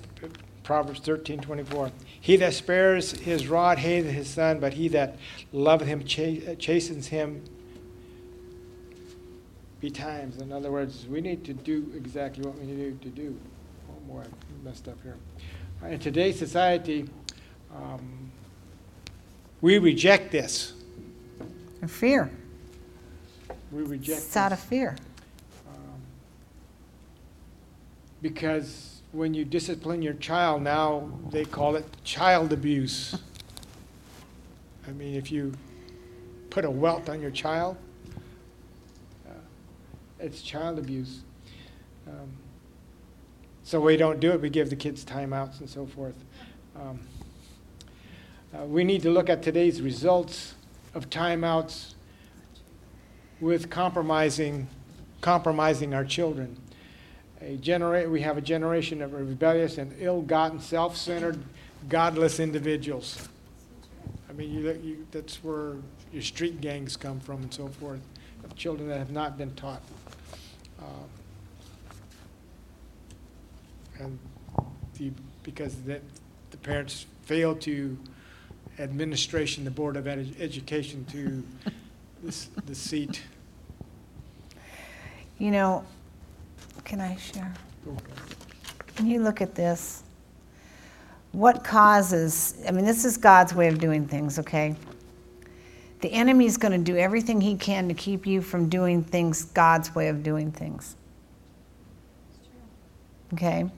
Proverbs 0.67 0.99
13, 0.99 1.39
24, 1.39 1.91
He 2.19 2.36
that 2.36 2.53
spares 2.53 3.12
his 3.12 3.47
rod 3.47 3.77
hateth 3.77 4.12
his 4.12 4.27
son, 4.27 4.60
but 4.60 4.73
he 4.73 4.89
that 4.89 5.15
loveth 5.53 5.88
him 5.88 6.03
cha- 6.03 6.56
chastens 6.60 7.08
him 7.08 7.41
betimes. 9.80 10.41
In 10.41 10.51
other 10.51 10.69
words, 10.69 11.06
we 11.08 11.21
need 11.21 11.45
to 11.45 11.53
do 11.53 11.89
exactly 11.95 12.43
what 12.43 12.60
we 12.60 12.65
need 12.65 13.01
to 13.01 13.08
do. 13.08 13.39
Oh 13.89 13.93
boy, 14.12 14.23
I 14.23 14.65
messed 14.65 14.89
up 14.89 14.97
here. 15.03 15.15
In 15.89 15.99
today's 15.99 16.38
society, 16.38 17.08
um, 17.73 18.30
we 19.62 19.77
reject 19.77 20.34
this. 20.34 20.73
Fear. 21.88 22.30
We 23.71 23.84
reject 23.84 24.19
It's 24.19 24.36
out 24.36 24.51
of 24.51 24.60
fear. 24.60 24.97
Um, 25.65 26.01
Because 28.21 28.96
when 29.17 29.34
you 29.34 29.43
discipline 29.43 30.03
your 30.03 30.13
child 30.13 30.62
now, 30.62 31.10
they 31.32 31.43
call 31.43 31.75
it 31.75 31.84
child 32.03 32.53
abuse. 32.53 33.17
I 34.88 34.91
mean, 34.91 35.15
if 35.15 35.32
you 35.32 35.53
put 36.51 36.65
a 36.65 36.69
welt 36.69 37.10
on 37.10 37.19
your 37.19 37.32
child, 37.32 37.77
uh, 39.27 39.32
it's 40.19 40.43
child 40.43 40.77
abuse. 40.77 41.21
Um, 42.08 42.30
So 43.63 43.82
we 43.82 43.97
don't 43.97 44.19
do 44.19 44.32
it, 44.34 44.39
we 44.39 44.51
give 44.51 44.69
the 44.69 44.75
kids 44.75 45.03
timeouts 45.03 45.62
and 45.62 45.69
so 45.69 45.88
forth. 45.88 46.15
Um, 46.75 46.99
uh, 48.53 48.65
We 48.65 48.84
need 48.84 49.01
to 49.01 49.10
look 49.10 49.32
at 49.32 49.41
today's 49.41 49.82
results 49.82 50.53
of 50.93 51.10
timeouts 51.10 51.95
with 53.41 53.71
compromising, 53.71 54.67
compromising 55.21 55.95
our 55.95 56.06
children. 56.06 56.56
A 57.41 57.56
genera- 57.58 58.10
we 58.10 58.21
have 58.21 58.38
a 58.38 58.41
generation 58.41 59.02
of 59.02 59.13
rebellious 59.13 59.78
and 59.78 59.93
ill-gotten, 60.00 60.60
self-centered, 60.60 61.38
godless 61.88 62.39
individuals. 62.39 63.28
I 64.30 64.34
mean, 64.34 64.52
you, 64.52 64.80
you, 64.84 65.08
that's 65.12 65.43
where 65.43 65.73
your 66.12 66.23
street 66.23 66.62
gangs 66.62 66.97
come 66.97 67.19
from 67.19 67.43
and 67.43 67.54
so 67.54 67.67
forth, 67.67 68.02
of 68.43 68.56
children 68.56 68.89
that 68.89 68.97
have 68.97 69.12
not 69.12 69.38
been 69.38 69.54
taught. 69.56 69.82
Um, 70.80 71.10
and 74.00 74.19
the, 74.97 75.12
because 75.43 75.76
the, 75.84 76.02
the 76.52 76.58
parents 76.58 77.06
fail 77.23 77.56
to 77.56 77.97
administration, 78.80 79.63
the 79.63 79.71
Board 79.71 79.95
of 79.95 80.06
Edu- 80.06 80.39
Education 80.39 81.06
to 81.12 81.43
this, 82.23 82.50
the 82.65 82.76
seat. 82.76 83.21
You 85.39 85.52
know, 85.52 85.86
can 86.83 87.01
I 87.01 87.15
share? 87.15 87.53
Can 88.95 89.07
you 89.07 89.21
look 89.21 89.41
at 89.41 89.55
this, 89.55 90.03
what 91.31 91.63
causes, 91.63 92.63
I 92.67 92.71
mean, 92.71 92.85
this 92.85 93.05
is 93.05 93.17
God's 93.17 93.53
way 93.53 93.67
of 93.67 93.79
doing 93.79 94.07
things, 94.07 94.39
okay? 94.39 94.75
The 96.01 96.11
enemy's 96.11 96.57
going 96.57 96.71
to 96.71 96.91
do 96.91 96.97
everything 96.97 97.41
he 97.41 97.55
can 97.55 97.87
to 97.87 97.93
keep 97.93 98.27
you 98.27 98.41
from 98.41 98.69
doing 98.69 99.03
things 99.03 99.45
God's 99.45 99.93
way 99.95 100.09
of 100.09 100.23
doing 100.23 100.51
things. 100.51 100.95
Okay? 103.33 103.69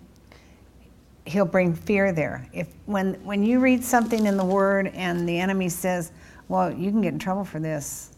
He'll 1.26 1.46
bring 1.46 1.74
fear 1.74 2.12
there. 2.12 2.48
If 2.54 2.68
when 2.86 3.14
when 3.24 3.44
you 3.44 3.60
read 3.60 3.84
something 3.84 4.26
in 4.26 4.36
the 4.36 4.46
word 4.46 4.88
and 4.88 5.30
the 5.30 5.40
enemy 5.40 5.70
says, 5.70 6.12
"Well, 6.48 6.72
you 6.72 6.92
can 6.92 7.02
get 7.02 7.14
in 7.14 7.20
trouble 7.20 7.46
for 7.46 7.60
this." 7.60 8.12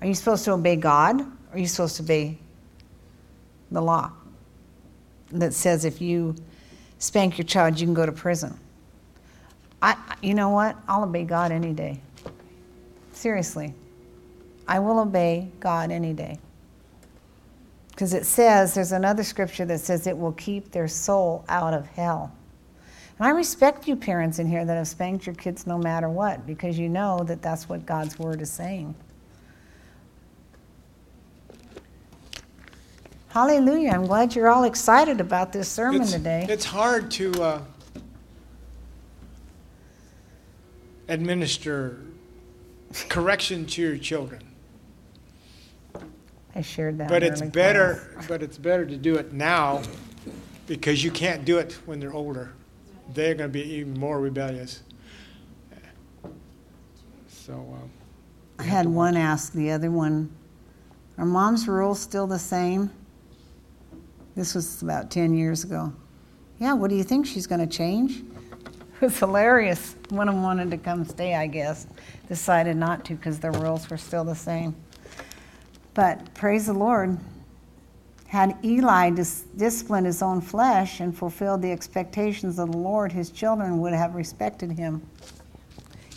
Are 0.00 0.06
you 0.06 0.14
supposed 0.14 0.44
to 0.46 0.52
obey 0.52 0.76
God 0.76 1.20
or 1.20 1.26
are 1.52 1.58
you 1.58 1.66
supposed 1.66 1.96
to 1.96 2.02
obey 2.02 2.38
the 3.72 3.82
law 3.82 4.12
that 5.30 5.54
says 5.54 5.84
if 5.84 6.00
you 6.00 6.34
spank 6.98 7.38
your 7.38 7.46
child, 7.46 7.80
you 7.80 7.86
can 7.86 7.94
go 7.94 8.06
to 8.06 8.12
prison? 8.12 8.58
I, 9.80 9.96
you 10.22 10.34
know 10.34 10.50
what? 10.50 10.76
I'll 10.86 11.02
obey 11.02 11.24
God 11.24 11.50
any 11.50 11.72
day. 11.72 12.00
Seriously. 13.12 13.74
I 14.68 14.78
will 14.78 15.00
obey 15.00 15.50
God 15.58 15.90
any 15.90 16.12
day. 16.12 16.38
Because 17.90 18.14
it 18.14 18.24
says, 18.24 18.74
there's 18.74 18.92
another 18.92 19.22
scripture 19.22 19.64
that 19.66 19.80
says 19.80 20.06
it 20.06 20.16
will 20.16 20.32
keep 20.32 20.70
their 20.70 20.88
soul 20.88 21.44
out 21.48 21.74
of 21.74 21.86
hell. 21.88 22.32
And 23.18 23.26
I 23.26 23.30
respect 23.30 23.86
you 23.86 23.96
parents 23.96 24.38
in 24.38 24.46
here 24.46 24.64
that 24.64 24.76
have 24.76 24.88
spanked 24.88 25.26
your 25.26 25.34
kids 25.34 25.66
no 25.66 25.78
matter 25.78 26.08
what, 26.08 26.46
because 26.46 26.78
you 26.78 26.88
know 26.88 27.22
that 27.24 27.42
that's 27.42 27.68
what 27.68 27.84
God's 27.84 28.18
word 28.18 28.40
is 28.40 28.50
saying. 28.50 28.94
Hallelujah. 33.32 33.92
I'm 33.92 34.04
glad 34.04 34.34
you're 34.34 34.50
all 34.50 34.64
excited 34.64 35.18
about 35.18 35.54
this 35.54 35.66
sermon 35.66 36.02
It's- 36.02 36.12
today. 36.12 36.46
It's 36.50 36.66
hard 36.66 37.10
to 37.12 37.32
uh, 37.42 37.62
administer 41.08 41.98
correction 43.08 43.64
to 43.64 43.80
your 43.80 43.96
children. 43.96 44.42
I 46.54 46.60
shared 46.60 46.98
that. 46.98 47.08
But 47.08 47.22
it's 47.22 47.40
better, 47.40 48.10
class. 48.12 48.26
but 48.28 48.42
it's 48.42 48.58
better 48.58 48.84
to 48.84 48.98
do 48.98 49.14
it 49.14 49.32
now 49.32 49.80
because 50.66 51.02
you 51.02 51.10
can't 51.10 51.46
do 51.46 51.56
it 51.56 51.78
when 51.86 52.00
they're 52.00 52.12
older. 52.12 52.52
They're 53.14 53.34
going 53.34 53.48
to 53.48 53.52
be 53.52 53.62
even 53.62 53.98
more 53.98 54.20
rebellious. 54.20 54.82
So, 57.28 57.54
um, 57.54 57.90
I 58.58 58.64
had 58.64 58.86
one 58.86 59.16
ask 59.16 59.54
the 59.54 59.70
other 59.70 59.90
one, 59.90 60.30
Are 61.16 61.24
mom's 61.24 61.66
rules 61.66 61.98
still 61.98 62.26
the 62.26 62.38
same? 62.38 62.90
This 64.34 64.54
was 64.54 64.82
about 64.82 65.10
10 65.10 65.34
years 65.34 65.64
ago. 65.64 65.92
Yeah, 66.58 66.72
what 66.74 66.90
do 66.90 66.96
you 66.96 67.04
think? 67.04 67.26
She's 67.26 67.46
going 67.46 67.66
to 67.66 67.76
change? 67.76 68.22
It 69.00 69.06
was 69.06 69.18
hilarious. 69.18 69.96
One 70.10 70.28
of 70.28 70.36
them 70.36 70.44
wanted 70.44 70.70
to 70.70 70.78
come 70.78 71.04
stay, 71.04 71.34
I 71.34 71.48
guess. 71.48 71.88
Decided 72.28 72.76
not 72.76 73.04
to 73.06 73.16
because 73.16 73.40
the 73.40 73.50
rules 73.50 73.90
were 73.90 73.96
still 73.96 74.22
the 74.22 74.36
same. 74.36 74.76
But 75.92 76.32
praise 76.34 76.66
the 76.66 76.72
Lord. 76.72 77.18
Had 78.28 78.56
Eli 78.64 79.10
dis- 79.10 79.44
disciplined 79.56 80.06
his 80.06 80.22
own 80.22 80.40
flesh 80.40 81.00
and 81.00 81.18
fulfilled 81.18 81.62
the 81.62 81.72
expectations 81.72 82.60
of 82.60 82.70
the 82.70 82.78
Lord, 82.78 83.10
his 83.10 83.30
children 83.30 83.80
would 83.80 83.92
have 83.92 84.14
respected 84.14 84.70
him. 84.70 85.02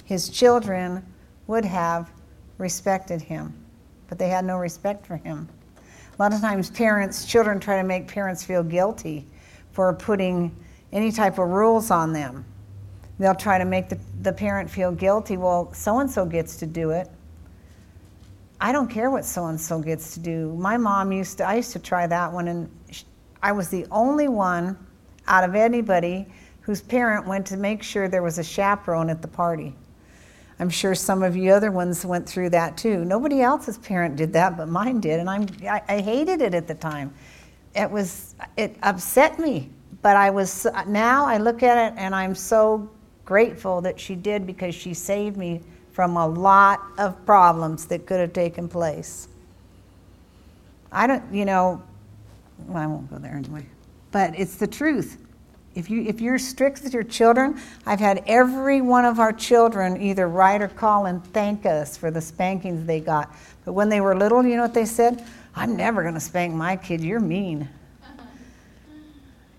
His 0.04 0.30
children 0.30 1.04
would 1.48 1.66
have 1.66 2.12
respected 2.60 3.20
him, 3.20 3.52
but 4.08 4.20
they 4.20 4.30
had 4.30 4.46
no 4.46 4.58
respect 4.58 5.08
for 5.08 5.18
him. 5.18 5.50
A 6.18 6.22
lot 6.22 6.34
of 6.34 6.40
times, 6.40 6.70
parents, 6.70 7.26
children 7.26 7.60
try 7.60 7.76
to 7.76 7.84
make 7.84 8.08
parents 8.08 8.42
feel 8.42 8.64
guilty 8.64 9.28
for 9.74 9.94
putting 9.94 10.56
any 10.94 11.12
type 11.12 11.38
of 11.40 11.50
rules 11.50 11.92
on 11.92 12.14
them. 12.14 12.46
They'll 13.20 13.36
try 13.36 13.58
to 13.58 13.66
make 13.66 13.90
the, 13.90 14.00
the 14.22 14.32
parent 14.32 14.70
feel 14.70 14.94
guilty. 14.94 15.36
Well, 15.36 15.74
so 15.74 16.00
and 16.00 16.10
so 16.10 16.26
gets 16.26 16.56
to 16.58 16.66
do 16.66 16.92
it. 16.92 17.10
I 18.62 18.72
don't 18.72 18.90
care 18.90 19.10
what 19.10 19.26
so 19.26 19.48
and 19.48 19.60
so 19.60 19.80
gets 19.80 20.14
to 20.14 20.22
do. 20.22 20.54
My 20.54 20.78
mom 20.78 21.12
used 21.12 21.40
to, 21.40 21.48
I 21.48 21.56
used 21.56 21.74
to 21.74 21.80
try 21.80 22.08
that 22.08 22.32
one, 22.32 22.48
and 22.48 22.70
I 23.44 23.52
was 23.52 23.68
the 23.68 23.86
only 23.92 24.30
one 24.30 24.78
out 25.28 25.44
of 25.44 25.54
anybody 25.54 26.28
whose 26.62 26.82
parent 26.82 27.28
went 27.28 27.46
to 27.48 27.58
make 27.58 27.84
sure 27.84 28.08
there 28.08 28.24
was 28.24 28.40
a 28.40 28.44
chaperone 28.44 29.10
at 29.10 29.22
the 29.22 29.28
party. 29.28 29.76
I'm 30.60 30.70
sure 30.70 30.96
some 30.96 31.22
of 31.22 31.36
you 31.36 31.52
other 31.52 31.72
ones 31.72 32.06
went 32.06 32.28
through 32.28 32.52
that 32.52 32.78
too. 32.78 33.04
Nobody 33.04 33.42
else's 33.42 33.78
parent 33.78 34.16
did 34.16 34.32
that, 34.34 34.56
but 34.56 34.70
mine 34.70 35.02
did, 35.02 35.20
and 35.20 35.30
I'm, 35.30 35.48
I, 35.64 35.82
I 35.88 36.02
hated 36.02 36.42
it 36.42 36.54
at 36.54 36.68
the 36.68 36.76
time. 36.76 37.14
It 37.76 37.92
was, 37.92 38.36
it 38.56 38.78
upset 38.84 39.38
me, 39.38 39.70
but 40.02 40.16
I 40.16 40.30
was, 40.30 40.66
now 40.88 41.26
I 41.26 41.38
look 41.38 41.62
at 41.62 41.92
it 41.92 41.98
and 41.98 42.16
I'm 42.16 42.36
so 42.36 42.90
grateful 43.26 43.82
that 43.82 44.00
she 44.00 44.16
did 44.16 44.48
because 44.48 44.74
she 44.74 44.94
saved 44.94 45.36
me 45.36 45.62
from 45.92 46.16
a 46.16 46.26
lot 46.26 46.82
of 46.98 47.26
problems 47.26 47.86
that 47.88 48.06
could 48.06 48.20
have 48.20 48.32
taken 48.32 48.70
place. 48.70 49.28
I 50.92 51.08
don't, 51.08 51.34
you 51.34 51.44
know, 51.44 51.84
well, 52.68 52.78
I 52.78 52.88
won't 52.88 53.10
go 53.10 53.18
there 53.18 53.36
anyway, 53.36 53.66
but 54.12 54.38
it's 54.40 54.56
the 54.56 54.68
truth. 54.68 55.18
If, 55.76 55.90
you, 55.90 56.04
if 56.04 56.22
you're 56.22 56.40
strict 56.40 56.84
with 56.84 56.94
your 56.94 57.04
children, 57.04 57.60
I've 57.86 58.00
had 58.00 58.24
every 58.28 58.80
one 58.80 59.04
of 59.04 59.20
our 59.20 59.34
children 59.34 60.02
either 60.02 60.28
write 60.28 60.62
or 60.62 60.70
call 60.70 61.06
and 61.06 61.24
thank 61.34 61.66
us 61.66 61.98
for 61.98 62.10
the 62.10 62.22
spankings 62.22 62.86
they 62.86 63.02
got. 63.02 63.36
But 63.66 63.74
when 63.74 63.90
they 63.90 64.00
were 64.00 64.16
little, 64.16 64.46
you 64.46 64.56
know 64.56 64.62
what 64.62 64.74
they 64.74 64.86
said? 64.86 65.26
I'm 65.54 65.76
never 65.76 66.02
going 66.02 66.14
to 66.14 66.20
spank 66.22 66.54
my 66.54 66.78
kid. 66.78 67.02
You're 67.02 67.20
mean. 67.20 67.68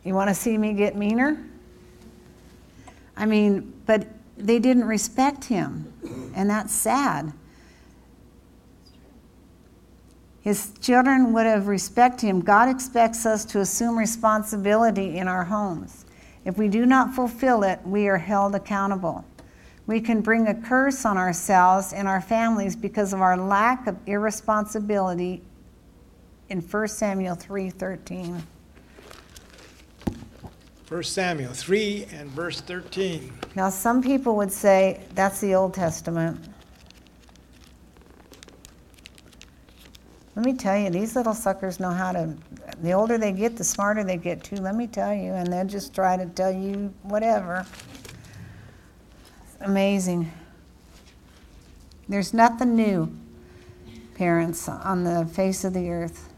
You 0.05 0.15
want 0.15 0.29
to 0.31 0.35
see 0.35 0.57
me 0.57 0.73
get 0.73 0.97
meaner? 0.97 1.37
I 3.15 3.27
mean, 3.27 3.75
but 3.85 4.07
they 4.39 4.59
didn't 4.59 4.85
respect 4.85 5.45
him, 5.45 5.93
and 6.35 6.49
that's 6.49 6.73
sad. 6.73 7.33
His 10.41 10.73
children 10.81 11.33
would 11.33 11.45
have 11.45 11.67
respected 11.67 12.27
him. 12.27 12.41
God 12.41 12.69
expects 12.69 13.27
us 13.27 13.45
to 13.47 13.61
assume 13.61 13.99
responsibility 13.99 15.19
in 15.19 15.27
our 15.27 15.45
homes. 15.45 16.06
If 16.47 16.57
we 16.57 16.69
do 16.69 16.87
not 16.87 17.13
fulfill 17.13 17.65
it, 17.65 17.81
we 17.85 18.07
are 18.07 18.19
held 18.19 18.55
accountable. 18.55 19.25
We 19.89 20.01
can 20.01 20.21
bring 20.21 20.47
a 20.47 20.55
curse 20.55 21.05
on 21.05 21.19
ourselves 21.19 21.93
and 21.93 22.07
our 22.07 22.21
families 22.21 22.77
because 22.77 23.13
of 23.13 23.21
our 23.21 23.37
lack 23.37 23.89
of 23.89 23.97
irresponsibility 24.07 25.43
in 26.49 26.61
1 26.61 26.89
Samuel 26.89 27.35
3:13. 27.35 28.43
1 30.89 31.03
Samuel 31.03 31.53
3 31.53 32.07
and 32.13 32.31
verse 32.31 32.61
13. 32.61 33.33
Now 33.57 33.69
some 33.69 34.01
people 34.01 34.37
would 34.37 34.53
say 34.53 35.01
that's 35.17 35.41
the 35.41 35.57
Old 35.57 35.75
Testament. 35.75 36.39
Let 40.37 40.45
me 40.45 40.55
tell 40.55 40.79
you, 40.79 40.91
these 40.91 41.17
little 41.17 41.35
suckers 41.35 41.81
know 41.81 41.91
how 41.91 42.13
to. 42.13 42.37
The 42.83 42.93
older 42.93 43.17
they 43.17 43.33
get, 43.33 43.57
the 43.57 43.65
smarter 43.65 44.05
they 44.05 44.17
get 44.17 44.45
too. 44.45 44.57
Let 44.57 44.75
me 44.75 44.87
tell 44.87 45.15
you, 45.15 45.33
and 45.33 45.51
they'll 45.53 45.67
just 45.67 45.95
try 45.95 46.17
to 46.17 46.27
tell 46.27 46.53
you 46.53 46.93
whatever. 47.03 47.67
It's 49.45 49.57
amazing. 49.61 50.31
There's 52.09 52.35
nothing 52.35 52.77
new, 52.77 53.17
parents, 54.15 54.69
on 54.69 55.05
the 55.05 55.27
face 55.27 55.65
of 55.65 55.73
the 55.73 55.91
earth. 55.91 56.33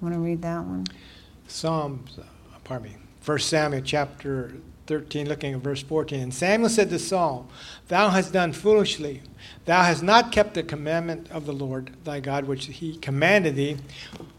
Want 0.00 0.14
to 0.14 0.20
read 0.20 0.40
that 0.42 0.60
one? 0.60 0.86
Psalms, 1.48 2.18
uh, 2.18 2.24
pardon 2.62 2.92
me, 2.92 2.96
First 3.20 3.48
Samuel 3.48 3.82
chapter 3.84 4.54
13, 4.88 5.28
looking 5.28 5.54
at 5.54 5.60
verse 5.60 5.82
14. 5.82 6.20
And 6.20 6.34
Samuel 6.34 6.70
said 6.70 6.90
to 6.90 6.98
Saul, 6.98 7.46
Thou 7.86 8.08
hast 8.08 8.32
done 8.32 8.52
foolishly. 8.52 9.22
Thou 9.66 9.82
hast 9.82 10.02
not 10.02 10.32
kept 10.32 10.54
the 10.54 10.62
commandment 10.62 11.30
of 11.30 11.46
the 11.46 11.52
Lord 11.52 11.92
thy 12.04 12.20
God, 12.20 12.46
which 12.46 12.66
he 12.66 12.96
commanded 12.96 13.54
thee. 13.54 13.76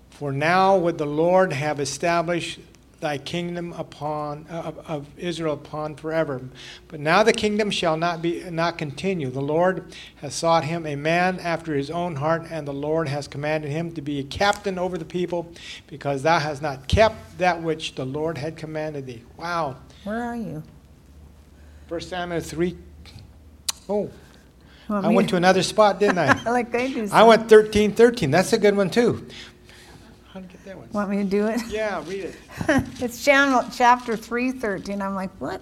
For 0.09 0.31
now 0.33 0.75
would 0.77 0.97
the 0.97 1.05
Lord 1.05 1.53
have 1.53 1.79
established 1.79 2.59
thy 2.99 3.17
kingdom 3.17 3.73
upon 3.73 4.45
uh, 4.49 4.73
of, 4.85 5.07
Israel 5.17 5.53
upon 5.53 5.95
forever. 5.95 6.41
But 6.87 6.99
now 6.99 7.23
the 7.23 7.31
kingdom 7.33 7.71
shall 7.71 7.95
not 7.95 8.21
be 8.21 8.43
not 8.49 8.77
continue. 8.77 9.29
The 9.29 9.41
Lord 9.41 9.95
has 10.17 10.35
sought 10.35 10.65
him 10.65 10.85
a 10.85 10.95
man 10.95 11.39
after 11.39 11.75
his 11.75 11.89
own 11.89 12.17
heart, 12.17 12.47
and 12.49 12.67
the 12.67 12.73
Lord 12.73 13.07
has 13.07 13.27
commanded 13.27 13.71
him 13.71 13.91
to 13.93 14.01
be 14.01 14.19
a 14.19 14.23
captain 14.23 14.77
over 14.77 14.97
the 14.97 15.05
people, 15.05 15.51
because 15.87 16.23
thou 16.23 16.39
hast 16.39 16.61
not 16.61 16.87
kept 16.87 17.37
that 17.37 17.61
which 17.61 17.95
the 17.95 18.05
Lord 18.05 18.37
had 18.37 18.57
commanded 18.57 19.05
thee. 19.05 19.23
Wow. 19.37 19.77
Where 20.03 20.23
are 20.23 20.35
you? 20.35 20.63
First 21.87 22.09
Samuel 22.09 22.41
three. 22.41 22.77
Oh, 23.87 24.09
want 24.87 25.05
I 25.05 25.09
me 25.09 25.15
went 25.15 25.29
to 25.29 25.35
another 25.35 25.63
spot, 25.63 25.99
didn't 25.99 26.19
I? 26.19 26.41
like 26.51 26.71
they 26.71 26.93
do. 26.93 27.09
I 27.11 27.23
went 27.23 27.49
thirteen 27.49 27.93
thirteen. 27.93 28.31
That's 28.31 28.53
a 28.53 28.57
good 28.57 28.75
one 28.77 28.89
too. 28.89 29.27
how 30.31 30.39
to 30.39 30.45
get 30.47 30.63
that 30.65 30.77
one? 30.77 30.89
Want 30.91 31.09
me 31.09 31.17
to 31.17 31.23
do 31.23 31.47
it? 31.47 31.61
Yeah, 31.69 32.03
read 32.07 32.25
it. 32.25 32.35
it's 32.99 33.23
channel, 33.23 33.63
chapter 33.73 34.15
313. 34.15 35.01
I'm 35.01 35.15
like, 35.15 35.31
what? 35.39 35.61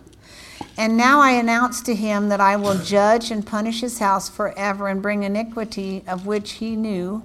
And 0.78 0.98
now 0.98 1.20
I 1.22 1.32
announce 1.32 1.82
to 1.82 1.96
him 1.96 2.30
that 2.30 2.42
I 2.42 2.56
will 2.58 2.78
judge 2.78 3.32
and 3.32 3.46
punish 3.46 3.82
his 3.82 4.00
house 4.00 4.30
forever 4.30 4.88
and 4.88 5.02
bring 5.02 5.24
iniquity 5.24 6.04
of 6.08 6.26
which 6.26 6.54
he 6.54 6.76
knew, 6.76 7.24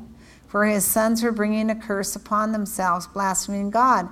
for 0.49 0.65
his 0.67 0.85
sons 0.85 1.23
were 1.23 1.33
bringing 1.33 1.69
a 1.71 1.75
curse 1.75 2.15
upon 2.17 2.53
themselves, 2.53 3.07
blaspheming 3.07 3.71
God. 3.71 4.09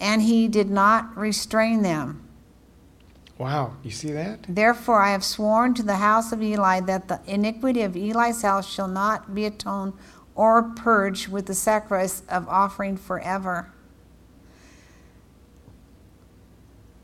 And 0.00 0.22
he 0.22 0.48
did 0.48 0.70
not 0.70 1.16
restrain 1.16 1.82
them. 1.82 2.23
Wow, 3.38 3.74
you 3.82 3.90
see 3.90 4.12
that? 4.12 4.46
Therefore, 4.48 5.02
I 5.02 5.10
have 5.10 5.24
sworn 5.24 5.74
to 5.74 5.82
the 5.82 5.96
house 5.96 6.30
of 6.32 6.42
Eli 6.42 6.80
that 6.80 7.08
the 7.08 7.20
iniquity 7.26 7.82
of 7.82 7.96
Eli's 7.96 8.42
house 8.42 8.72
shall 8.72 8.86
not 8.86 9.34
be 9.34 9.44
atoned 9.44 9.94
or 10.36 10.62
purged 10.62 11.28
with 11.28 11.46
the 11.46 11.54
sacrifice 11.54 12.22
of 12.28 12.48
offering 12.48 12.96
forever. 12.96 13.72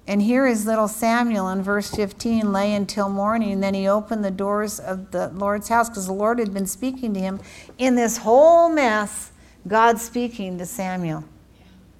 And 0.06 0.22
here 0.22 0.46
is 0.46 0.66
little 0.66 0.88
Samuel 0.88 1.48
in 1.50 1.62
verse 1.62 1.90
15 1.90 2.52
lay 2.52 2.74
until 2.74 3.08
morning. 3.08 3.60
Then 3.60 3.74
he 3.74 3.86
opened 3.86 4.24
the 4.24 4.30
doors 4.30 4.80
of 4.80 5.12
the 5.12 5.28
Lord's 5.28 5.68
house 5.68 5.88
because 5.88 6.06
the 6.06 6.12
Lord 6.12 6.40
had 6.40 6.52
been 6.52 6.66
speaking 6.66 7.14
to 7.14 7.20
him. 7.20 7.40
In 7.78 7.94
this 7.94 8.16
whole 8.16 8.68
mess, 8.68 9.30
God 9.68 9.98
speaking 9.98 10.58
to 10.58 10.66
Samuel. 10.66 11.24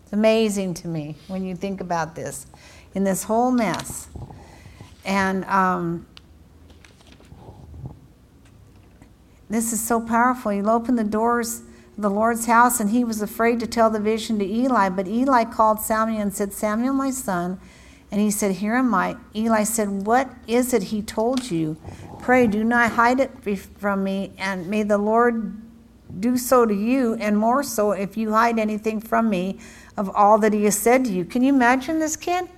It's 0.02 0.12
amazing 0.12 0.74
to 0.74 0.88
me 0.88 1.14
when 1.28 1.44
you 1.44 1.54
think 1.54 1.80
about 1.80 2.16
this. 2.16 2.46
In 2.94 3.04
this 3.04 3.24
whole 3.24 3.50
mess. 3.50 4.08
And 5.04 5.44
um, 5.44 6.06
this 9.48 9.72
is 9.72 9.80
so 9.80 10.00
powerful. 10.00 10.50
He'll 10.50 10.70
open 10.70 10.96
the 10.96 11.04
doors 11.04 11.60
of 11.96 12.02
the 12.02 12.10
Lord's 12.10 12.46
house, 12.46 12.80
and 12.80 12.90
he 12.90 13.04
was 13.04 13.22
afraid 13.22 13.60
to 13.60 13.66
tell 13.66 13.90
the 13.90 14.00
vision 14.00 14.38
to 14.38 14.44
Eli. 14.44 14.88
But 14.88 15.08
Eli 15.08 15.44
called 15.44 15.80
Samuel 15.80 16.20
and 16.20 16.34
said, 16.34 16.52
Samuel, 16.52 16.94
my 16.94 17.10
son. 17.10 17.60
And 18.10 18.20
he 18.20 18.30
said, 18.30 18.56
Here 18.56 18.74
am 18.74 18.94
I. 18.94 19.16
Eli 19.34 19.62
said, 19.64 19.88
What 19.88 20.30
is 20.46 20.74
it 20.74 20.84
he 20.84 21.02
told 21.02 21.50
you? 21.50 21.76
Pray, 22.18 22.46
do 22.46 22.64
not 22.64 22.92
hide 22.92 23.20
it 23.20 23.30
from 23.78 24.04
me, 24.04 24.32
and 24.36 24.68
may 24.68 24.82
the 24.82 24.98
Lord 24.98 25.60
do 26.18 26.36
so 26.36 26.66
to 26.66 26.74
you, 26.74 27.14
and 27.14 27.38
more 27.38 27.62
so 27.62 27.92
if 27.92 28.16
you 28.16 28.32
hide 28.32 28.58
anything 28.58 29.00
from 29.00 29.30
me 29.30 29.58
of 29.96 30.10
all 30.10 30.38
that 30.38 30.52
he 30.52 30.64
has 30.64 30.76
said 30.76 31.04
to 31.04 31.12
you. 31.12 31.24
Can 31.24 31.42
you 31.42 31.54
imagine 31.54 31.98
this 31.98 32.16
kid? 32.16 32.48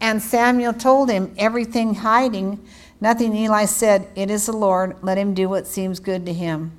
And 0.00 0.22
Samuel 0.22 0.72
told 0.72 1.10
him 1.10 1.34
everything 1.38 1.94
hiding 1.94 2.64
Nothing 3.04 3.36
Eli 3.36 3.66
said, 3.66 4.08
It 4.14 4.30
is 4.30 4.46
the 4.46 4.54
Lord, 4.54 4.96
let 5.02 5.18
him 5.18 5.34
do 5.34 5.46
what 5.46 5.66
seems 5.66 6.00
good 6.00 6.24
to 6.24 6.32
him. 6.32 6.72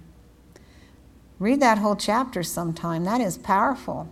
Read 1.38 1.59
that 1.59 1.78
whole 1.78 1.95
chapter 1.95 2.41
sometime. 2.41 3.03
That 3.03 3.22
is 3.22 3.38
powerful. 3.38 4.09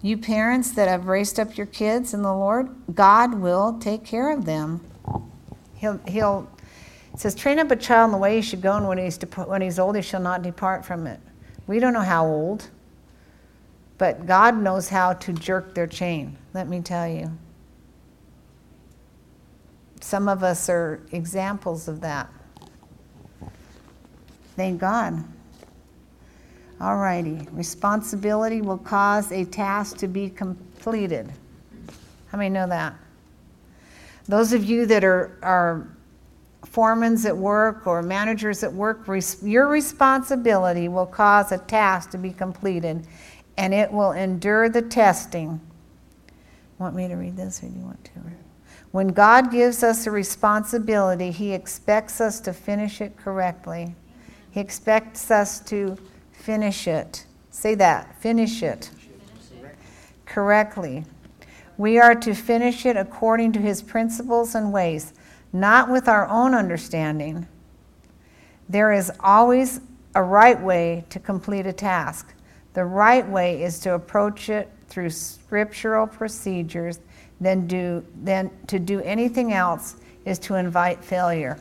You 0.00 0.16
parents 0.16 0.70
that 0.72 0.86
have 0.86 1.06
raised 1.06 1.40
up 1.40 1.56
your 1.56 1.66
kids 1.66 2.14
in 2.14 2.22
the 2.22 2.32
Lord, 2.32 2.70
God 2.94 3.34
will 3.34 3.78
take 3.80 4.04
care 4.04 4.30
of 4.30 4.44
them. 4.44 4.80
He'll, 5.74 5.98
he'll 6.06 6.48
says, 7.16 7.34
train 7.34 7.58
up 7.58 7.72
a 7.72 7.76
child 7.76 8.10
in 8.10 8.12
the 8.12 8.18
way 8.18 8.36
he 8.36 8.42
should 8.42 8.62
go, 8.62 8.76
and 8.76 8.86
when 8.86 8.98
he's, 8.98 9.18
when 9.18 9.60
he's 9.60 9.80
old, 9.80 9.96
he 9.96 10.02
shall 10.02 10.20
not 10.20 10.42
depart 10.42 10.84
from 10.84 11.08
it. 11.08 11.18
We 11.66 11.80
don't 11.80 11.92
know 11.92 12.00
how 12.00 12.26
old, 12.26 12.68
but 14.00 14.24
God 14.24 14.56
knows 14.56 14.88
how 14.88 15.12
to 15.12 15.32
jerk 15.34 15.74
their 15.74 15.86
chain, 15.86 16.34
let 16.54 16.66
me 16.66 16.80
tell 16.80 17.06
you. 17.06 17.30
Some 20.00 20.26
of 20.26 20.42
us 20.42 20.70
are 20.70 21.02
examples 21.12 21.86
of 21.86 22.00
that. 22.00 22.32
Thank 24.56 24.80
God. 24.80 25.22
All 26.80 26.96
righty. 26.96 27.46
Responsibility 27.52 28.62
will 28.62 28.78
cause 28.78 29.32
a 29.32 29.44
task 29.44 29.98
to 29.98 30.08
be 30.08 30.30
completed. 30.30 31.30
How 32.28 32.38
many 32.38 32.48
know 32.48 32.68
that? 32.68 32.94
Those 34.26 34.54
of 34.54 34.64
you 34.64 34.86
that 34.86 35.04
are, 35.04 35.36
are 35.42 35.86
foremans 36.64 37.26
at 37.26 37.36
work 37.36 37.86
or 37.86 38.00
managers 38.00 38.62
at 38.62 38.72
work, 38.72 39.06
your 39.42 39.68
responsibility 39.68 40.88
will 40.88 41.04
cause 41.04 41.52
a 41.52 41.58
task 41.58 42.08
to 42.12 42.18
be 42.18 42.30
completed 42.30 43.06
and 43.60 43.74
it 43.74 43.92
will 43.92 44.12
endure 44.12 44.70
the 44.70 44.80
testing. 44.80 45.60
Want 46.78 46.96
me 46.96 47.08
to 47.08 47.14
read 47.14 47.36
this 47.36 47.62
or 47.62 47.68
do 47.68 47.78
you 47.78 47.84
want 47.84 48.02
to? 48.06 48.12
When 48.90 49.08
God 49.08 49.52
gives 49.52 49.82
us 49.82 50.06
a 50.06 50.10
responsibility, 50.10 51.30
He 51.30 51.52
expects 51.52 52.22
us 52.22 52.40
to 52.40 52.54
finish 52.54 53.02
it 53.02 53.18
correctly. 53.18 53.94
He 54.50 54.60
expects 54.60 55.30
us 55.30 55.60
to 55.66 55.98
finish 56.32 56.88
it. 56.88 57.26
Say 57.50 57.74
that 57.74 58.18
finish 58.22 58.62
it 58.62 58.90
correctly. 60.24 61.04
We 61.76 61.98
are 61.98 62.14
to 62.14 62.34
finish 62.34 62.86
it 62.86 62.96
according 62.96 63.52
to 63.52 63.60
His 63.60 63.82
principles 63.82 64.54
and 64.54 64.72
ways, 64.72 65.12
not 65.52 65.90
with 65.90 66.08
our 66.08 66.26
own 66.28 66.54
understanding. 66.54 67.46
There 68.70 68.90
is 68.90 69.12
always 69.20 69.82
a 70.14 70.22
right 70.22 70.60
way 70.60 71.04
to 71.10 71.18
complete 71.20 71.66
a 71.66 71.74
task. 71.74 72.32
The 72.74 72.84
right 72.84 73.26
way 73.28 73.62
is 73.62 73.80
to 73.80 73.94
approach 73.94 74.48
it 74.48 74.70
through 74.88 75.10
scriptural 75.10 76.06
procedures 76.06 77.00
than, 77.40 77.66
do, 77.66 78.04
to 78.66 78.78
do 78.78 79.00
anything 79.00 79.52
else 79.52 79.96
is 80.24 80.38
to 80.40 80.54
invite 80.54 81.02
failure. 81.02 81.58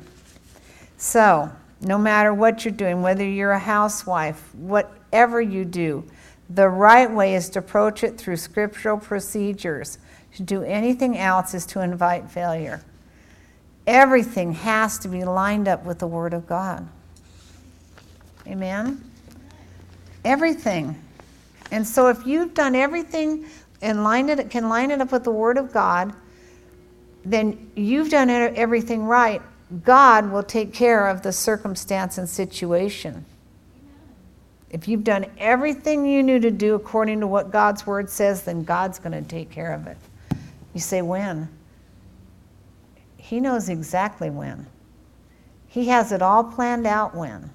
So, 0.98 1.52
no 1.82 1.98
matter 1.98 2.34
what 2.34 2.66
you're 2.66 2.74
doing, 2.74 3.02
whether 3.02 3.26
you're 3.26 3.52
a 3.52 3.60
housewife, 3.60 4.54
whatever 4.56 5.42
you 5.42 5.64
do, 5.64 6.04
the 6.50 6.68
right 6.68 7.10
way 7.10 7.36
is 7.36 7.50
to 7.52 7.60
approach 7.60 8.04
it 8.04 8.18
through 8.18 8.38
scriptural 8.38 8.98
procedures. 8.98 9.98
To 10.36 10.44
do 10.44 10.64
anything 10.64 11.18
else 11.18 11.54
is 11.54 11.66
to 11.68 11.82
invite 11.82 12.30
failure. 12.30 12.84
Everything 13.88 14.54
has 14.54 15.00
to 15.00 15.08
be 15.08 15.24
lined 15.24 15.68
up 15.68 15.86
with 15.86 16.00
the 16.00 16.08
Word 16.08 16.34
of 16.34 16.48
God. 16.48 16.88
Amen? 18.46 19.09
Everything. 20.26 21.02
And 21.72 21.88
so 21.88 22.08
if 22.08 22.26
you've 22.26 22.54
done 22.54 22.76
everything 22.76 23.46
and 23.82 24.04
line 24.04 24.30
it, 24.30 24.50
can 24.50 24.70
line 24.70 24.92
it 24.92 25.02
up 25.02 25.12
with 25.12 25.24
the 25.24 25.32
Word 25.32 25.58
of 25.58 25.72
God, 25.72 26.14
then 27.24 27.72
you've 27.76 28.10
done 28.10 28.30
everything 28.30 29.04
right. 29.04 29.42
God 29.84 30.32
will 30.32 30.44
take 30.44 30.74
care 30.74 31.08
of 31.08 31.22
the 31.22 31.32
circumstance 31.32 32.18
and 32.18 32.28
situation. 32.28 33.26
If 34.70 34.88
you've 34.88 35.04
done 35.04 35.26
everything 35.38 36.06
you 36.06 36.22
knew 36.22 36.40
to 36.40 36.52
do 36.52 36.76
according 36.76 37.20
to 37.22 37.28
what 37.28 37.52
God's 37.52 37.86
Word 37.88 38.10
says, 38.10 38.44
then 38.44 38.64
God's 38.64 39.00
going 39.00 39.12
to 39.12 39.28
take 39.28 39.50
care 39.50 39.74
of 39.74 39.88
it. 39.88 39.98
You 40.74 40.80
say, 40.80 41.02
when? 41.02 41.50
He 43.18 43.40
knows 43.40 43.70
exactly 43.70 44.30
when. 44.30 44.68
He 45.68 45.88
has 45.90 46.12
it 46.12 46.22
all 46.22 46.44
planned 46.44 46.88
out 46.88 47.16
when. 47.16 47.52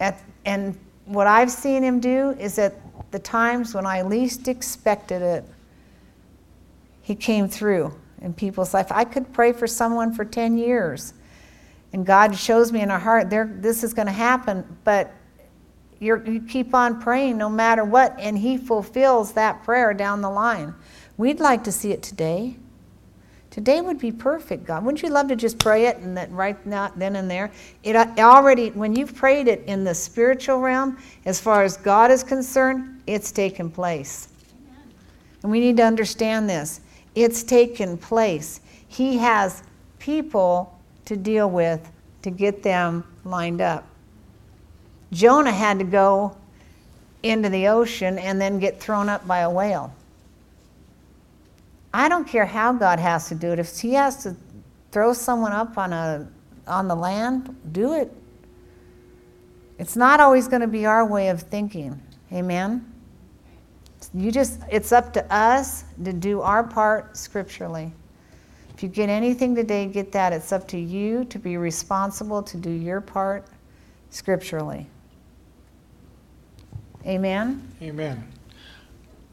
At, 0.00 0.22
and 0.44 0.78
what 1.04 1.26
I've 1.26 1.50
seen 1.50 1.82
him 1.82 2.00
do 2.00 2.30
is 2.38 2.56
that 2.56 2.74
the 3.10 3.18
times 3.18 3.74
when 3.74 3.86
I 3.86 4.02
least 4.02 4.48
expected 4.48 5.22
it, 5.22 5.44
He 7.02 7.14
came 7.14 7.48
through 7.48 7.94
in 8.20 8.34
people's 8.34 8.74
life. 8.74 8.90
I 8.90 9.04
could 9.04 9.32
pray 9.32 9.52
for 9.52 9.66
someone 9.66 10.12
for 10.12 10.24
10 10.24 10.58
years, 10.58 11.14
and 11.92 12.04
God 12.04 12.36
shows 12.36 12.72
me 12.72 12.80
in 12.80 12.90
our 12.90 12.98
heart, 12.98 13.30
this 13.30 13.84
is 13.84 13.94
going 13.94 14.06
to 14.06 14.12
happen, 14.12 14.64
but 14.84 15.14
you 15.98 16.44
keep 16.48 16.74
on 16.74 17.00
praying 17.00 17.38
no 17.38 17.48
matter 17.48 17.84
what, 17.84 18.18
and 18.18 18.36
He 18.36 18.58
fulfills 18.58 19.32
that 19.32 19.62
prayer 19.62 19.94
down 19.94 20.20
the 20.20 20.30
line. 20.30 20.74
We'd 21.16 21.40
like 21.40 21.64
to 21.64 21.72
see 21.72 21.92
it 21.92 22.02
today. 22.02 22.56
Today 23.56 23.80
would 23.80 23.98
be 23.98 24.12
perfect, 24.12 24.66
God. 24.66 24.84
Wouldn't 24.84 25.02
you 25.02 25.08
love 25.08 25.28
to 25.28 25.34
just 25.34 25.58
pray 25.58 25.86
it 25.86 25.96
and 25.96 26.14
that 26.14 26.30
right 26.30 26.66
now, 26.66 26.92
then 26.94 27.16
and 27.16 27.30
there? 27.30 27.50
It 27.84 27.96
uh, 27.96 28.06
already, 28.18 28.68
when 28.72 28.94
you've 28.94 29.14
prayed 29.14 29.48
it 29.48 29.62
in 29.66 29.82
the 29.82 29.94
spiritual 29.94 30.58
realm, 30.58 30.98
as 31.24 31.40
far 31.40 31.62
as 31.62 31.78
God 31.78 32.10
is 32.10 32.22
concerned, 32.22 33.00
it's 33.06 33.32
taken 33.32 33.70
place. 33.70 34.28
And 35.42 35.50
we 35.50 35.58
need 35.58 35.78
to 35.78 35.84
understand 35.84 36.50
this. 36.50 36.82
It's 37.14 37.42
taken 37.42 37.96
place. 37.96 38.60
He 38.88 39.16
has 39.16 39.62
people 40.00 40.78
to 41.06 41.16
deal 41.16 41.48
with 41.48 41.90
to 42.24 42.30
get 42.30 42.62
them 42.62 43.04
lined 43.24 43.62
up. 43.62 43.86
Jonah 45.12 45.50
had 45.50 45.78
to 45.78 45.84
go 45.86 46.36
into 47.22 47.48
the 47.48 47.68
ocean 47.68 48.18
and 48.18 48.38
then 48.38 48.58
get 48.58 48.78
thrown 48.80 49.08
up 49.08 49.26
by 49.26 49.38
a 49.38 49.50
whale. 49.50 49.95
I 51.96 52.10
don't 52.10 52.28
care 52.28 52.44
how 52.44 52.74
God 52.74 52.98
has 52.98 53.26
to 53.28 53.34
do 53.34 53.52
it. 53.52 53.58
If 53.58 53.80
He 53.80 53.94
has 53.94 54.22
to 54.24 54.36
throw 54.92 55.14
someone 55.14 55.52
up 55.52 55.78
on, 55.78 55.94
a, 55.94 56.28
on 56.66 56.88
the 56.88 56.94
land, 56.94 57.56
do 57.72 57.94
it. 57.94 58.12
It's 59.78 59.96
not 59.96 60.20
always 60.20 60.46
going 60.46 60.60
to 60.60 60.68
be 60.68 60.84
our 60.84 61.06
way 61.06 61.30
of 61.30 61.40
thinking. 61.40 61.98
Amen? 62.34 62.92
You 64.12 64.30
just, 64.30 64.60
it's 64.70 64.92
up 64.92 65.14
to 65.14 65.34
us 65.34 65.84
to 66.04 66.12
do 66.12 66.42
our 66.42 66.62
part 66.62 67.16
scripturally. 67.16 67.90
If 68.74 68.82
you 68.82 68.90
get 68.90 69.08
anything 69.08 69.54
today, 69.54 69.86
get 69.86 70.12
that. 70.12 70.34
It's 70.34 70.52
up 70.52 70.68
to 70.68 70.78
you 70.78 71.24
to 71.24 71.38
be 71.38 71.56
responsible 71.56 72.42
to 72.42 72.58
do 72.58 72.70
your 72.70 73.00
part 73.00 73.46
scripturally. 74.10 74.86
Amen? 77.06 77.66
Amen. 77.80 78.35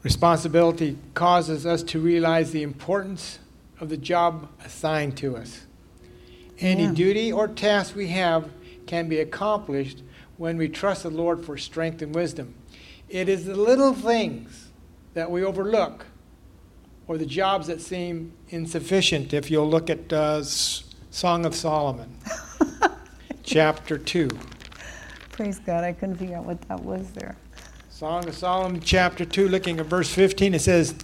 Responsibility 0.04 0.98
causes 1.14 1.64
us 1.64 1.82
to 1.84 1.98
realize 1.98 2.50
the 2.50 2.62
importance 2.62 3.38
of 3.80 3.88
the 3.88 3.96
job 3.96 4.48
assigned 4.62 5.16
to 5.16 5.34
us. 5.34 5.62
Any 6.60 6.84
Yeah. 6.84 6.92
duty 6.92 7.32
or 7.32 7.48
task 7.48 7.96
we 7.96 8.08
have 8.08 8.50
can 8.86 9.08
be 9.08 9.18
accomplished 9.18 10.02
when 10.36 10.58
we 10.58 10.68
trust 10.68 11.04
the 11.04 11.10
Lord 11.10 11.42
for 11.44 11.56
strength 11.56 12.02
and 12.02 12.14
wisdom. 12.14 12.54
It 13.08 13.30
is 13.30 13.46
the 13.46 13.54
little 13.54 13.94
things 13.94 14.68
that 15.14 15.30
we 15.30 15.42
overlook 15.42 16.04
or 17.08 17.16
the 17.16 17.26
jobs 17.26 17.66
that 17.68 17.80
seem 17.80 18.32
insufficient. 18.50 19.32
If 19.32 19.50
you'll 19.50 19.68
look 19.68 19.88
at 19.88 20.12
uh, 20.12 20.42
Song 20.44 21.46
of 21.46 21.54
Solomon, 21.54 22.18
chapter 23.42 23.96
2. 23.96 24.28
Praise 25.32 25.58
God, 25.60 25.82
I 25.82 25.92
couldn't 25.94 26.16
figure 26.16 26.36
out 26.36 26.44
what 26.44 26.60
that 26.68 26.82
was 26.82 27.10
there. 27.12 27.36
Song 28.04 28.28
of 28.28 28.34
Solomon, 28.36 28.80
chapter 28.82 29.24
2, 29.24 29.48
looking 29.48 29.80
at 29.80 29.86
verse 29.86 30.12
15, 30.12 30.52
it 30.52 30.58
says, 30.58 30.94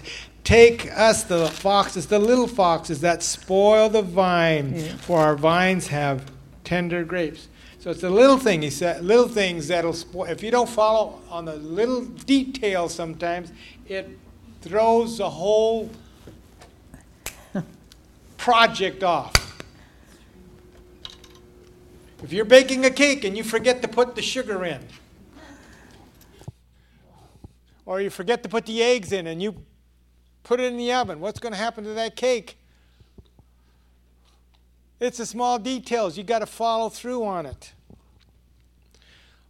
Take 0.44 0.92
us 0.92 1.24
the 1.24 1.46
foxes, 1.48 2.08
the 2.08 2.18
little 2.18 2.46
foxes 2.46 3.00
that 3.00 3.22
spoil 3.22 3.88
the 3.88 4.02
vine, 4.02 4.74
Yeah. 4.76 4.96
for 4.96 5.20
our 5.20 5.34
vines 5.34 5.86
have 5.86 6.30
tender 6.62 7.02
grapes. 7.02 7.48
So 7.78 7.90
it's 7.90 8.02
the 8.02 8.10
little 8.10 8.36
thing, 8.36 8.60
he 8.60 8.68
said, 8.68 9.02
little 9.02 9.28
things 9.28 9.68
that'll 9.68 9.94
spoil. 9.94 10.24
If 10.24 10.42
you 10.42 10.50
don't 10.50 10.68
follow 10.68 11.22
on 11.30 11.46
the 11.46 11.56
little 11.56 12.04
details 12.04 12.92
sometimes, 12.92 13.50
it 13.88 14.06
throws 14.60 15.16
the 15.16 15.30
whole 15.30 15.88
project 18.36 19.02
off. 19.02 19.32
If 22.22 22.30
you're 22.30 22.44
baking 22.44 22.84
a 22.84 22.90
cake 22.90 23.24
and 23.24 23.38
you 23.38 23.42
forget 23.42 23.80
to 23.80 23.88
put 23.88 24.16
the 24.16 24.22
sugar 24.22 24.66
in, 24.66 24.80
or 27.90 28.00
you 28.00 28.08
forget 28.08 28.44
to 28.44 28.48
put 28.48 28.66
the 28.66 28.80
eggs 28.84 29.10
in 29.10 29.26
and 29.26 29.42
you 29.42 29.52
put 30.44 30.60
it 30.60 30.66
in 30.66 30.76
the 30.76 30.92
oven, 30.92 31.18
what's 31.18 31.40
going 31.40 31.52
to 31.52 31.58
happen 31.58 31.82
to 31.82 31.90
that 31.90 32.14
cake? 32.14 32.56
It's 35.00 35.18
the 35.18 35.26
small 35.26 35.58
details. 35.58 36.16
You 36.16 36.22
got 36.22 36.38
to 36.38 36.46
follow 36.46 36.88
through 36.88 37.24
on 37.24 37.46
it. 37.46 37.72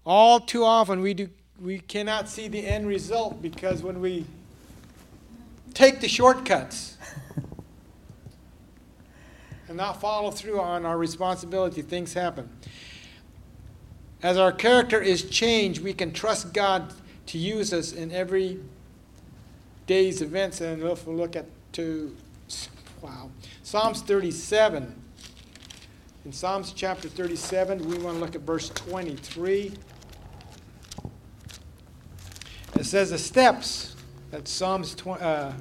All 0.06 0.40
too 0.40 0.64
often 0.64 1.02
we 1.02 1.12
do 1.12 1.28
we 1.60 1.80
cannot 1.80 2.30
see 2.30 2.48
the 2.48 2.66
end 2.66 2.86
result 2.86 3.42
because 3.42 3.82
when 3.82 4.00
we 4.00 4.24
take 5.74 6.00
the 6.00 6.08
shortcuts 6.08 6.96
and 9.68 9.76
not 9.76 10.00
follow 10.00 10.30
through 10.30 10.58
on 10.58 10.86
our 10.86 10.96
responsibility, 10.96 11.82
things 11.82 12.14
happen. 12.14 12.48
As 14.22 14.38
our 14.38 14.50
character 14.50 14.98
is 14.98 15.28
changed, 15.28 15.82
we 15.82 15.92
can 15.92 16.10
trust 16.10 16.54
God 16.54 16.94
to 17.30 17.38
use 17.38 17.72
us 17.72 17.92
in 17.92 18.10
every 18.10 18.58
day's 19.86 20.20
events. 20.20 20.60
And 20.60 20.82
if 20.82 21.06
we 21.06 21.14
look 21.14 21.36
at 21.36 21.46
to 21.74 22.16
wow, 23.00 23.30
Psalms 23.62 24.02
37. 24.02 24.96
In 26.24 26.32
Psalms 26.32 26.72
chapter 26.72 27.08
37, 27.08 27.88
we 27.88 27.98
want 27.98 28.16
to 28.16 28.20
look 28.20 28.34
at 28.34 28.40
verse 28.40 28.70
23. 28.70 29.72
It 32.74 32.84
says 32.84 33.10
the 33.10 33.18
steps. 33.18 33.94
That's 34.32 34.50
Psalms 34.50 34.96
tw- 34.96 35.08
uh, 35.08 35.52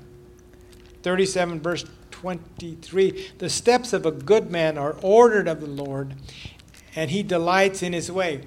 37, 1.04 1.60
verse 1.62 1.86
23. 2.10 3.30
The 3.38 3.50
steps 3.50 3.94
of 3.94 4.08
a 4.08 4.12
good 4.12 4.50
man 4.50 4.80
are 4.80 4.96
ordered 5.04 5.48
of 5.48 5.62
the 5.62 5.68
Lord, 5.68 6.16
and 6.96 7.12
he 7.12 7.22
delights 7.22 7.84
in 7.84 7.94
his 7.94 8.12
way. 8.12 8.42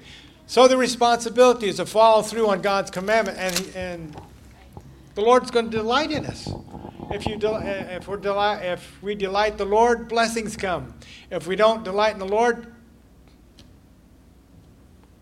So 0.53 0.67
the 0.67 0.77
responsibility 0.77 1.67
is 1.67 1.77
to 1.77 1.85
follow 1.87 2.21
through 2.21 2.47
on 2.47 2.61
God's 2.61 2.91
commandment, 2.91 3.39
and, 3.39 3.75
and 3.75 4.21
the 5.15 5.21
Lord's 5.21 5.49
going 5.49 5.71
to 5.71 5.77
delight 5.77 6.11
in 6.11 6.27
us. 6.27 6.47
If, 7.09 7.25
you 7.25 7.37
del- 7.37 7.55
uh, 7.55 7.61
if, 7.63 8.07
we're 8.07 8.17
deli- 8.17 8.63
if 8.63 9.01
we 9.01 9.15
delight 9.15 9.57
the 9.57 9.65
Lord, 9.65 10.07
blessings 10.07 10.55
come. 10.55 10.93
If 11.31 11.47
we 11.47 11.55
don't 11.55 11.83
delight 11.83 12.13
in 12.13 12.19
the 12.19 12.27
Lord, 12.27 12.71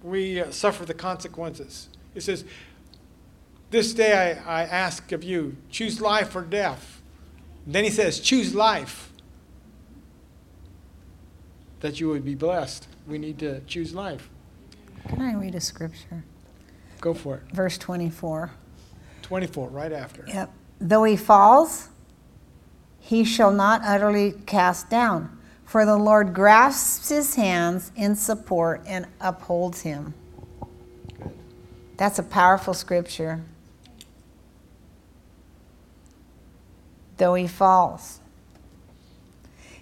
we 0.03 0.41
uh, 0.41 0.51
suffer 0.51 0.83
the 0.83 0.93
consequences. 0.93 1.87
It 2.13 2.23
says, 2.23 2.43
This 3.69 3.93
day 3.93 4.35
I, 4.45 4.63
I 4.63 4.63
ask 4.63 5.13
of 5.13 5.23
you, 5.23 5.55
choose 5.69 6.01
life 6.01 6.35
or 6.35 6.41
death. 6.41 7.01
then 7.65 7.85
he 7.85 7.89
says, 7.89 8.19
Choose 8.19 8.53
life 8.53 9.13
that 11.79 12.01
you 12.01 12.09
would 12.09 12.25
be 12.25 12.35
blessed. 12.35 12.85
We 13.07 13.17
need 13.17 13.39
to 13.39 13.61
choose 13.61 13.95
life. 13.95 14.29
Can 15.11 15.21
I 15.21 15.33
read 15.33 15.55
a 15.55 15.59
scripture? 15.59 16.23
Go 17.01 17.13
for 17.13 17.35
it. 17.35 17.43
Verse 17.53 17.77
24. 17.77 18.49
24, 19.23 19.67
right 19.67 19.91
after. 19.91 20.23
Yep. 20.25 20.53
Though 20.79 21.03
he 21.03 21.17
falls, 21.17 21.89
he 22.97 23.25
shall 23.25 23.51
not 23.51 23.81
utterly 23.83 24.31
cast 24.45 24.89
down, 24.89 25.37
for 25.65 25.85
the 25.85 25.97
Lord 25.97 26.33
grasps 26.33 27.09
his 27.09 27.35
hands 27.35 27.91
in 27.97 28.15
support 28.15 28.83
and 28.87 29.05
upholds 29.19 29.81
him. 29.81 30.13
Good. 31.19 31.33
That's 31.97 32.17
a 32.17 32.23
powerful 32.23 32.73
scripture. 32.73 33.43
Though 37.17 37.33
he 37.33 37.47
falls, 37.47 38.20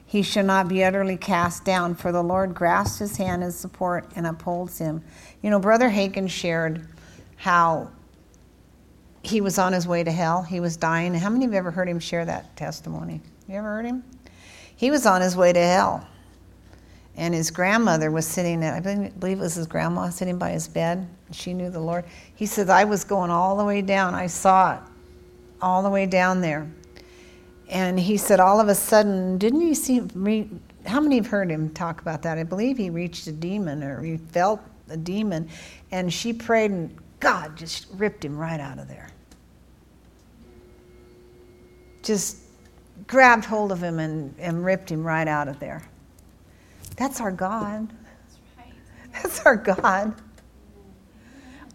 he 0.10 0.24
shall 0.24 0.44
not 0.44 0.68
be 0.68 0.84
utterly 0.84 1.18
cast 1.18 1.64
down, 1.64 1.94
for 1.94 2.12
the 2.12 2.24
Lord 2.24 2.56
grasps 2.56 2.98
his 2.98 3.18
hand 3.18 3.44
in 3.44 3.52
support 3.52 4.12
and 4.16 4.26
upholds 4.26 4.80
him. 4.80 5.04
You 5.44 5.52
know, 5.52 5.60
Brother 5.60 5.88
Hagin 5.88 6.28
shared 6.28 6.88
how 7.36 7.92
he 9.22 9.40
was 9.40 9.60
on 9.60 9.72
his 9.72 9.88
way 9.88 10.04
to 10.04 10.10
hell. 10.10 10.42
He 10.42 10.60
was 10.60 10.78
dying. 10.78 11.14
How 11.14 11.30
many 11.30 11.46
of 11.46 11.52
you 11.52 11.60
ever 11.60 11.70
heard 11.70 11.88
him 11.88 12.00
share 12.00 12.26
that 12.26 12.56
testimony? 12.56 13.22
You 13.48 13.58
ever 13.58 13.68
heard 13.68 13.86
him? 13.86 14.04
He 14.76 14.90
was 14.90 15.06
on 15.06 15.22
his 15.22 15.38
way 15.38 15.54
to 15.54 15.60
hell. 15.60 16.08
And 17.16 17.36
his 17.36 17.52
grandmother 17.52 18.10
was 18.10 18.26
sitting, 18.26 18.64
I 18.64 18.80
believe 18.80 19.38
it 19.38 19.42
was 19.42 19.54
his 19.54 19.68
grandma 19.68 20.10
sitting 20.10 20.40
by 20.40 20.50
his 20.50 20.68
bed. 20.68 21.08
She 21.32 21.54
knew 21.54 21.70
the 21.70 21.82
Lord. 21.82 22.04
He 22.34 22.48
said, 22.48 22.72
I 22.72 22.84
was 22.84 23.04
going 23.04 23.30
all 23.30 23.56
the 23.58 23.64
way 23.64 23.84
down. 23.84 24.16
I 24.16 24.26
saw 24.26 24.74
it 24.74 24.80
all 25.62 25.84
the 25.84 25.90
way 25.92 26.08
down 26.08 26.42
there. 26.42 26.68
And 27.70 28.00
he 28.00 28.18
said, 28.18 28.40
all 28.40 28.60
of 28.60 28.68
a 28.68 28.76
sudden, 28.76 29.38
didn't 29.38 29.62
you 29.62 29.76
see, 29.76 30.02
re- 30.16 30.50
how 30.86 31.00
many 31.00 31.18
have 31.18 31.28
heard 31.28 31.52
him 31.52 31.70
talk 31.70 32.02
about 32.02 32.24
that? 32.24 32.38
I 32.40 32.44
believe 32.44 32.78
he 32.78 32.90
reached 32.90 33.28
a 33.28 33.32
demon 33.32 33.84
or 33.84 34.02
he 34.02 34.18
felt 34.18 34.60
a 34.90 34.98
demon. 34.98 35.48
And 35.92 36.12
she 36.12 36.34
prayed, 36.34 36.72
and 36.72 36.98
God 37.20 37.56
just 37.56 37.88
ripped 37.94 38.26
him 38.26 38.38
right 38.38 38.60
out 38.60 38.80
of 38.80 38.88
there. 38.88 39.12
Just 42.02 42.38
grabbed 43.06 43.46
hold 43.46 43.72
of 43.72 43.84
him 43.84 44.00
and, 44.00 44.34
and 44.40 44.66
ripped 44.66 44.90
him 44.90 45.04
right 45.04 45.28
out 45.28 45.48
of 45.48 45.60
there. 45.60 45.84
That's 46.98 47.22
our 47.22 47.32
God. 47.32 47.88
That's 49.14 49.42
our 49.46 49.56
God. 49.56 50.16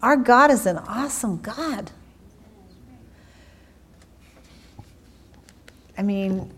Our 0.01 0.17
God 0.17 0.51
is 0.51 0.65
an 0.65 0.77
awesome 0.77 1.37
God. 1.41 1.91
I 5.97 6.01
mean, 6.01 6.53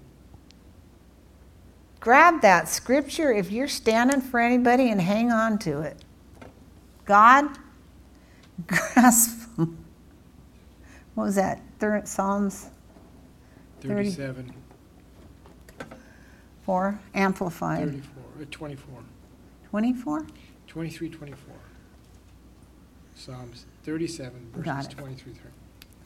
grab 1.99 2.41
that 2.41 2.67
scripture 2.67 3.31
if 3.31 3.51
you're 3.51 3.67
standing 3.67 4.21
for 4.21 4.39
anybody 4.39 4.89
and 4.89 5.01
hang 5.01 5.31
on 5.31 5.59
to 5.59 5.81
it. 5.81 6.03
God, 7.05 7.57
grasp 8.67 9.55
them. 9.55 9.77
What 11.15 11.25
was 11.25 11.35
that? 11.35 11.61
Third 11.79 12.07
Psalms 12.07 12.69
37, 13.81 14.53
4, 16.63 16.99
amplified. 17.13 17.79
34, 17.79 18.23
uh, 18.41 18.45
24, 18.49 19.03
24? 19.69 20.25
23, 20.67 21.09
24. 21.09 21.55
Psalms 23.15 23.65
37, 23.83 24.51
Got 24.61 24.75
verses 24.75 24.93
it. 24.93 24.97
23. 24.97 25.33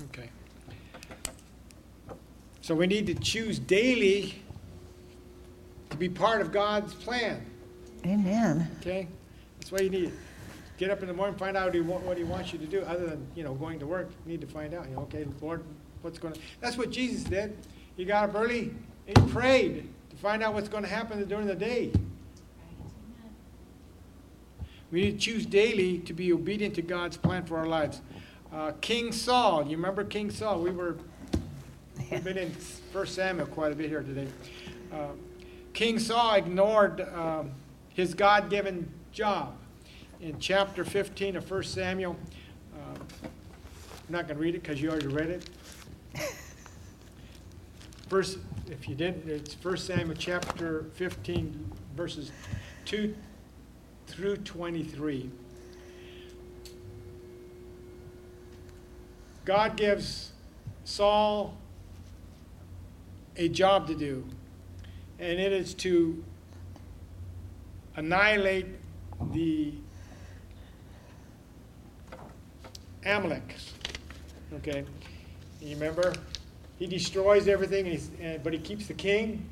Okay. 0.06 0.30
So 2.62 2.76
we 2.76 2.88
need 2.88 3.08
to 3.08 3.16
choose 3.16 3.60
daily 3.60 4.36
to 5.90 5.98
be 5.98 6.08
part 6.08 6.42
of 6.42 6.52
God's 6.52 6.94
plan. 6.94 7.46
Amen. 8.06 8.70
Okay? 8.80 9.08
That's 9.60 9.72
why 9.72 9.80
you 9.80 9.90
need 9.90 10.06
it. 10.06 10.14
Get 10.78 10.90
up 10.90 11.02
in 11.02 11.08
the 11.08 11.14
morning, 11.14 11.38
find 11.38 11.56
out 11.56 11.66
what 11.66 11.76
he, 11.76 11.82
wa- 11.82 12.00
what 12.00 12.18
he 12.18 12.24
wants 12.24 12.54
you 12.54 12.60
to 12.60 12.66
do, 12.66 12.82
other 12.82 13.06
than, 13.06 13.28
you 13.36 13.44
know, 13.44 13.54
going 13.54 13.80
to 13.80 13.86
work. 13.86 14.10
You 14.26 14.32
need 14.32 14.42
to 14.42 14.48
find 14.48 14.74
out, 14.74 14.90
you 14.90 14.96
know, 14.96 15.02
okay, 15.04 15.26
Lord, 15.40 15.64
what's 16.02 16.18
going 16.18 16.34
to, 16.34 16.40
that's 16.60 16.78
what 16.78 16.92
Jesus 16.92 17.24
did. 17.24 17.56
He 17.98 18.06
got 18.06 18.30
up 18.30 18.36
early 18.36 18.74
and 19.08 19.18
he 19.18 19.32
prayed 19.32 19.88
to 20.10 20.16
find 20.16 20.42
out 20.42 20.54
what's 20.54 20.70
going 20.70 20.84
to 20.84 20.90
happen 20.90 21.24
during 21.28 21.46
the 21.46 21.56
day. 21.56 21.92
We 24.92 25.02
need 25.02 25.12
to 25.12 25.18
choose 25.18 25.46
daily 25.46 26.00
to 26.00 26.14
be 26.14 26.34
obedient 26.34 26.76
to 26.76 26.82
God's 26.82 27.18
plan 27.18 27.46
for 27.46 27.58
our 27.58 27.68
lives. 27.68 28.02
Uh, 28.52 28.74
King 28.82 29.12
Saul, 29.12 29.64
you 29.64 29.78
remember 29.78 30.04
King 30.04 30.32
Saul? 30.32 30.62
We 30.62 30.72
were, 30.72 30.98
we've 32.12 32.24
been 32.26 32.38
in 32.38 32.52
First 32.92 33.16
Samuel 33.16 33.48
quite 33.48 33.72
a 33.72 33.76
bit 33.76 33.88
here 33.88 34.04
today. 34.04 34.28
Uh, 34.92 35.12
King 35.72 35.98
Saul 35.98 36.36
ignored 36.36 37.08
um, 37.16 37.52
his 37.90 38.14
God-given 38.14 38.92
job. 39.14 39.56
In 40.20 40.38
chapter 40.38 40.84
15 40.84 41.38
of 41.38 41.50
1 41.50 41.64
Samuel, 41.64 42.18
uh, 42.76 43.00
I'm 43.24 43.32
not 44.10 44.28
going 44.28 44.36
to 44.38 44.44
read 44.44 44.56
it 44.56 44.62
because 44.62 44.82
you 44.82 44.90
already 44.90 45.08
read 45.08 45.30
it. 45.30 45.50
First, 48.10 48.40
if 48.70 48.90
you 48.90 48.96
didn't, 48.96 49.28
it's 49.28 49.56
1 49.64 49.78
Samuel 49.78 50.16
chapter 50.20 50.88
15, 50.96 51.72
verses 51.96 52.34
2 52.86 53.16
through 54.08 54.36
23. 54.38 55.30
God 59.46 59.78
gives 59.78 60.34
Saul 60.84 61.58
a 63.38 63.50
job 63.50 63.88
to 63.88 63.96
do, 63.96 64.26
and 65.20 65.40
it 65.40 65.54
is 65.54 65.74
to 65.76 66.24
annihilate 67.96 68.68
the 69.32 69.74
Amaleks. 73.06 73.72
Okay, 74.56 74.86
you 75.62 75.76
remember? 75.76 76.14
He 76.78 76.88
destroys 76.88 77.48
everything, 77.48 77.86
and 77.86 77.94
he's, 77.94 78.10
and, 78.20 78.44
but 78.44 78.54
he 78.54 78.60
keeps 78.60 78.88
the 78.88 78.94
king, 78.94 79.48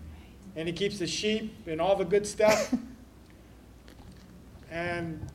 and 0.56 0.68
he 0.68 0.74
keeps 0.74 1.00
the 1.00 1.08
sheep 1.08 1.56
and 1.68 1.80
all 1.80 1.96
the 1.96 2.06
good 2.06 2.26
stuff. 2.26 2.74
and 4.72 5.26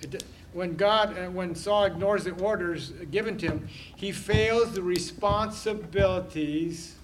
it, 0.00 0.24
when 0.52 0.76
God, 0.76 1.16
uh, 1.16 1.30
when 1.30 1.54
Saul 1.54 1.84
ignores 1.84 2.24
the 2.24 2.32
orders 2.32 2.90
given 3.10 3.38
to 3.38 3.46
him, 3.46 3.68
he 3.96 4.12
fails 4.12 4.72
the 4.72 4.82
responsibilities, 4.82 6.96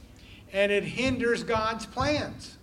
and 0.52 0.72
it 0.72 0.84
hinders 0.84 1.44
God's 1.44 1.86
plans. 1.86 2.56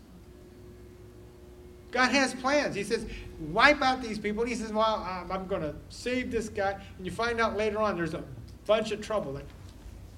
God 1.91 2.11
has 2.11 2.33
plans. 2.33 2.75
He 2.75 2.83
says, 2.83 3.05
wipe 3.39 3.81
out 3.81 4.01
these 4.01 4.17
people. 4.17 4.43
he 4.43 4.55
says, 4.55 4.73
well, 4.73 5.27
I'm 5.29 5.47
going 5.47 5.61
to 5.61 5.75
save 5.89 6.31
this 6.31 6.49
guy. 6.49 6.75
And 6.97 7.05
you 7.05 7.11
find 7.11 7.39
out 7.39 7.55
later 7.55 7.77
on 7.77 7.95
there's 7.95 8.15
a 8.15 8.23
bunch 8.65 8.91
of 8.91 8.99
trouble 8.99 9.33
that 9.33 9.45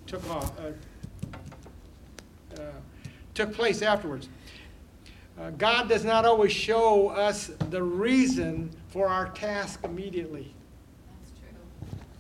took, 0.08 0.28
off, 0.30 0.54
uh, 0.60 0.72
uh, 2.62 2.72
took 3.34 3.54
place 3.54 3.82
afterwards. 3.82 4.30
Uh, 5.38 5.50
God 5.52 5.90
does 5.90 6.06
not 6.06 6.24
always 6.24 6.54
show 6.54 7.10
us 7.10 7.48
the 7.70 7.84
reason 7.84 8.70
for 8.88 9.08
our 9.08 9.30
task 9.32 9.82
immediately. 9.84 10.54
That's 11.20 11.32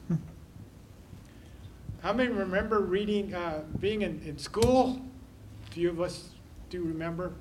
true. 0.09 0.17
How 2.05 2.13
many 2.13 2.29
remember 2.29 2.81
reading, 2.81 3.33
uh, 3.33 3.63
being 3.79 4.03
in, 4.03 4.21
in 4.23 4.37
school? 4.37 5.01
A 5.65 5.71
few 5.71 5.89
of 5.89 5.99
us 5.99 6.29
do 6.69 6.83
remember. 6.83 7.33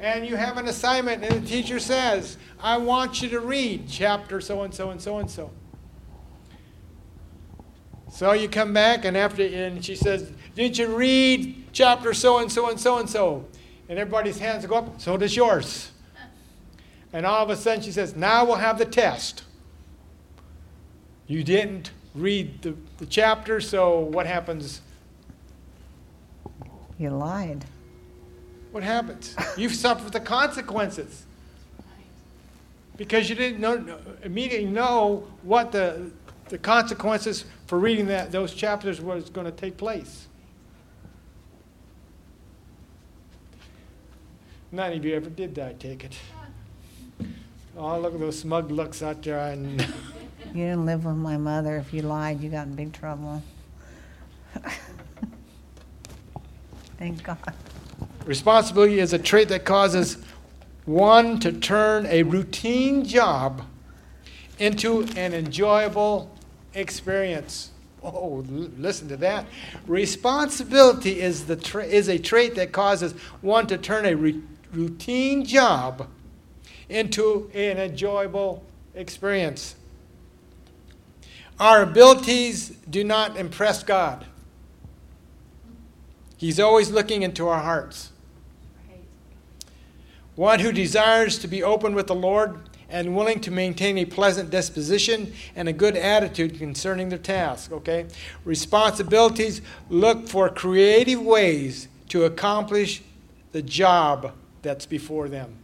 And 0.00 0.26
you 0.26 0.34
have 0.34 0.56
an 0.56 0.66
assignment, 0.66 1.22
and 1.22 1.40
the 1.40 1.48
teacher 1.48 1.78
says, 1.78 2.36
I 2.60 2.78
want 2.78 3.22
you 3.22 3.28
to 3.28 3.38
read 3.38 3.84
chapter 3.88 4.40
so 4.40 4.62
and 4.62 4.74
so 4.74 4.90
and 4.90 5.00
so 5.00 5.18
and 5.18 5.30
so. 5.30 5.52
So 8.10 8.32
you 8.32 8.48
come 8.48 8.72
back, 8.72 9.04
and 9.04 9.16
after, 9.16 9.44
and 9.44 9.84
she 9.84 9.94
says, 9.94 10.32
Did 10.56 10.78
you 10.78 10.88
read 10.88 11.66
chapter 11.70 12.12
so 12.12 12.38
and 12.38 12.50
so 12.50 12.70
and 12.70 12.80
so 12.80 12.98
and 12.98 13.08
so? 13.08 13.44
And 13.88 14.00
everybody's 14.00 14.40
hands 14.40 14.66
go 14.66 14.74
up, 14.74 15.00
so 15.00 15.16
does 15.16 15.36
yours. 15.36 15.92
And 17.12 17.24
all 17.24 17.44
of 17.44 17.50
a 17.50 17.56
sudden 17.56 17.84
she 17.84 17.92
says, 17.92 18.16
Now 18.16 18.46
we'll 18.46 18.56
have 18.56 18.78
the 18.78 18.84
test. 18.84 19.44
You 21.28 21.44
didn't 21.44 21.92
read 22.14 22.62
the, 22.62 22.74
the 22.98 23.06
chapter, 23.06 23.60
so 23.60 24.00
what 24.00 24.26
happens? 24.26 24.80
You 26.98 27.10
lied. 27.10 27.64
What 28.70 28.82
happens? 28.82 29.36
You've 29.56 29.74
suffered 29.74 30.12
the 30.12 30.20
consequences 30.20 31.26
because 32.96 33.28
you 33.28 33.34
didn't 33.34 33.60
know, 33.60 33.98
immediately 34.22 34.66
know 34.66 35.26
what 35.42 35.72
the, 35.72 36.10
the 36.48 36.58
consequences 36.58 37.44
for 37.66 37.78
reading 37.78 38.06
that, 38.06 38.30
those 38.32 38.54
chapters 38.54 39.00
was 39.00 39.30
going 39.30 39.46
to 39.46 39.52
take 39.52 39.76
place. 39.76 40.28
None 44.70 44.92
of 44.92 45.04
you 45.04 45.14
ever 45.14 45.28
did 45.28 45.54
that, 45.56 45.68
I 45.68 45.72
take 45.74 46.04
it. 46.04 46.16
Oh, 47.76 47.98
look 47.98 48.14
at 48.14 48.20
those 48.20 48.38
smug 48.38 48.70
looks 48.70 49.02
out 49.02 49.22
there. 49.22 49.38
And 49.38 49.80
You 50.46 50.64
didn't 50.66 50.86
live 50.86 51.04
with 51.04 51.16
my 51.16 51.36
mother. 51.36 51.76
If 51.76 51.92
you 51.94 52.02
lied, 52.02 52.40
you 52.40 52.50
got 52.50 52.66
in 52.66 52.74
big 52.74 52.92
trouble. 52.92 53.42
Thank 56.98 57.22
God. 57.22 57.38
responsibility 58.24 59.00
is 59.00 59.12
a 59.12 59.18
trait 59.18 59.48
that 59.48 59.64
causes 59.64 60.18
one 60.84 61.40
to 61.40 61.52
turn 61.52 62.06
a 62.06 62.22
routine 62.22 63.04
job 63.04 63.62
into 64.58 65.02
an 65.16 65.32
enjoyable 65.32 66.30
experience. 66.74 67.70
Oh, 68.04 68.44
l- 68.48 68.70
listen 68.78 69.08
to 69.08 69.16
that. 69.18 69.46
Responsibility 69.86 71.20
is, 71.20 71.46
the 71.46 71.56
tra- 71.56 71.84
is 71.84 72.08
a 72.08 72.18
trait 72.18 72.54
that 72.56 72.72
causes 72.72 73.12
one 73.40 73.66
to 73.68 73.78
turn 73.78 74.06
a 74.06 74.14
ru- 74.14 74.42
routine 74.72 75.44
job 75.44 76.08
into 76.88 77.50
an 77.54 77.78
enjoyable 77.78 78.64
experience. 78.94 79.76
Our 81.58 81.82
abilities 81.82 82.70
do 82.90 83.04
not 83.04 83.36
impress 83.36 83.82
God. 83.82 84.26
He's 86.36 86.58
always 86.58 86.90
looking 86.90 87.22
into 87.22 87.46
our 87.48 87.60
hearts. 87.60 88.10
One 90.34 90.60
who 90.60 90.72
desires 90.72 91.38
to 91.38 91.48
be 91.48 91.62
open 91.62 91.94
with 91.94 92.06
the 92.06 92.14
Lord 92.14 92.58
and 92.88 93.16
willing 93.16 93.40
to 93.40 93.50
maintain 93.50 93.98
a 93.98 94.04
pleasant 94.04 94.50
disposition 94.50 95.32
and 95.56 95.68
a 95.68 95.72
good 95.72 95.96
attitude 95.96 96.58
concerning 96.58 97.08
their 97.08 97.18
task, 97.18 97.72
okay? 97.72 98.06
Responsibilities 98.44 99.62
look 99.88 100.28
for 100.28 100.48
creative 100.48 101.20
ways 101.20 101.88
to 102.08 102.24
accomplish 102.24 103.02
the 103.52 103.62
job 103.62 104.32
that's 104.62 104.84
before 104.84 105.28
them. 105.28 105.54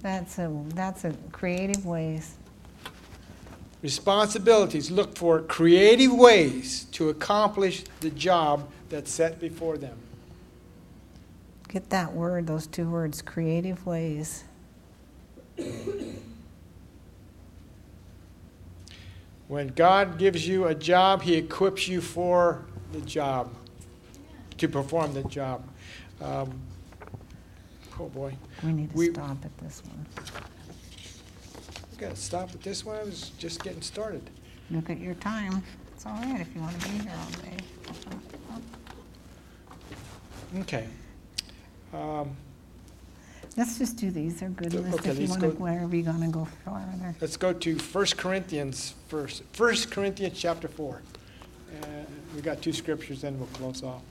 That's 0.00 0.38
a 0.38 0.52
that's 0.74 1.04
a 1.04 1.12
creative 1.32 1.86
ways. 1.86 2.36
Responsibilities 3.84 4.90
look 4.90 5.14
for 5.14 5.42
creative 5.42 6.10
ways 6.10 6.84
to 6.92 7.10
accomplish 7.10 7.84
the 8.00 8.08
job 8.08 8.66
that's 8.88 9.10
set 9.10 9.38
before 9.38 9.76
them. 9.76 9.98
Get 11.68 11.90
that 11.90 12.14
word, 12.14 12.46
those 12.46 12.66
two 12.66 12.88
words, 12.88 13.20
creative 13.20 13.84
ways. 13.84 14.44
When 19.48 19.68
God 19.68 20.16
gives 20.16 20.48
you 20.48 20.64
a 20.64 20.74
job, 20.74 21.20
He 21.20 21.34
equips 21.34 21.86
you 21.86 22.00
for 22.00 22.64
the 22.92 23.02
job, 23.02 23.52
to 24.56 24.66
perform 24.66 25.12
the 25.12 25.24
job. 25.24 25.62
Um, 26.22 26.58
oh 28.00 28.08
boy, 28.08 28.34
We 28.62 28.72
need 28.72 28.92
to 28.92 28.96
We- 28.96 29.12
stop 29.12 29.44
at 29.44 29.58
this 29.58 29.82
one. 29.84 30.06
We 31.94 32.00
got 32.00 32.14
to 32.14 32.20
stop 32.20 32.50
at 32.50 32.62
this 32.62 32.84
one. 32.84 32.96
I 32.96 33.04
was 33.04 33.30
just 33.38 33.62
getting 33.62 33.82
started. 33.82 34.28
Look 34.70 34.90
at 34.90 34.98
your 34.98 35.14
time. 35.14 35.62
It's 35.94 36.06
all 36.06 36.12
right 36.14 36.40
if 36.40 36.54
you 36.54 36.60
want 36.60 36.80
to 36.80 36.88
be 36.88 36.98
here 36.98 37.12
all 37.18 37.30
day. 37.42 37.56
Okay. 40.60 40.86
Um, 41.92 42.36
Let's 43.56 43.78
just 43.78 43.96
do 43.96 44.10
these. 44.10 44.40
They're 44.40 44.48
good 44.48 44.74
lists 44.74 44.98
Okay, 44.98 45.10
if 45.10 45.16
you 45.16 45.28
let's 45.28 45.30
want 45.30 45.42
to, 45.42 45.48
go- 45.50 45.64
wherever 45.64 45.94
you're 45.94 46.04
going 46.04 46.20
to 46.22 46.26
go 46.28 46.48
farther. 46.64 47.14
let's 47.20 47.36
go 47.36 47.52
to 47.52 47.76
1 47.76 48.06
Corinthians 48.16 48.94
first. 49.06 49.44
1 49.56 49.76
Corinthians 49.90 50.36
chapter 50.36 50.66
4. 50.66 51.02
Uh, 51.80 51.86
we 52.34 52.40
got 52.40 52.60
two 52.62 52.72
scriptures, 52.72 53.20
then 53.20 53.38
we'll 53.38 53.46
close 53.48 53.84
off. 53.84 54.02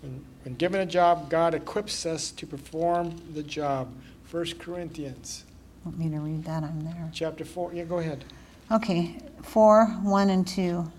When, 0.00 0.24
when 0.44 0.54
given 0.54 0.80
a 0.80 0.86
job, 0.86 1.28
God 1.28 1.52
equips 1.54 2.06
us 2.06 2.30
to 2.32 2.46
perform 2.46 3.14
the 3.34 3.42
job. 3.42 3.92
1 4.34 4.44
Corinthians 4.58 5.44
Want 5.84 5.96
me 5.96 6.10
to 6.10 6.18
read 6.18 6.42
that? 6.42 6.64
I'm 6.64 6.82
there. 6.82 7.08
chapter 7.12 7.44
4. 7.44 7.72
Yeah, 7.72 7.84
go 7.84 7.98
ahead. 7.98 8.24
Okay, 8.72 9.16
4, 9.44 9.86
1 9.86 10.30
and 10.30 10.44
2. 10.44 10.90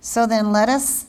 So 0.00 0.28
then 0.28 0.52
let 0.52 0.68
us 0.68 1.06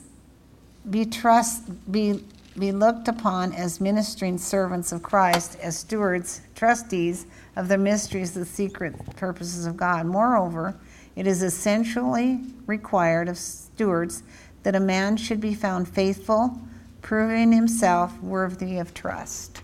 be 0.89 1.05
trust 1.05 1.91
be 1.91 2.23
be 2.57 2.71
looked 2.71 3.07
upon 3.07 3.53
as 3.53 3.79
ministering 3.79 4.39
servants 4.39 4.91
of 4.91 5.03
Christ, 5.03 5.59
as 5.61 5.77
stewards, 5.77 6.41
trustees 6.55 7.27
of 7.55 7.67
the 7.67 7.77
mysteries, 7.77 8.33
the 8.33 8.43
secret 8.43 8.95
purposes 9.15 9.67
of 9.67 9.77
God. 9.77 10.07
Moreover, 10.07 10.75
it 11.15 11.27
is 11.27 11.43
essentially 11.43 12.41
required 12.65 13.29
of 13.29 13.37
stewards 13.37 14.23
that 14.63 14.75
a 14.75 14.79
man 14.79 15.17
should 15.17 15.39
be 15.39 15.53
found 15.53 15.87
faithful, 15.87 16.59
proving 17.03 17.51
himself 17.51 18.19
worthy 18.23 18.79
of 18.79 18.95
trust. 18.95 19.61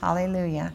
Hallelujah. 0.00 0.72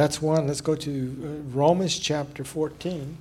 That's 0.00 0.22
one. 0.22 0.46
Let's 0.46 0.62
go 0.62 0.74
to 0.76 0.90
uh, 1.22 1.54
Romans 1.54 1.98
chapter 1.98 2.42
14. 2.42 3.18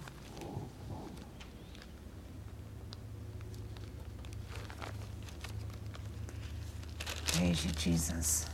Praise 7.26 7.66
you, 7.66 7.72
Jesus. 7.72 8.46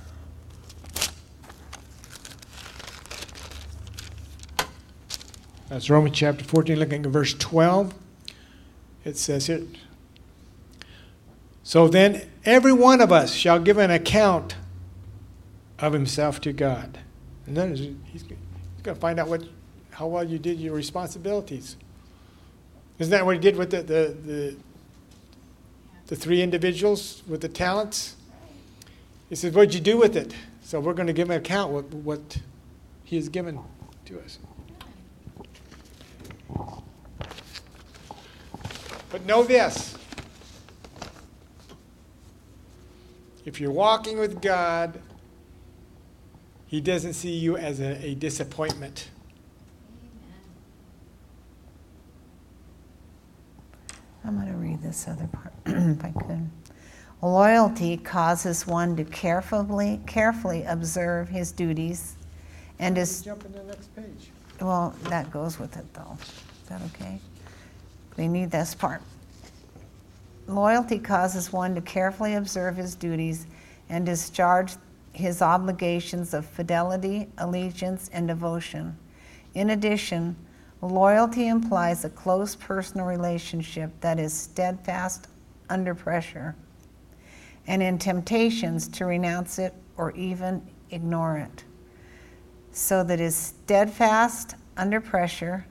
That's 5.70 5.88
Romans 5.88 6.18
chapter 6.18 6.44
14, 6.44 6.80
looking 6.80 7.06
at 7.06 7.12
verse 7.12 7.36
12. 7.36 7.94
It 9.04 9.18
says 9.18 9.50
it. 9.50 9.68
So 11.62 11.88
then, 11.88 12.28
every 12.44 12.74
one 12.74 13.02
of 13.02 13.12
us 13.12 13.36
shall 13.36 13.60
give 13.60 13.78
an 13.78 13.92
account 13.92 14.56
of 15.78 15.94
himself 15.94 16.42
to 16.42 16.52
God. 16.52 17.02
And 17.48 17.56
then 17.56 17.76
he's, 17.76 17.96
he's 18.06 18.24
going 18.24 18.96
to 18.96 18.96
find 18.96 19.20
out 19.20 19.28
what, 19.28 19.44
how 19.92 20.08
well 20.08 20.24
you 20.24 20.40
did 20.40 20.60
your 20.60 20.74
responsibilities. 20.74 21.78
Isn't 23.00 23.12
that 23.12 23.26
what 23.26 23.36
he 23.36 23.42
did 23.42 23.58
with 23.58 23.72
the, 23.72 23.82
the, 23.82 24.16
the, 24.26 24.56
the 26.08 26.16
three 26.16 26.42
individuals 26.42 27.24
with 27.28 27.42
the 27.42 27.50
talents? 27.50 28.16
He 29.30 29.36
says, 29.36 29.54
What'd 29.54 29.74
you 29.74 29.82
do 29.82 29.98
with 29.98 30.16
it? 30.16 30.34
So 30.64 30.80
we're 30.80 30.94
going 30.94 31.08
to 31.08 31.14
give 31.14 31.30
an 31.30 31.38
account 31.38 31.72
what, 31.72 31.86
what 31.94 32.38
he 33.04 33.16
has 33.18 33.30
given 33.30 33.60
to 34.06 34.20
us. 34.20 34.40
But 39.12 39.26
know 39.26 39.44
this 39.44 39.96
if 43.46 43.62
you're 43.62 43.72
walking 43.72 44.18
with 44.18 44.42
God, 44.42 45.00
He 46.76 46.82
doesn't 46.82 47.14
see 47.14 47.32
you 47.32 47.56
as 47.56 47.80
a, 47.80 48.06
a 48.06 48.16
disappointment. 48.16 49.10
I'm 54.26 54.36
going 54.36 54.52
to 54.52 54.58
read 54.58 54.82
this 54.82 55.08
other 55.08 55.30
part 55.32 55.54
if 55.66 56.04
I 56.04 56.12
could. 56.12 56.50
Loyalty 57.22 57.96
causes 57.96 58.68
one 58.68 58.98
to 58.98 59.06
carefully, 59.06 60.02
carefully 60.06 60.66
observe 60.66 61.30
his 61.30 61.54
duties 61.54 62.18
and 62.78 62.98
is. 62.98 63.22
Jump 63.22 63.44
the 63.44 63.64
next 63.64 63.96
page. 63.96 64.32
Well, 64.60 64.94
that 65.04 65.32
goes 65.32 65.58
with 65.58 65.78
it 65.78 65.94
though. 65.94 66.18
Is 66.20 66.68
that 66.68 66.82
okay? 66.94 67.22
They 68.18 68.28
need 68.28 68.52
this 68.52 68.76
part. 68.76 69.02
Loyalty 70.46 71.00
causes 71.00 71.54
one 71.54 71.74
to 71.76 71.80
carefully 71.80 72.34
observe 72.34 72.76
his 72.76 72.96
duties 72.96 73.48
and 73.88 74.06
discharge 74.06 74.74
his 75.16 75.42
obligations 75.42 76.34
of 76.34 76.46
fidelity, 76.46 77.28
allegiance, 77.38 78.10
and 78.14 78.28
devotion. 78.28 78.98
In 79.54 79.70
addition, 79.70 80.36
loyalty 80.82 81.48
implies 81.48 82.04
a 82.04 82.10
close 82.10 82.56
personal 82.56 83.06
relationship 83.06 83.92
that 84.02 84.20
is 84.20 84.34
steadfast 84.34 85.28
under 85.70 85.96
pressure 85.96 86.56
and 87.68 87.82
in 87.82 87.98
temptations 87.98 88.88
to 88.90 89.06
renounce 89.06 89.58
it 89.58 89.74
or 89.98 90.12
even 90.12 90.62
ignore 90.92 91.38
it. 91.38 91.64
So 92.72 93.04
that 93.06 93.22
is 93.22 93.36
steadfast 93.36 94.56
under 94.76 95.00
pressure 95.00 95.66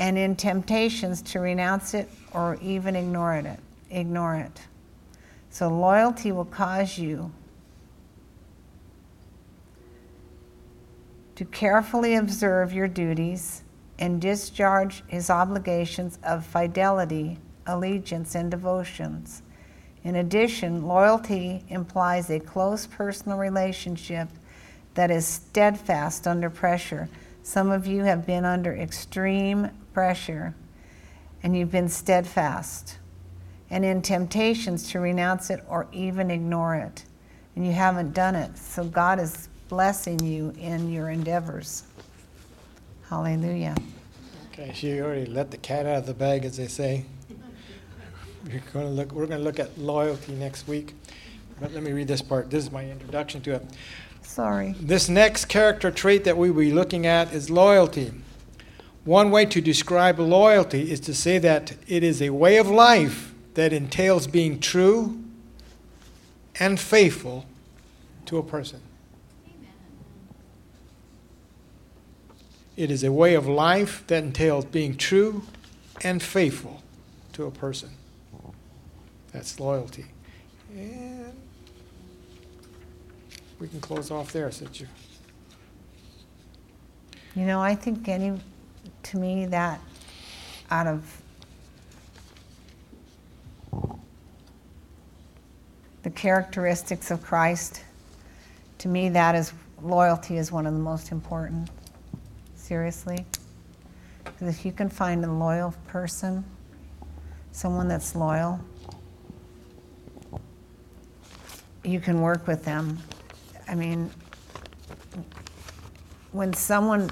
and 0.00 0.18
in 0.18 0.34
temptations 0.36 1.22
to 1.22 1.40
renounce 1.40 1.94
it 1.94 2.08
or 2.32 2.58
even 2.60 2.96
ignore 2.96 3.36
it. 3.36 3.60
Ignore 3.90 4.36
it. 4.36 4.60
So 5.50 5.68
loyalty 5.68 6.32
will 6.32 6.44
cause 6.44 6.98
you 6.98 7.32
to 11.38 11.44
carefully 11.44 12.16
observe 12.16 12.72
your 12.72 12.88
duties 12.88 13.62
and 14.00 14.20
discharge 14.20 15.04
his 15.06 15.30
obligations 15.30 16.18
of 16.24 16.44
fidelity, 16.44 17.38
allegiance, 17.68 18.34
and 18.34 18.50
devotions. 18.50 19.42
In 20.02 20.16
addition, 20.16 20.84
loyalty 20.84 21.62
implies 21.68 22.28
a 22.28 22.40
close 22.40 22.88
personal 22.88 23.38
relationship 23.38 24.28
that 24.94 25.12
is 25.12 25.28
steadfast 25.28 26.26
under 26.26 26.50
pressure. 26.50 27.08
Some 27.44 27.70
of 27.70 27.86
you 27.86 28.02
have 28.02 28.26
been 28.26 28.44
under 28.44 28.74
extreme 28.74 29.70
pressure 29.92 30.56
and 31.44 31.56
you've 31.56 31.70
been 31.70 31.88
steadfast 31.88 32.98
and 33.70 33.84
in 33.84 34.02
temptations 34.02 34.90
to 34.90 34.98
renounce 34.98 35.50
it 35.50 35.62
or 35.68 35.86
even 35.92 36.32
ignore 36.32 36.74
it. 36.74 37.04
And 37.54 37.64
you 37.64 37.70
haven't 37.74 38.12
done 38.12 38.34
it. 38.34 38.58
So 38.58 38.82
God 38.82 39.20
is 39.20 39.48
blessing 39.68 40.18
you 40.20 40.52
in 40.58 40.90
your 40.90 41.10
endeavors. 41.10 41.84
Hallelujah. 43.08 43.76
Okay, 44.52 44.72
she 44.74 45.00
already 45.00 45.26
let 45.26 45.50
the 45.50 45.56
cat 45.56 45.86
out 45.86 45.98
of 45.98 46.06
the 46.06 46.14
bag, 46.14 46.44
as 46.44 46.56
they 46.56 46.66
say. 46.66 47.04
We're 48.44 48.62
going 48.72 48.86
to 48.86 48.92
look, 48.92 49.12
we're 49.12 49.26
going 49.26 49.38
to 49.38 49.44
look 49.44 49.58
at 49.58 49.76
loyalty 49.78 50.32
next 50.32 50.66
week. 50.66 50.94
But 51.60 51.72
let 51.72 51.82
me 51.82 51.92
read 51.92 52.08
this 52.08 52.22
part. 52.22 52.50
This 52.50 52.64
is 52.64 52.70
my 52.70 52.88
introduction 52.88 53.40
to 53.42 53.54
it. 53.54 53.66
Sorry. 54.22 54.74
This 54.80 55.08
next 55.08 55.46
character 55.46 55.90
trait 55.90 56.24
that 56.24 56.36
we 56.36 56.50
will 56.50 56.60
be 56.60 56.72
looking 56.72 57.06
at 57.06 57.32
is 57.32 57.50
loyalty. 57.50 58.12
One 59.04 59.30
way 59.30 59.46
to 59.46 59.60
describe 59.60 60.18
loyalty 60.18 60.90
is 60.90 61.00
to 61.00 61.14
say 61.14 61.38
that 61.38 61.74
it 61.86 62.02
is 62.02 62.20
a 62.20 62.30
way 62.30 62.58
of 62.58 62.68
life 62.68 63.34
that 63.54 63.72
entails 63.72 64.26
being 64.26 64.60
true 64.60 65.18
and 66.60 66.78
faithful 66.78 67.46
to 68.26 68.38
a 68.38 68.42
person. 68.42 68.80
It 72.78 72.92
is 72.92 73.02
a 73.02 73.10
way 73.10 73.34
of 73.34 73.48
life 73.48 74.04
that 74.06 74.22
entails 74.22 74.64
being 74.64 74.96
true 74.96 75.42
and 76.02 76.22
faithful 76.22 76.80
to 77.32 77.44
a 77.44 77.50
person. 77.50 77.90
That's 79.32 79.58
loyalty. 79.58 80.06
And 80.76 81.32
we 83.58 83.66
can 83.66 83.80
close 83.80 84.12
off 84.12 84.30
there, 84.32 84.52
since 84.52 84.78
you. 84.78 84.86
You 87.34 87.46
know, 87.46 87.60
I 87.60 87.74
think 87.74 88.06
any, 88.06 88.38
to 89.02 89.16
me, 89.16 89.46
that 89.46 89.80
out 90.70 90.86
of 90.86 91.20
the 96.04 96.10
characteristics 96.10 97.10
of 97.10 97.24
Christ, 97.24 97.82
to 98.78 98.86
me, 98.86 99.08
that 99.08 99.34
is 99.34 99.52
loyalty 99.82 100.36
is 100.36 100.52
one 100.52 100.64
of 100.64 100.74
the 100.74 100.78
most 100.78 101.10
important. 101.10 101.68
Seriously. 102.68 103.24
Because 104.24 104.58
if 104.58 104.66
you 104.66 104.72
can 104.72 104.90
find 104.90 105.24
a 105.24 105.32
loyal 105.32 105.74
person, 105.86 106.44
someone 107.50 107.88
that's 107.88 108.14
loyal, 108.14 108.60
you 111.82 111.98
can 111.98 112.20
work 112.20 112.46
with 112.46 112.66
them. 112.66 112.98
I 113.66 113.74
mean, 113.74 114.10
when 116.32 116.52
someone 116.52 117.08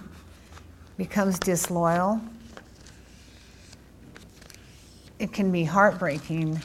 becomes 0.98 1.38
disloyal, 1.38 2.20
it 5.18 5.32
can 5.32 5.50
be 5.50 5.64
heartbreaking 5.64 6.60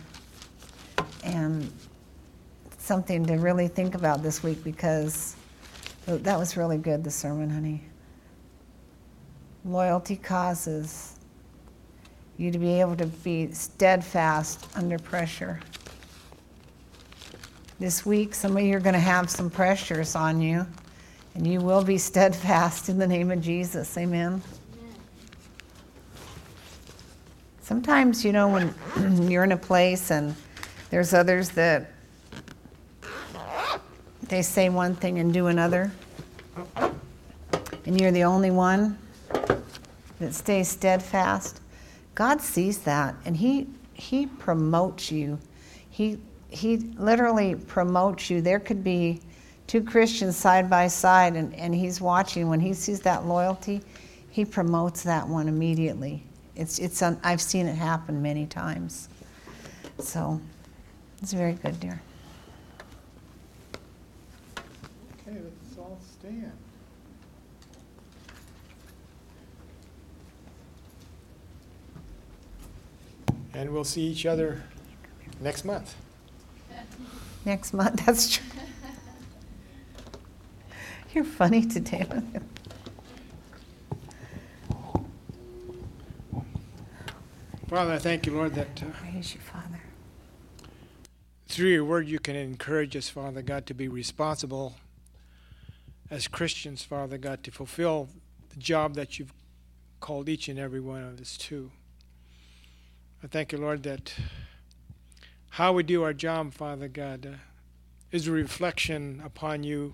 and 1.24 1.72
something 2.78 3.26
to 3.28 3.36
really 3.36 3.70
think 3.70 3.96
about 3.96 4.22
this 4.22 4.44
week 4.44 4.66
because 4.66 5.38
that 6.08 6.38
was 6.38 6.58
really 6.58 6.78
good, 6.78 7.06
the 7.06 7.12
sermon, 7.12 7.50
honey. 7.50 7.86
Loyalty 9.64 10.16
causes 10.16 11.20
you 12.38 12.50
to 12.50 12.58
be 12.58 12.82
able 12.82 12.96
to 12.96 13.06
be 13.06 13.52
steadfast 13.52 14.68
under 14.76 14.98
pressure. 14.98 15.60
This 17.80 18.04
week, 18.04 18.34
some 18.34 18.58
of 18.58 18.64
you 18.64 18.76
are 18.76 18.80
going 18.80 18.94
to 18.94 19.00
have 19.00 19.30
some 19.30 19.52
pressures 19.52 20.16
on 20.16 20.42
you, 20.42 20.66
and 21.36 21.46
you 21.46 21.60
will 21.60 21.84
be 21.84 21.98
steadfast 22.00 22.90
in 22.90 22.98
the 22.98 23.08
name 23.08 23.30
of 23.30 23.42
Jesus. 23.42 23.96
Amen. 23.98 24.42
Sometimes, 27.62 28.26
you 28.26 28.32
know, 28.32 28.48
when 28.48 29.30
you're 29.30 29.44
in 29.44 29.52
a 29.52 29.58
place 29.58 30.10
and 30.10 30.36
there's 30.90 31.14
others 31.14 31.50
that 31.52 31.92
they 34.24 34.42
say 34.42 34.70
one 34.70 34.96
thing 34.96 35.20
and 35.20 35.32
do 35.32 35.48
another, 35.48 35.92
and 37.86 38.00
you're 38.00 38.12
the 38.12 38.24
only 38.24 38.50
one 38.50 38.98
that 40.22 40.34
stays 40.34 40.70
steadfast. 40.70 41.62
God 42.16 42.42
sees 42.42 42.80
that 42.80 43.16
and 43.26 43.36
he 43.36 43.68
he 43.94 44.26
promotes 44.26 45.12
you. 45.12 45.38
He 45.90 46.20
he 46.50 46.78
literally 46.78 47.56
promotes 47.56 48.30
you. 48.30 48.42
There 48.42 48.60
could 48.60 48.84
be 48.84 49.22
two 49.68 49.84
Christians 49.84 50.36
side 50.36 50.70
by 50.70 50.88
side 50.88 51.36
and, 51.36 51.54
and 51.56 51.74
he's 51.74 52.02
watching. 52.02 52.50
When 52.50 52.60
he 52.60 52.74
sees 52.74 53.00
that 53.02 53.26
loyalty, 53.26 53.82
he 54.30 54.46
promotes 54.46 55.04
that 55.04 55.28
one 55.28 55.48
immediately. 55.48 56.24
It's 56.56 56.80
it's 56.80 57.02
un, 57.02 57.20
I've 57.24 57.42
seen 57.42 57.68
it 57.68 57.76
happen 57.76 58.22
many 58.22 58.46
times. 58.46 59.10
So 60.00 60.40
it's 61.22 61.34
very 61.34 61.54
good, 61.54 61.80
dear. 61.80 62.02
Okay, 64.58 65.38
let's 65.38 65.78
all 65.78 66.00
stand. 66.20 66.61
And 73.54 73.72
we'll 73.72 73.84
see 73.84 74.04
each 74.04 74.26
other 74.26 74.64
next 75.40 75.66
month. 75.66 75.96
Next 77.46 77.74
month, 77.74 77.96
that's 78.06 78.38
true. 78.38 78.46
You're 81.14 81.24
funny 81.26 81.66
today. 81.66 82.06
Father, 87.68 87.94
I 87.94 88.00
thank 88.00 88.26
you, 88.26 88.34
Lord, 88.34 88.54
that. 88.56 88.82
Uh, 88.82 88.88
Praise 88.92 89.34
you, 89.34 89.42
Father. 89.42 89.82
Through 91.48 91.70
your 91.70 91.86
word, 91.86 92.08
you 92.08 92.20
can 92.20 92.36
encourage 92.36 92.96
us, 92.96 93.10
Father 93.10 93.42
God, 93.42 93.66
to 93.66 93.74
be 93.74 93.88
responsible 93.88 94.76
as 96.10 96.28
Christians, 96.28 96.84
Father 96.84 97.18
God, 97.18 97.44
to 97.44 97.52
fulfill 97.52 98.08
the 98.50 98.58
job 98.58 98.96
that 98.96 99.20
you've 99.20 99.34
called 100.00 100.30
each 100.30 100.48
and 100.48 100.60
every 100.60 100.80
one 100.80 101.04
of 101.04 101.20
us 101.20 101.38
to. 101.38 101.72
I 103.24 103.28
thank 103.28 103.52
you, 103.52 103.60
Lord, 103.60 103.84
that 103.84 104.16
how 105.52 105.74
we 105.74 105.84
do 105.84 106.02
our 106.02 106.12
job, 106.12 106.56
Father 106.56 106.88
God, 106.88 107.28
uh, 107.28 107.38
is 108.12 108.28
a 108.28 108.32
reflection 108.32 109.22
upon 109.24 109.62
you 109.62 109.94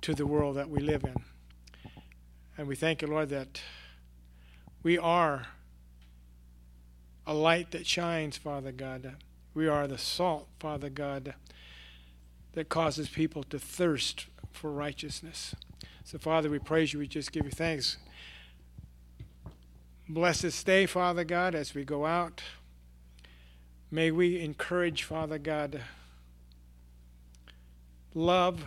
to 0.00 0.14
the 0.14 0.26
world 0.26 0.56
that 0.56 0.70
we 0.70 0.80
live 0.80 1.04
in. 1.04 1.16
And 2.56 2.66
we 2.66 2.76
thank 2.76 3.02
you, 3.02 3.08
Lord, 3.08 3.28
that 3.28 3.60
we 4.82 4.96
are 4.96 5.48
a 7.26 7.34
light 7.34 7.72
that 7.72 7.86
shines, 7.86 8.38
Father 8.38 8.72
God. 8.72 9.16
We 9.52 9.68
are 9.68 9.86
the 9.86 9.98
salt, 9.98 10.48
Father 10.58 10.88
God, 10.88 11.34
that 12.54 12.70
causes 12.70 13.10
people 13.10 13.42
to 13.44 13.58
thirst 13.58 14.28
for 14.50 14.70
righteousness. 14.70 15.54
So, 16.04 16.16
Father, 16.16 16.48
we 16.48 16.58
praise 16.58 16.94
you. 16.94 17.00
We 17.00 17.06
just 17.06 17.32
give 17.32 17.44
you 17.44 17.50
thanks. 17.50 17.98
Bless 20.08 20.42
this 20.42 20.62
day, 20.62 20.84
Father 20.84 21.24
God, 21.24 21.54
as 21.54 21.74
we 21.74 21.82
go 21.82 22.04
out. 22.04 22.42
May 23.90 24.10
we 24.10 24.38
encourage, 24.38 25.02
Father 25.02 25.38
God, 25.38 25.80
love 28.12 28.64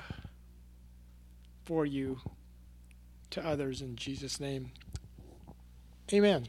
for 1.63 1.85
you 1.85 2.19
to 3.29 3.45
others 3.45 3.81
in 3.81 3.95
Jesus' 3.95 4.39
name. 4.39 4.71
Amen. 6.11 6.47